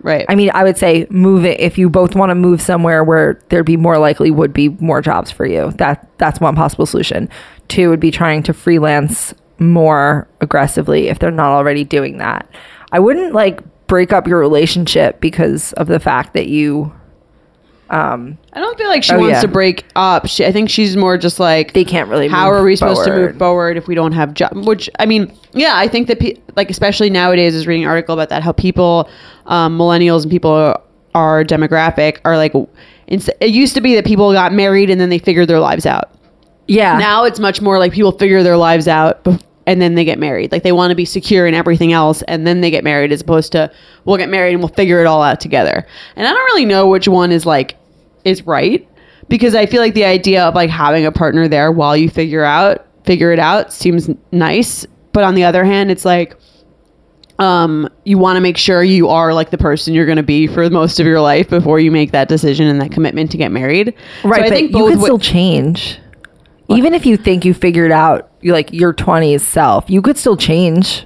Right. 0.02 0.26
I 0.30 0.36
mean, 0.36 0.50
I 0.54 0.64
would 0.64 0.78
say 0.78 1.06
move 1.10 1.46
it 1.46 1.60
if 1.60 1.78
you 1.78 1.90
both 1.90 2.16
want 2.16 2.30
to 2.30 2.36
move 2.36 2.62
somewhere 2.62 3.04
where 3.04 3.42
there'd 3.50 3.66
be 3.66 3.78
more 3.78 3.98
likely 3.98 4.32
would 4.32 4.54
be 4.54 4.70
more 4.70 5.02
jobs 5.02 5.30
for 5.30 5.46
you. 5.46 5.72
That 5.72 6.08
that's 6.18 6.40
one 6.40 6.56
possible 6.56 6.86
solution. 6.86 7.30
Two 7.68 7.90
would 7.90 8.00
be 8.00 8.12
trying 8.12 8.44
to 8.44 8.54
freelance 8.54 9.34
more 9.60 10.28
aggressively 10.42 11.10
if 11.10 11.20
they're 11.20 11.32
not 11.32 11.52
already 11.52 11.84
doing 11.84 12.18
that. 12.18 12.50
I 12.92 13.00
wouldn't 13.00 13.34
like 13.34 13.62
break 13.88 14.14
up 14.14 14.28
your 14.28 14.40
relationship 14.40 15.20
because 15.20 15.74
of 15.74 15.88
the 15.88 16.00
fact 16.00 16.34
that 16.34 16.48
you 16.48 16.94
I 17.92 18.60
don't 18.60 18.78
feel 18.78 18.88
like 18.88 19.04
she 19.04 19.14
Oh, 19.14 19.20
wants 19.20 19.34
yeah. 19.36 19.42
to 19.42 19.48
break 19.48 19.86
up. 19.96 20.28
She, 20.28 20.46
I 20.46 20.52
think 20.52 20.70
she's 20.70 20.96
more 20.96 21.18
just 21.18 21.40
like 21.40 21.74
they 21.74 21.84
can't 21.84 22.08
really. 22.10 22.28
how 22.28 22.52
are 22.52 22.64
we 22.64 22.76
supposed 22.76 23.04
to 23.06 23.12
move 23.16 23.38
forward 23.38 23.78
if 23.78 23.88
we 23.88 23.96
don't 23.96 24.12
have 24.12 24.34
job 24.34 24.52
which 24.66 24.90
i 25.00 25.06
mean 25.06 25.32
yeah 25.54 25.74
i 25.76 25.88
think 25.88 26.08
that 26.08 26.20
pe- 26.20 26.36
like 26.56 26.70
especially 26.70 27.10
nowadays 27.10 27.56
is 27.56 27.66
reading 27.66 27.84
an 27.86 27.90
article 27.90 28.14
about 28.14 28.30
that 28.30 28.44
how 28.44 28.52
people 28.52 29.10
um, 29.48 29.78
millennials 29.78 30.22
and 30.24 30.32
people 30.32 30.76
our 31.16 31.44
demographic 31.44 32.20
are 32.26 32.38
like 32.38 32.54
it 33.08 33.50
used 33.50 33.74
to 33.74 33.82
be 33.82 33.96
that 33.96 34.06
people 34.06 34.32
got 34.34 34.54
married 34.54 34.90
and 34.92 35.02
then 35.02 35.10
they 35.10 35.18
figured 35.20 35.48
their 35.48 35.60
lives 35.60 35.86
out 35.88 36.12
Yeah. 36.68 36.98
now 37.00 37.24
it's 37.24 37.40
much 37.40 37.60
more 37.62 37.80
like 37.80 37.92
people 37.92 38.12
figure 38.12 38.44
their 38.44 38.58
lives 38.58 38.88
out 38.88 39.26
and 39.66 39.82
then 39.82 39.96
they 39.96 40.04
get 40.06 40.20
married 40.20 40.52
like 40.52 40.62
they 40.64 40.72
want 40.72 40.92
to 40.92 40.96
be 40.96 41.06
secure 41.06 41.48
in 41.48 41.54
everything 41.56 41.92
else 41.94 42.22
and 42.24 42.46
then 42.46 42.62
they 42.62 42.70
get 42.70 42.84
married 42.84 43.12
as 43.12 43.22
opposed 43.22 43.52
to 43.54 43.72
we'll 44.06 44.18
get 44.18 44.30
married 44.30 44.52
and 44.54 44.60
we'll 44.62 44.68
figure 44.74 45.00
it 45.02 45.08
all 45.08 45.24
out 45.24 45.40
together 45.40 45.86
and 46.16 46.28
i 46.28 46.32
don't 46.32 46.46
really 46.46 46.66
know 46.66 46.88
which 46.88 47.08
one 47.08 47.32
is 47.32 47.46
like 47.46 47.76
is 48.26 48.46
right 48.46 48.88
because 49.28 49.56
i 49.56 49.66
feel 49.66 49.82
like 49.82 49.94
the 49.94 50.06
idea 50.06 50.44
of 50.44 50.56
like 50.56 50.70
having 50.70 51.06
a 51.06 51.12
partner 51.12 51.48
there 51.48 51.72
while 51.72 51.96
you 51.96 52.10
figure 52.10 52.44
out 52.44 52.86
figure 53.06 53.32
it 53.32 53.40
out 53.40 53.72
seems 53.74 54.10
nice 54.32 54.86
but 55.14 55.24
on 55.24 55.36
the 55.36 55.44
other 55.44 55.64
hand 55.64 55.90
it's 55.92 56.06
like 56.06 56.36
um, 57.40 57.90
you 58.04 58.18
want 58.18 58.36
to 58.36 58.42
make 58.42 58.58
sure 58.58 58.84
you 58.84 59.08
are 59.08 59.34
like 59.34 59.50
the 59.50 59.58
person 59.58 59.94
you're 59.94 60.06
going 60.06 60.18
to 60.18 60.24
be 60.24 60.46
for 60.46 60.70
most 60.70 61.00
of 61.00 61.06
your 61.08 61.22
life 61.22 61.50
before 61.50 61.80
you 61.80 61.90
make 61.90 62.12
that 62.12 62.28
decision 62.28 62.68
and 62.68 62.82
that 62.82 62.92
commitment 62.92 63.32
to 63.32 63.38
get 63.38 63.50
married. 63.50 63.96
Right, 64.26 64.40
So 64.40 64.46
I 64.46 64.50
but 64.50 64.56
think 64.58 64.72
you 64.72 64.88
can 64.90 65.00
wa- 65.00 65.06
still 65.06 65.20
change. 65.20 66.00
Even 66.68 66.94
if 66.94 67.06
you 67.06 67.16
think 67.16 67.46
you 67.46 67.54
figured 67.54 67.92
out 67.94 68.30
you 68.42 68.52
like 68.52 68.74
your 68.74 68.94
20s 68.94 69.40
self, 69.40 69.90
you 69.90 70.02
could 70.02 70.18
still 70.18 70.36
change. 70.36 71.06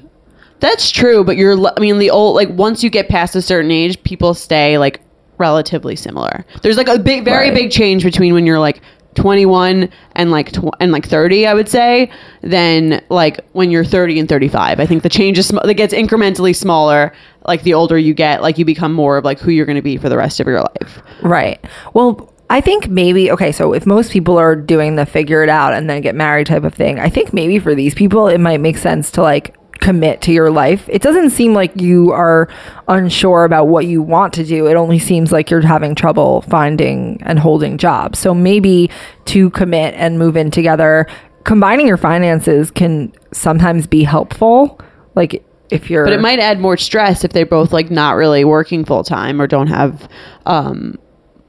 That's 0.59 0.89
true, 0.89 1.23
but 1.23 1.37
you're. 1.37 1.55
I 1.67 1.79
mean, 1.79 1.99
the 1.99 2.09
old 2.09 2.35
like 2.35 2.49
once 2.49 2.83
you 2.83 2.89
get 2.89 3.09
past 3.09 3.35
a 3.35 3.41
certain 3.41 3.69
age, 3.69 4.01
people 4.03 4.33
stay 4.33 4.77
like 4.79 5.01
relatively 5.37 5.95
similar. 5.95 6.45
There's 6.61 6.77
like 6.77 6.87
a 6.87 6.99
big, 6.99 7.25
very 7.25 7.49
Right. 7.49 7.53
big 7.55 7.71
change 7.71 8.03
between 8.03 8.33
when 8.33 8.45
you're 8.45 8.59
like 8.59 8.81
21 9.15 9.89
and 10.15 10.31
like 10.31 10.51
tw- 10.51 10.73
and 10.79 10.91
like 10.91 11.05
30, 11.07 11.45
I 11.47 11.53
would 11.53 11.69
say, 11.69 12.09
than 12.41 13.01
like 13.09 13.39
when 13.53 13.69
you're 13.71 13.85
30 13.85 14.19
and 14.19 14.27
35. 14.27 14.79
I 14.79 14.85
think 14.85 15.03
the 15.03 15.09
change 15.09 15.37
is 15.37 15.47
sm- 15.47 15.59
it 15.63 15.73
gets 15.75 15.93
incrementally 15.93 16.55
smaller. 16.55 17.13
Like 17.47 17.61
the 17.63 17.73
older 17.75 17.97
you 17.97 18.13
get, 18.13 18.41
like 18.41 18.57
you 18.57 18.65
become 18.65 18.93
more 18.93 19.17
of 19.17 19.25
like 19.25 19.39
who 19.39 19.51
you're 19.51 19.65
going 19.65 19.75
to 19.75 19.81
be 19.81 19.97
for 19.97 20.09
the 20.09 20.17
rest 20.17 20.39
of 20.39 20.47
your 20.47 20.61
life. 20.61 21.01
Right. 21.21 21.63
Well, 21.93 22.29
I 22.49 22.61
think 22.61 22.87
maybe 22.89 23.31
okay, 23.31 23.51
so 23.51 23.73
if 23.73 23.85
most 23.85 24.11
people 24.11 24.37
are 24.37 24.55
doing 24.55 24.95
the 24.95 25.05
figure 25.05 25.43
it 25.43 25.49
out 25.49 25.73
and 25.73 25.89
then 25.89 26.01
get 26.01 26.15
married 26.15 26.47
type 26.47 26.63
of 26.63 26.73
thing, 26.73 26.99
I 26.99 27.09
think 27.09 27.33
maybe 27.33 27.59
for 27.59 27.73
these 27.75 27.93
people 27.95 28.27
it 28.27 28.39
might 28.39 28.59
make 28.61 28.77
sense 28.77 29.09
to 29.11 29.21
like 29.21 29.55
commit 29.83 30.21
to 30.21 30.31
your 30.31 30.49
life. 30.49 30.87
It 30.89 31.01
doesn't 31.01 31.31
seem 31.31 31.53
like 31.53 31.79
you 31.79 32.11
are 32.13 32.47
unsure 32.87 33.43
about 33.43 33.65
what 33.67 33.85
you 33.85 34.01
want 34.01 34.33
to 34.35 34.45
do. 34.45 34.65
It 34.67 34.75
only 34.75 34.97
seems 34.97 35.31
like 35.33 35.49
you're 35.49 35.59
having 35.59 35.93
trouble 35.93 36.41
finding 36.43 37.21
and 37.23 37.37
holding 37.37 37.77
jobs. 37.77 38.17
So 38.17 38.33
maybe 38.33 38.89
to 39.25 39.49
commit 39.49 39.93
and 39.95 40.17
move 40.17 40.37
in 40.37 40.51
together, 40.51 41.05
combining 41.43 41.85
your 41.85 41.97
finances 41.97 42.71
can 42.71 43.11
sometimes 43.33 43.85
be 43.85 44.03
helpful. 44.03 44.79
Like 45.15 45.43
if 45.69 45.89
you're 45.89 46.05
But 46.05 46.13
it 46.13 46.21
might 46.21 46.39
add 46.39 46.61
more 46.61 46.77
stress 46.77 47.25
if 47.25 47.33
they're 47.33 47.45
both 47.45 47.73
like 47.73 47.91
not 47.91 48.15
really 48.15 48.45
working 48.45 48.85
full 48.85 49.03
time 49.03 49.41
or 49.41 49.47
don't 49.47 49.67
have 49.67 50.07
um 50.45 50.97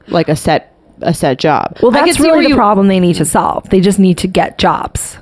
like 0.07 0.27
a 0.27 0.35
set 0.35 0.73
a 1.01 1.13
set 1.13 1.39
job. 1.39 1.77
Well, 1.81 1.91
that's 1.91 2.19
really 2.19 2.43
the 2.43 2.49
you- 2.49 2.55
problem 2.55 2.89
they 2.89 2.99
need 2.99 3.15
to 3.15 3.25
solve. 3.25 3.69
They 3.69 3.79
just 3.79 3.97
need 3.99 4.17
to 4.19 4.27
get 4.27 4.57
jobs. 4.57 5.17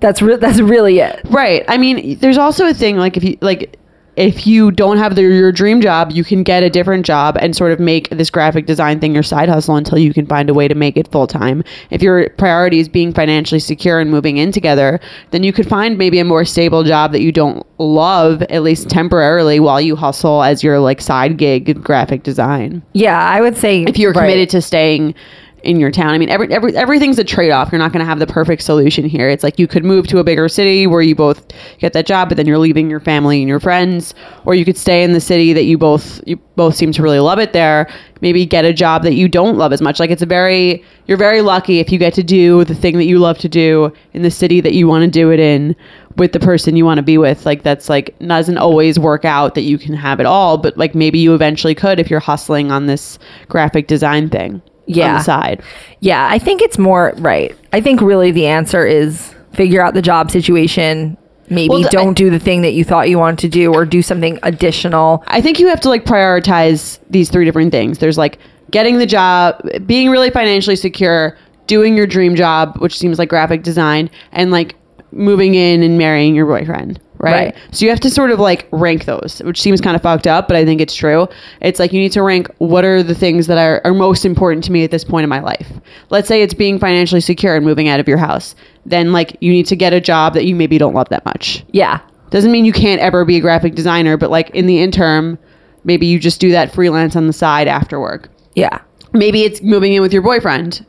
That's 0.00 0.20
re- 0.22 0.36
that's 0.36 0.60
really 0.60 0.98
it. 0.98 1.20
Right. 1.30 1.64
I 1.68 1.78
mean, 1.78 2.18
there's 2.18 2.38
also 2.38 2.66
a 2.66 2.74
thing 2.74 2.96
like 2.96 3.16
if 3.16 3.24
you 3.24 3.38
like 3.40 3.78
if 4.16 4.46
you 4.46 4.70
don't 4.70 4.96
have 4.96 5.14
the, 5.14 5.22
your 5.22 5.52
dream 5.52 5.80
job, 5.80 6.10
you 6.10 6.24
can 6.24 6.42
get 6.42 6.62
a 6.62 6.70
different 6.70 7.04
job 7.04 7.36
and 7.38 7.54
sort 7.54 7.70
of 7.70 7.78
make 7.78 8.08
this 8.08 8.30
graphic 8.30 8.64
design 8.64 8.98
thing 8.98 9.12
your 9.12 9.22
side 9.22 9.48
hustle 9.48 9.76
until 9.76 9.98
you 9.98 10.12
can 10.12 10.26
find 10.26 10.48
a 10.48 10.54
way 10.54 10.66
to 10.66 10.74
make 10.74 10.96
it 10.96 11.06
full 11.12 11.26
time. 11.26 11.62
If 11.90 12.02
your 12.02 12.30
priority 12.30 12.78
is 12.78 12.88
being 12.88 13.12
financially 13.12 13.60
secure 13.60 14.00
and 14.00 14.10
moving 14.10 14.38
in 14.38 14.52
together, 14.52 15.00
then 15.30 15.42
you 15.42 15.52
could 15.52 15.68
find 15.68 15.98
maybe 15.98 16.18
a 16.18 16.24
more 16.24 16.46
stable 16.46 16.82
job 16.82 17.12
that 17.12 17.20
you 17.20 17.30
don't 17.30 17.64
love 17.78 18.40
at 18.42 18.62
least 18.62 18.88
temporarily 18.88 19.60
while 19.60 19.80
you 19.80 19.96
hustle 19.96 20.42
as 20.42 20.64
your 20.64 20.78
like 20.78 21.02
side 21.02 21.36
gig 21.36 21.82
graphic 21.82 22.22
design. 22.22 22.82
Yeah, 22.94 23.20
I 23.20 23.42
would 23.42 23.56
say 23.56 23.82
if 23.82 23.98
you're 23.98 24.12
right. 24.12 24.22
committed 24.22 24.48
to 24.50 24.62
staying 24.62 25.14
in 25.62 25.80
your 25.80 25.90
town. 25.90 26.10
I 26.10 26.18
mean, 26.18 26.28
every, 26.28 26.52
every 26.52 26.76
everything's 26.76 27.18
a 27.18 27.24
trade 27.24 27.50
off. 27.50 27.72
You're 27.72 27.78
not 27.78 27.92
going 27.92 28.00
to 28.00 28.06
have 28.06 28.18
the 28.18 28.26
perfect 28.26 28.62
solution 28.62 29.04
here. 29.04 29.28
It's 29.28 29.42
like 29.42 29.58
you 29.58 29.66
could 29.66 29.84
move 29.84 30.06
to 30.08 30.18
a 30.18 30.24
bigger 30.24 30.48
city 30.48 30.86
where 30.86 31.02
you 31.02 31.14
both 31.14 31.44
get 31.78 31.92
that 31.94 32.06
job, 32.06 32.28
but 32.28 32.36
then 32.36 32.46
you're 32.46 32.58
leaving 32.58 32.88
your 32.88 33.00
family 33.00 33.40
and 33.40 33.48
your 33.48 33.60
friends, 33.60 34.14
or 34.44 34.54
you 34.54 34.64
could 34.64 34.76
stay 34.76 35.02
in 35.02 35.12
the 35.12 35.20
city 35.20 35.52
that 35.52 35.64
you 35.64 35.76
both 35.76 36.20
you 36.26 36.36
both 36.54 36.76
seem 36.76 36.92
to 36.92 37.02
really 37.02 37.18
love 37.18 37.38
it 37.38 37.52
there. 37.52 37.88
Maybe 38.20 38.46
get 38.46 38.64
a 38.64 38.72
job 38.72 39.02
that 39.02 39.14
you 39.14 39.28
don't 39.28 39.56
love 39.58 39.72
as 39.72 39.82
much. 39.82 39.98
Like 39.98 40.10
it's 40.10 40.22
a 40.22 40.26
very 40.26 40.84
you're 41.06 41.18
very 41.18 41.42
lucky 41.42 41.80
if 41.80 41.90
you 41.90 41.98
get 41.98 42.14
to 42.14 42.22
do 42.22 42.64
the 42.64 42.74
thing 42.74 42.96
that 42.98 43.04
you 43.04 43.18
love 43.18 43.38
to 43.38 43.48
do 43.48 43.92
in 44.12 44.22
the 44.22 44.30
city 44.30 44.60
that 44.60 44.72
you 44.72 44.86
want 44.86 45.04
to 45.04 45.10
do 45.10 45.30
it 45.32 45.40
in 45.40 45.74
with 46.16 46.32
the 46.32 46.40
person 46.40 46.76
you 46.76 46.84
want 46.84 46.98
to 46.98 47.02
be 47.02 47.18
with. 47.18 47.44
Like 47.44 47.62
that's 47.62 47.88
like 47.88 48.16
doesn't 48.20 48.58
always 48.58 48.98
work 48.98 49.24
out 49.24 49.54
that 49.54 49.62
you 49.62 49.78
can 49.78 49.94
have 49.94 50.20
it 50.20 50.26
all, 50.26 50.58
but 50.58 50.76
like 50.76 50.94
maybe 50.94 51.18
you 51.18 51.34
eventually 51.34 51.74
could 51.74 51.98
if 51.98 52.10
you're 52.10 52.20
hustling 52.20 52.70
on 52.70 52.86
this 52.86 53.18
graphic 53.48 53.86
design 53.86 54.28
thing. 54.30 54.62
On 54.88 54.94
Yeah. 54.94 55.18
the 55.18 55.24
side. 55.24 55.62
Yeah, 56.00 56.28
I 56.30 56.38
think 56.38 56.62
it's 56.62 56.78
more 56.78 57.12
right. 57.18 57.54
I 57.72 57.80
think 57.80 58.00
really 58.00 58.30
the 58.30 58.46
answer 58.46 58.86
is 58.86 59.34
figure 59.52 59.82
out 59.82 59.94
the 59.94 60.02
job 60.02 60.30
situation. 60.30 61.16
Maybe 61.48 61.68
Well, 61.70 61.88
don't 61.90 62.10
I- 62.10 62.14
do 62.14 62.30
the 62.30 62.38
thing 62.38 62.62
that 62.62 62.72
you 62.74 62.84
thought 62.84 63.08
you 63.08 63.18
wanted 63.18 63.38
to 63.40 63.48
do 63.48 63.72
or 63.72 63.84
do 63.84 64.02
something 64.02 64.38
additional. 64.42 65.22
I 65.28 65.40
think 65.40 65.58
you 65.60 65.68
have 65.68 65.80
to 65.82 65.88
like 65.88 66.04
prioritize 66.04 66.98
these 67.10 67.30
three 67.30 67.44
different 67.44 67.70
things. 67.72 67.98
There's 67.98 68.18
like 68.18 68.38
getting 68.70 68.98
the 68.98 69.06
job, 69.06 69.60
being 69.86 70.10
really 70.10 70.30
financially 70.30 70.76
secure, 70.76 71.36
doing 71.68 71.96
your 71.96 72.06
dream 72.06 72.34
job, 72.34 72.76
which 72.78 72.98
seems 72.98 73.18
like 73.18 73.28
graphic 73.28 73.62
design, 73.62 74.10
and 74.32 74.50
like 74.50 74.74
moving 75.12 75.54
in 75.54 75.82
and 75.82 75.96
marrying 75.98 76.34
your 76.34 76.46
boyfriend. 76.46 77.00
Right? 77.18 77.54
Right. 77.54 77.56
So 77.70 77.84
you 77.84 77.90
have 77.90 78.00
to 78.00 78.10
sort 78.10 78.30
of 78.30 78.38
like 78.38 78.68
rank 78.72 79.06
those, 79.06 79.40
which 79.44 79.60
seems 79.60 79.80
kind 79.80 79.96
of 79.96 80.02
fucked 80.02 80.26
up, 80.26 80.48
but 80.48 80.56
I 80.56 80.64
think 80.64 80.80
it's 80.80 80.94
true. 80.94 81.26
It's 81.60 81.78
like 81.78 81.92
you 81.92 82.00
need 82.00 82.12
to 82.12 82.22
rank 82.22 82.48
what 82.58 82.84
are 82.84 83.02
the 83.02 83.14
things 83.14 83.46
that 83.46 83.58
are, 83.58 83.80
are 83.84 83.94
most 83.94 84.24
important 84.24 84.64
to 84.64 84.72
me 84.72 84.84
at 84.84 84.90
this 84.90 85.04
point 85.04 85.24
in 85.24 85.30
my 85.30 85.40
life. 85.40 85.72
Let's 86.10 86.28
say 86.28 86.42
it's 86.42 86.54
being 86.54 86.78
financially 86.78 87.20
secure 87.20 87.56
and 87.56 87.64
moving 87.64 87.88
out 87.88 88.00
of 88.00 88.08
your 88.08 88.18
house. 88.18 88.54
Then 88.84 89.12
like 89.12 89.36
you 89.40 89.50
need 89.50 89.66
to 89.66 89.76
get 89.76 89.92
a 89.92 90.00
job 90.00 90.34
that 90.34 90.44
you 90.44 90.54
maybe 90.54 90.78
don't 90.78 90.94
love 90.94 91.08
that 91.08 91.24
much. 91.24 91.64
Yeah. 91.72 92.00
Doesn't 92.30 92.52
mean 92.52 92.64
you 92.64 92.72
can't 92.72 93.00
ever 93.00 93.24
be 93.24 93.36
a 93.36 93.40
graphic 93.40 93.74
designer, 93.74 94.16
but 94.16 94.30
like 94.30 94.50
in 94.50 94.66
the 94.66 94.82
interim, 94.82 95.38
maybe 95.84 96.06
you 96.06 96.18
just 96.18 96.40
do 96.40 96.50
that 96.50 96.74
freelance 96.74 97.16
on 97.16 97.26
the 97.26 97.32
side 97.32 97.68
after 97.68 97.98
work. 97.98 98.28
Yeah. 98.54 98.80
Maybe 99.12 99.44
it's 99.44 99.62
moving 99.62 99.92
in 99.94 100.02
with 100.02 100.12
your 100.12 100.22
boyfriend. 100.22 100.84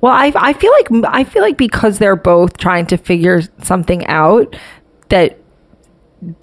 Well, 0.00 0.12
I 0.12 0.32
I 0.36 0.52
feel 0.52 0.72
like 0.72 1.04
I 1.08 1.24
feel 1.24 1.42
like 1.42 1.56
because 1.56 1.98
they're 1.98 2.16
both 2.16 2.56
trying 2.56 2.86
to 2.86 2.96
figure 2.96 3.42
something 3.62 4.06
out 4.06 4.54
that 5.10 5.38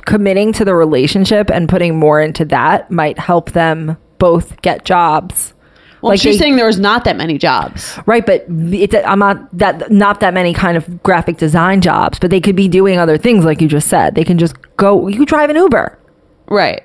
committing 0.06 0.54
to 0.54 0.66
the 0.66 0.74
relationship 0.76 1.50
and 1.52 1.68
putting 1.68 1.98
more 2.00 2.22
into 2.22 2.46
that 2.46 2.90
might 2.90 3.20
help 3.20 3.52
them 3.52 3.98
both 4.20 4.62
get 4.62 4.86
jobs. 4.86 5.54
Well, 6.02 6.12
Like 6.12 6.20
she's 6.22 6.36
they- 6.36 6.44
saying 6.44 6.56
there 6.56 6.66
was 6.68 6.80
not 6.80 7.04
that 7.06 7.18
many 7.18 7.38
jobs. 7.38 7.98
Right, 8.06 8.26
but 8.26 8.46
it's 8.50 8.96
I'm 9.06 9.20
not 9.20 9.58
that 9.58 9.92
not 9.92 10.20
that 10.22 10.34
many 10.34 10.54
kind 10.54 10.78
of 10.78 11.02
graphic 11.04 11.38
design 11.38 11.82
jobs, 11.82 12.20
but 12.20 12.30
they 12.32 12.40
could 12.40 12.56
be 12.56 12.68
doing 12.68 12.98
other 13.00 13.18
things 13.18 13.44
like 13.44 13.60
you 13.60 13.68
just 13.68 13.88
said. 13.88 14.16
They 14.16 14.24
can 14.24 14.38
just 14.38 14.56
go. 14.78 15.08
You 15.08 15.26
drive 15.26 15.50
an 15.50 15.56
Uber. 15.58 15.98
Right. 16.48 16.84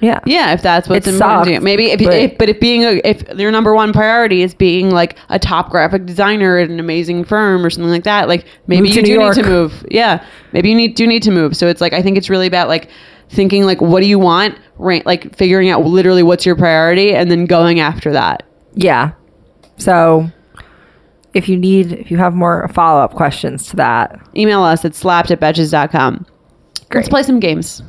Yeah. 0.00 0.20
Yeah, 0.26 0.52
if 0.52 0.62
that's 0.62 0.88
what's 0.88 1.06
It 1.06 1.14
important 1.14 1.46
to 1.46 1.52
you. 1.54 1.60
Maybe 1.60 1.90
if, 1.90 1.98
but- 1.98 2.14
if 2.14 2.38
but 2.38 2.48
if 2.48 2.60
being 2.60 2.84
a 2.84 3.00
if 3.04 3.22
your 3.36 3.50
number 3.50 3.74
one 3.74 3.92
priority 3.92 4.42
is 4.42 4.54
being 4.54 4.90
like 4.90 5.16
a 5.28 5.38
top 5.38 5.70
graphic 5.70 6.06
designer 6.06 6.58
at 6.58 6.70
an 6.70 6.78
amazing 6.78 7.24
firm 7.24 7.64
or 7.64 7.70
something 7.70 7.90
like 7.90 8.04
that, 8.04 8.28
like 8.28 8.46
maybe 8.66 8.88
you 8.88 9.02
do 9.02 9.12
York. 9.12 9.36
need 9.36 9.42
to 9.42 9.48
move. 9.48 9.84
Yeah. 9.90 10.24
Maybe 10.52 10.70
you 10.70 10.76
need 10.76 10.94
do 10.94 11.06
need 11.06 11.22
to 11.24 11.30
move. 11.30 11.56
So 11.56 11.66
it's 11.66 11.80
like 11.80 11.92
I 11.92 12.02
think 12.02 12.16
it's 12.16 12.30
really 12.30 12.46
about 12.46 12.68
like 12.68 12.88
thinking 13.30 13.64
like 13.64 13.80
what 13.80 14.00
do 14.00 14.06
you 14.06 14.18
want, 14.18 14.56
right? 14.76 15.04
Like 15.04 15.34
figuring 15.36 15.68
out 15.68 15.84
literally 15.84 16.22
what's 16.22 16.46
your 16.46 16.56
priority 16.56 17.14
and 17.14 17.30
then 17.30 17.44
going 17.46 17.80
after 17.80 18.12
that. 18.12 18.44
Yeah. 18.74 19.12
So 19.78 20.30
if 21.34 21.48
you 21.48 21.56
need 21.56 21.92
if 21.92 22.10
you 22.10 22.18
have 22.18 22.34
more 22.34 22.68
follow 22.68 23.00
up 23.00 23.14
questions 23.14 23.66
to 23.70 23.76
that. 23.76 24.18
Email 24.36 24.62
us 24.62 24.84
at 24.84 24.94
slapped 24.94 25.30
at 25.30 25.40
betches.com. 25.40 26.24
Let's 26.94 27.08
play 27.08 27.22
some 27.22 27.40
games. 27.40 27.82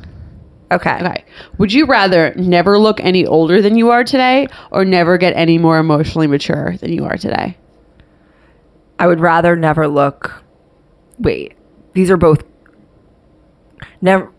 Okay. 0.72 0.98
Okay. 1.00 1.24
Would 1.58 1.72
you 1.72 1.86
rather 1.86 2.32
never 2.36 2.78
look 2.78 3.00
any 3.00 3.26
older 3.26 3.60
than 3.60 3.76
you 3.76 3.90
are 3.90 4.04
today 4.04 4.46
or 4.70 4.84
never 4.84 5.18
get 5.18 5.34
any 5.36 5.58
more 5.58 5.78
emotionally 5.78 6.26
mature 6.28 6.76
than 6.76 6.92
you 6.92 7.04
are 7.04 7.16
today? 7.16 7.56
I 8.98 9.06
would 9.06 9.20
rather 9.20 9.56
never 9.56 9.88
look 9.88 10.42
wait. 11.18 11.54
These 11.94 12.10
are 12.10 12.16
both 12.16 12.44
never 14.00 14.30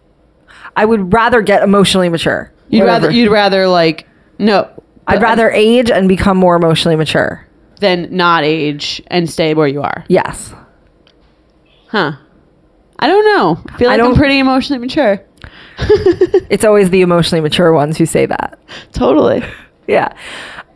I 0.75 0.85
would 0.85 1.11
rather 1.13 1.41
get 1.41 1.63
emotionally 1.63 2.09
mature. 2.09 2.51
You'd 2.69 2.81
Whatever. 2.81 3.07
rather 3.07 3.11
you'd 3.15 3.31
rather 3.31 3.67
like 3.67 4.07
no. 4.39 4.69
I'd 5.07 5.21
rather 5.21 5.49
age 5.51 5.91
and 5.91 6.07
become 6.07 6.37
more 6.37 6.55
emotionally 6.55 6.95
mature. 6.95 7.45
than 7.81 8.15
not 8.15 8.43
age 8.43 9.01
and 9.07 9.27
stay 9.29 9.53
where 9.55 9.67
you 9.67 9.81
are. 9.81 10.05
Yes. 10.07 10.53
Huh. 11.87 12.13
I 12.99 13.07
don't 13.07 13.25
know. 13.25 13.59
I 13.73 13.77
feel 13.79 13.87
like 13.89 13.99
I'm 13.99 14.05
don't- 14.05 14.15
pretty 14.15 14.37
emotionally 14.39 14.79
mature. 14.79 15.19
It's 16.49 16.63
always 16.65 16.89
the 16.89 17.01
emotionally 17.01 17.41
mature 17.41 17.71
ones 17.73 17.97
who 17.97 18.05
say 18.05 18.25
that. 18.25 18.59
totally. 18.93 19.43
Yeah. 19.87 20.13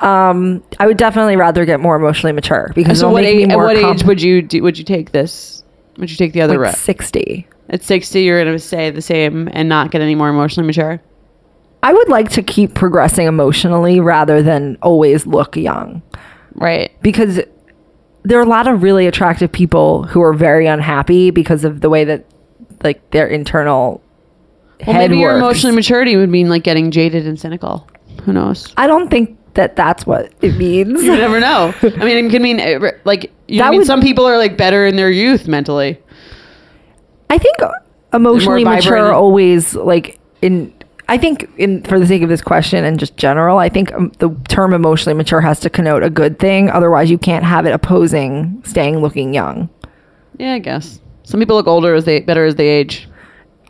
Um, 0.01 0.61
I 0.79 0.87
would 0.87 0.97
definitely 0.97 1.37
rather 1.37 1.63
get 1.63 1.79
more 1.79 1.95
emotionally 1.95 2.33
mature 2.33 2.71
because 2.75 2.99
So 2.99 3.09
what 3.09 3.23
age, 3.23 3.47
at 3.49 3.55
what 3.55 3.79
com- 3.79 3.95
age 3.95 4.03
would 4.03 4.21
you 4.21 4.41
do, 4.41 4.61
would 4.61 4.77
you 4.77 4.83
take 4.83 5.11
this? 5.13 5.63
Would 5.97 6.11
you 6.11 6.17
take 6.17 6.33
the 6.33 6.41
other 6.41 6.55
like 6.57 6.71
route? 6.71 6.75
60. 6.75 7.47
At 7.69 7.81
60 7.83 8.21
you're 8.23 8.43
going 8.43 8.53
to 8.53 8.59
stay 8.59 8.89
the 8.89 9.01
same 9.01 9.47
and 9.53 9.69
not 9.69 9.91
get 9.91 10.01
any 10.01 10.15
more 10.15 10.27
emotionally 10.27 10.67
mature? 10.67 10.99
I 11.81 11.93
would 11.93 12.09
like 12.09 12.29
to 12.31 12.41
keep 12.43 12.73
progressing 12.73 13.25
emotionally 13.27 14.01
rather 14.01 14.41
than 14.41 14.77
always 14.81 15.25
look 15.25 15.55
young 15.55 16.01
Right. 16.55 16.91
because 17.01 17.39
there 18.23 18.37
are 18.39 18.43
a 18.43 18.47
lot 18.49 18.67
of 18.67 18.83
really 18.83 19.07
attractive 19.07 19.49
people 19.51 20.03
who 20.03 20.21
are 20.23 20.33
very 20.33 20.65
unhappy 20.65 21.29
because 21.29 21.63
of 21.63 21.79
the 21.79 21.89
way 21.89 22.03
that 22.03 22.25
like 22.83 23.11
their 23.11 23.27
internal 23.27 24.01
Well, 24.85 24.95
head 24.95 25.09
maybe 25.11 25.19
your 25.21 25.33
works. 25.33 25.41
emotional 25.43 25.73
maturity 25.73 26.15
would 26.17 26.29
mean 26.29 26.49
like 26.49 26.63
getting 26.63 26.91
jaded 26.91 27.25
and 27.27 27.39
cynical. 27.39 27.87
Who 28.23 28.33
knows? 28.33 28.73
I 28.77 28.87
don't 28.87 29.09
think 29.09 29.37
that 29.53 29.75
that's 29.75 30.05
what 30.05 30.33
it 30.41 30.55
means. 30.57 31.01
You 31.03 31.15
never 31.15 31.39
know. 31.39 31.73
I 31.81 32.03
mean, 32.03 32.25
it 32.25 32.29
can 32.31 32.41
mean 32.41 32.59
uh, 32.59 32.91
like 33.05 33.31
you 33.47 33.57
know, 33.59 33.63
That 33.63 33.67
I 33.67 33.71
mean, 33.71 33.79
would- 33.79 33.87
some 33.87 34.01
people 34.01 34.25
are 34.25 34.37
like 34.37 34.57
better 34.57 34.85
in 34.85 34.95
their 34.95 35.09
youth 35.11 35.47
mentally. 35.47 35.99
I 37.29 37.37
think 37.37 37.57
emotionally 38.13 38.63
mature 38.63 38.95
vibrant. 38.97 39.15
always 39.15 39.75
like 39.75 40.19
in 40.41 40.73
I 41.07 41.17
think 41.17 41.47
in 41.57 41.83
for 41.83 41.99
the 41.99 42.07
sake 42.07 42.21
of 42.23 42.29
this 42.29 42.41
question 42.41 42.83
and 42.83 42.99
just 42.99 43.15
general, 43.17 43.57
I 43.59 43.69
think 43.69 43.93
um, 43.93 44.11
the 44.19 44.29
term 44.47 44.73
emotionally 44.73 45.15
mature 45.15 45.41
has 45.41 45.59
to 45.61 45.69
connote 45.69 46.03
a 46.03 46.09
good 46.09 46.39
thing. 46.39 46.69
Otherwise, 46.69 47.09
you 47.11 47.17
can't 47.17 47.45
have 47.45 47.65
it 47.65 47.71
opposing 47.73 48.61
staying 48.65 48.97
looking 48.99 49.33
young. 49.33 49.69
Yeah, 50.37 50.53
I 50.53 50.59
guess. 50.59 50.99
Some 51.23 51.39
people 51.39 51.55
look 51.55 51.67
older 51.67 51.93
as 51.93 52.05
they 52.05 52.19
better 52.21 52.45
as 52.45 52.55
they 52.55 52.67
age. 52.67 53.07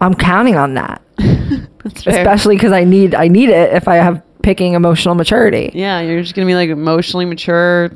I'm 0.01 0.13
counting 0.13 0.55
on 0.55 0.73
that, 0.75 1.01
especially 1.86 2.55
because 2.55 2.71
I 2.71 2.84
need 2.84 3.15
I 3.15 3.27
need 3.27 3.49
it 3.49 3.73
if 3.73 3.88
I 3.88 3.95
have 3.95 4.21
picking 4.43 4.73
emotional 4.73 5.15
maturity. 5.15 5.71
Yeah, 5.73 6.01
you're 6.01 6.21
just 6.21 6.36
gonna 6.36 6.45
be 6.47 6.55
like 6.55 6.69
emotionally 6.69 7.25
mature, 7.25 7.91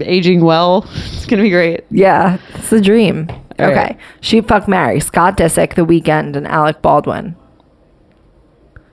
aging 0.00 0.42
well. 0.44 0.88
It's 0.94 1.26
gonna 1.26 1.42
be 1.42 1.50
great. 1.50 1.84
Yeah, 1.90 2.38
it's 2.54 2.70
the 2.70 2.80
dream. 2.80 3.26
All 3.58 3.66
okay, 3.66 3.74
right. 3.74 3.98
shoot, 4.20 4.46
fuck, 4.46 4.68
marry. 4.68 5.00
Scott 5.00 5.36
Disick, 5.38 5.74
The 5.74 5.84
Weeknd, 5.86 6.36
and 6.36 6.46
Alec 6.46 6.82
Baldwin. 6.82 7.34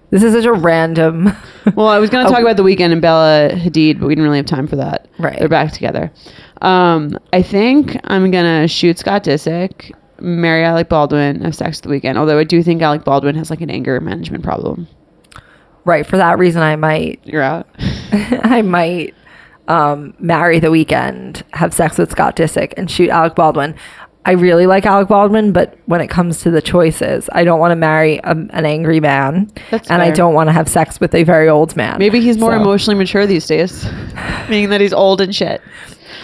This 0.09 0.23
is 0.23 0.33
such 0.33 0.45
a 0.45 0.53
random. 0.53 1.31
Well, 1.75 1.87
I 1.87 1.97
was 1.97 2.09
gonna 2.09 2.27
Oh. 2.27 2.31
talk 2.31 2.41
about 2.41 2.57
the 2.57 2.63
Weeknd 2.63 2.91
and 2.91 3.01
Bella 3.01 3.49
Hadid, 3.53 3.97
but 4.01 4.07
we 4.07 4.15
didn't 4.15 4.25
really 4.25 4.35
have 4.37 4.45
time 4.45 4.67
for 4.67 4.75
that. 4.75 5.07
Right. 5.17 5.39
They're 5.39 5.47
back 5.47 5.71
together. 5.71 6.11
Um, 6.61 7.17
I 7.31 7.41
think 7.41 7.97
I'm 8.03 8.29
gonna 8.31 8.67
shoot 8.67 8.99
Scott 8.99 9.23
Disick, 9.23 9.93
marry 10.23 10.63
Alec 10.63 10.89
Baldwin, 10.89 11.41
have 11.41 11.55
sex 11.55 11.79
the 11.81 11.89
Weeknd. 11.89 12.17
Although 12.17 12.39
I 12.39 12.43
do 12.43 12.63
think 12.63 12.81
Alec 12.81 13.03
Baldwin 13.03 13.35
has 13.35 13.49
like 13.49 13.61
an 13.61 13.69
anger 13.69 13.99
management 13.99 14.43
problem. 14.43 14.87
right 15.85 16.05
for 16.05 16.17
that 16.17 16.39
reason, 16.39 16.61
I 16.61 16.75
might 16.75 17.19
You're 17.23 17.41
out. 17.41 17.67
I 17.79 18.61
might 18.61 19.13
um, 19.67 20.13
marry 20.19 20.59
the 20.59 20.67
Weeknd, 20.67 21.43
have 21.53 21.73
sex 21.73 21.97
with 21.97 22.11
Scott 22.11 22.35
Disick, 22.35 22.73
and 22.77 22.89
shoot 22.89 23.09
Alec 23.09 23.35
Baldwin. 23.35 23.75
I 24.25 24.31
really 24.31 24.67
like 24.67 24.85
Alec 24.85 25.09
Baldwin, 25.09 25.51
but 25.51 25.77
when 25.85 25.99
it 25.99 26.07
comes 26.07 26.41
to 26.43 26.51
the 26.51 26.61
choices, 26.61 27.29
I 27.33 27.43
don't 27.43 27.59
want 27.59 27.71
to 27.71 27.75
marry 27.75 28.19
a, 28.19 28.31
an 28.31 28.65
angry 28.65 29.01
man, 29.01 29.51
That's 29.69 29.89
and 29.91 30.01
I 30.01 30.11
don't 30.11 30.33
want 30.33 30.47
to 30.47 30.53
have 30.53 30.69
sex 30.69 31.01
with 31.01 31.13
a 31.13 31.23
very 31.23 31.49
old 31.49 31.75
man. 31.75 31.99
Maybe 31.99 32.21
he's 32.21 32.37
more 32.37 32.53
So, 32.53 32.61
emotionally 32.61 32.97
mature 32.97 33.25
these 33.27 33.45
days, 33.45 33.83
meaning 34.49 34.69
that 34.69 34.79
he's 34.79 34.93
old 34.93 35.19
and 35.19 35.35
shit. 35.35 35.61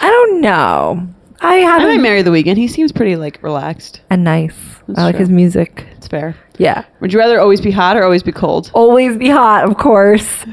I 0.00 0.08
don't 0.08 0.40
know. 0.40 1.06
I 1.42 1.58
I 1.58 1.64
might 1.64 1.80
haven't. 1.80 2.02
marry 2.02 2.22
the 2.22 2.30
Weeknd. 2.30 2.56
He 2.56 2.68
seems 2.68 2.92
pretty 2.92 3.16
like 3.16 3.42
relaxed. 3.42 4.00
and 4.10 4.24
nice. 4.24 4.54
That's 4.86 4.98
I 4.98 5.04
like 5.04 5.14
true. 5.14 5.20
his 5.20 5.30
music. 5.30 5.86
It's 5.96 6.06
fair. 6.08 6.34
Yeah. 6.58 6.84
Would 7.00 7.12
you 7.12 7.18
rather 7.18 7.40
always 7.40 7.60
be 7.60 7.70
hot 7.70 7.96
or 7.96 8.02
always 8.04 8.22
be 8.22 8.32
cold? 8.32 8.70
Always 8.74 9.16
be 9.16 9.28
hot, 9.30 9.64
of 9.64 9.76
course. 9.78 10.44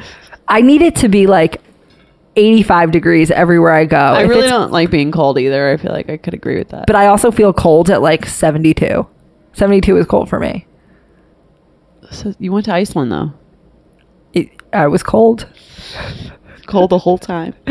I 0.48 0.62
need 0.62 0.82
it 0.82 0.96
to 0.98 1.10
be 1.10 1.28
like 1.28 1.62
85 2.38 2.92
degrees 2.92 3.32
everywhere 3.32 3.74
I 3.74 3.86
go. 3.86 3.98
I 3.98 4.24
If 4.24 4.30
really 4.30 4.42
it's- 4.46 4.52
don't 4.52 4.72
like 4.72 4.90
being 4.92 5.12
cold 5.12 5.38
either. 5.40 5.70
I 5.72 5.78
feel 5.78 5.92
like 5.92 6.10
I 6.10 6.18
could 6.18 6.34
agree 6.34 6.58
with 6.58 6.70
that. 6.70 6.86
But 6.88 6.96
I 6.96 7.08
also 7.08 7.32
feel 7.32 7.52
cold 7.52 7.90
at 7.90 8.02
like 8.02 8.26
72. 8.26 9.06
72 9.54 9.98
is 9.98 10.06
cold 10.06 10.30
for 10.30 10.40
me. 10.40 10.66
so 12.12 12.34
you 12.40 12.52
went 12.54 12.66
to 12.66 12.74
Iceland 12.74 13.12
though. 13.12 13.34
It, 14.34 14.50
I 14.72 14.88
was 14.88 15.04
cold. 15.04 15.48
Cold 16.68 16.92
the 16.92 17.00
whole 17.00 17.18
time. 17.18 17.54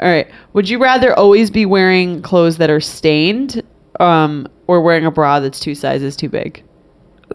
All 0.00 0.08
right. 0.08 0.30
Would 0.54 0.68
you 0.68 0.78
rather 0.78 1.14
always 1.18 1.50
be 1.50 1.66
wearing 1.66 2.22
clothes 2.22 2.56
that 2.56 2.70
are 2.70 2.80
stained, 2.80 3.62
um, 3.98 4.48
or 4.66 4.80
wearing 4.80 5.04
a 5.04 5.10
bra 5.10 5.40
that's 5.40 5.60
two 5.60 5.74
sizes 5.74 6.16
too 6.16 6.28
big? 6.28 6.62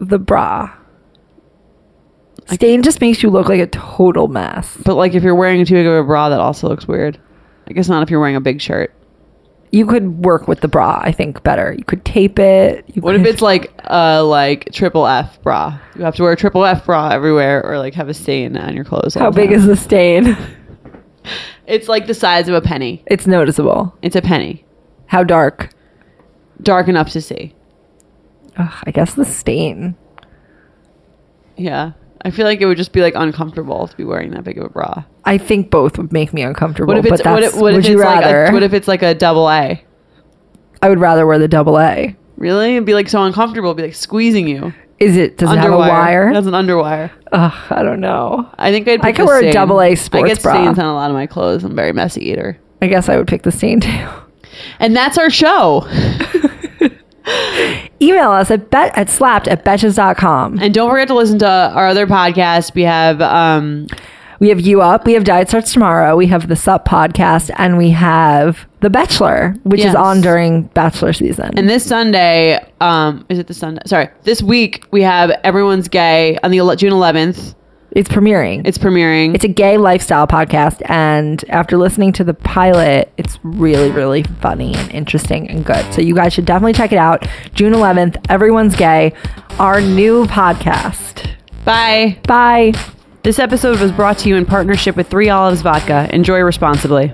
The 0.00 0.18
bra. 0.18 0.72
Stain 2.48 2.82
just 2.82 3.00
makes 3.00 3.22
you 3.22 3.30
look 3.30 3.48
like 3.48 3.60
a 3.60 3.66
total 3.66 4.28
mess. 4.28 4.76
But 4.84 4.94
like 4.94 5.14
if 5.14 5.22
you're 5.22 5.34
wearing 5.34 5.64
too 5.64 5.74
big 5.74 5.86
of 5.86 5.94
a 5.94 6.04
bra, 6.04 6.28
that 6.28 6.40
also 6.40 6.68
looks 6.68 6.86
weird. 6.86 7.20
I 7.68 7.72
guess 7.72 7.88
not 7.88 8.02
if 8.02 8.10
you're 8.10 8.20
wearing 8.20 8.36
a 8.36 8.40
big 8.40 8.60
shirt. 8.60 8.92
You 9.72 9.84
could 9.86 10.24
work 10.24 10.46
with 10.46 10.60
the 10.60 10.68
bra, 10.68 11.00
I 11.02 11.10
think, 11.10 11.42
better. 11.42 11.74
You 11.76 11.84
could 11.84 12.04
tape 12.04 12.38
it. 12.38 12.84
You 12.94 13.02
What 13.02 13.16
if 13.16 13.26
it's 13.26 13.42
like 13.42 13.72
a 13.84 14.22
like 14.22 14.70
triple 14.72 15.06
F 15.06 15.42
bra? 15.42 15.78
You 15.96 16.04
have 16.04 16.14
to 16.16 16.22
wear 16.22 16.32
a 16.32 16.36
triple 16.36 16.64
F 16.64 16.86
bra 16.86 17.08
everywhere, 17.08 17.64
or 17.64 17.78
like 17.78 17.94
have 17.94 18.08
a 18.08 18.14
stain 18.14 18.56
on 18.56 18.74
your 18.74 18.84
clothes. 18.84 19.14
How 19.14 19.30
big 19.30 19.50
time. 19.50 19.58
is 19.58 19.66
the 19.66 19.76
stain? 19.76 20.36
It's 21.66 21.88
like 21.88 22.06
the 22.06 22.14
size 22.14 22.48
of 22.48 22.54
a 22.54 22.60
penny. 22.60 23.02
it's 23.06 23.26
noticeable. 23.26 23.96
It's 24.02 24.16
a 24.16 24.22
penny, 24.22 24.64
How 25.06 25.24
dark? 25.24 25.70
dark 26.62 26.88
enough 26.88 27.10
to 27.10 27.20
see. 27.20 27.54
Ugh, 28.56 28.72
I 28.86 28.90
guess 28.90 29.14
the 29.14 29.24
stain. 29.24 29.94
Yeah, 31.56 31.92
I 32.22 32.30
feel 32.30 32.46
like 32.46 32.60
it 32.60 32.66
would 32.66 32.76
just 32.76 32.92
be 32.92 33.00
like 33.02 33.14
uncomfortable 33.14 33.88
to 33.88 33.96
be 33.96 34.04
wearing 34.04 34.30
that 34.30 34.44
big 34.44 34.58
of 34.58 34.64
a 34.64 34.68
bra. 34.68 35.04
I 35.24 35.38
think 35.38 35.70
both 35.70 35.98
would 35.98 36.12
make 36.12 36.32
me 36.32 36.42
uncomfortable. 36.42 36.94
What 36.94 37.04
if 37.04 37.12
it's 37.12 37.22
but 37.22 37.32
what 37.32 37.42
if, 37.42 37.54
what 37.56 37.72
if 37.72 37.76
would 37.76 37.86
you 37.86 38.00
it's 38.00 38.04
like 38.04 38.24
a, 38.24 38.52
what 38.52 38.62
if 38.62 38.72
it's 38.72 38.88
like 38.88 39.02
a 39.02 39.14
double 39.14 39.48
A? 39.50 39.82
I 40.82 40.88
would 40.88 41.00
rather 41.00 41.26
wear 41.26 41.38
the 41.38 41.48
double 41.48 41.78
A. 41.78 42.16
Really? 42.36 42.76
It'd 42.76 42.84
be 42.84 42.94
like 42.94 43.08
so 43.08 43.22
uncomfortable. 43.22 43.70
It'd 43.70 43.78
be 43.78 43.82
like 43.84 43.94
squeezing 43.94 44.46
you. 44.48 44.72
Is 44.98 45.16
it? 45.16 45.36
Does 45.36 45.52
it 45.52 45.58
have 45.58 45.72
a 45.72 45.76
wire? 45.76 46.30
It 46.30 46.34
has 46.34 46.46
an 46.46 46.54
underwire. 46.54 47.10
Ugh, 47.32 47.52
I 47.70 47.82
don't 47.82 48.00
know. 48.00 48.48
I 48.56 48.70
think 48.72 48.88
I'd. 48.88 49.04
I 49.04 49.12
could 49.12 49.22
the 49.22 49.26
wear 49.26 49.44
a 49.44 49.52
double 49.52 49.82
A 49.82 49.94
sports 49.94 50.24
I 50.24 50.28
get 50.34 50.42
bra. 50.42 50.54
stains 50.54 50.78
on 50.78 50.86
a 50.86 50.94
lot 50.94 51.10
of 51.10 51.14
my 51.14 51.26
clothes. 51.26 51.64
I'm 51.64 51.72
a 51.72 51.74
very 51.74 51.92
messy 51.92 52.24
eater. 52.30 52.58
I 52.80 52.86
guess 52.86 53.08
I 53.08 53.16
would 53.16 53.28
pick 53.28 53.42
the 53.42 53.52
stain 53.52 53.80
too. 53.80 54.08
And 54.78 54.96
that's 54.96 55.18
our 55.18 55.28
show. 55.28 55.86
Email 58.00 58.30
us 58.30 58.50
at 58.50 58.70
bet 58.70 58.96
at 58.96 59.10
slapped 59.10 59.48
at 59.48 59.64
betches.com. 59.64 60.58
And 60.60 60.72
don't 60.72 60.88
forget 60.90 61.08
to 61.08 61.14
listen 61.14 61.38
to 61.40 61.48
our 61.48 61.88
other 61.88 62.06
podcast. 62.06 62.74
We 62.74 62.82
have 62.82 63.20
um 63.20 63.88
We 64.38 64.48
have 64.50 64.60
You 64.60 64.82
Up, 64.82 65.06
we 65.06 65.14
have 65.14 65.24
Diet 65.24 65.48
Starts 65.48 65.72
Tomorrow, 65.72 66.14
we 66.16 66.26
have 66.26 66.48
the 66.48 66.56
Sup 66.56 66.86
podcast, 66.86 67.50
and 67.56 67.78
we 67.78 67.90
have 67.90 68.66
The 68.80 68.90
Bachelor, 68.90 69.54
which 69.64 69.80
Yes. 69.80 69.90
is 69.90 69.94
on 69.94 70.20
during 70.20 70.62
Bachelor 70.74 71.12
season. 71.14 71.52
And 71.56 71.68
this 71.68 71.84
Sunday, 71.84 72.58
um, 72.80 73.24
is 73.30 73.38
it 73.38 73.46
the 73.46 73.54
Sunday? 73.54 73.80
Sorry, 73.86 74.08
this 74.24 74.42
week 74.42 74.84
we 74.90 75.02
have 75.02 75.30
Everyone's 75.42 75.88
Gay 75.88 76.38
on 76.42 76.50
the 76.50 76.58
ele- 76.58 76.76
June 76.76 76.92
11th. 76.92 77.54
it's 77.92 78.10
premiering. 78.10 78.60
It's 78.66 78.76
premiering. 78.76 79.34
It's 79.34 79.44
a 79.44 79.48
gay 79.48 79.78
lifestyle 79.78 80.26
podcast, 80.26 80.82
and 80.84 81.42
after 81.48 81.78
listening 81.78 82.12
to 82.14 82.24
the 82.24 82.34
pilot, 82.34 83.10
it's 83.16 83.38
really, 83.42 83.90
really 83.90 84.22
funny 84.42 84.74
and 84.74 84.90
interesting 84.90 85.48
and 85.48 85.64
good. 85.64 85.82
So 85.94 86.02
you 86.02 86.14
guys 86.14 86.34
should 86.34 86.44
definitely 86.44 86.74
check 86.74 86.92
it 86.92 86.98
out. 86.98 87.26
June 87.54 87.72
11th, 87.72 88.18
Everyone's 88.28 88.76
Gay, 88.76 89.14
our 89.58 89.80
new 89.80 90.26
podcast. 90.26 91.26
Bye. 91.64 92.18
Bye. 92.28 92.74
This 93.26 93.40
episode 93.40 93.80
was 93.80 93.90
brought 93.90 94.18
to 94.18 94.28
you 94.28 94.36
in 94.36 94.46
partnership 94.46 94.94
with 94.94 95.08
Three 95.08 95.30
Olives 95.30 95.60
Vodka. 95.60 96.08
Enjoy 96.14 96.38
responsibly. 96.38 97.12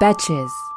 Betches. 0.00 0.69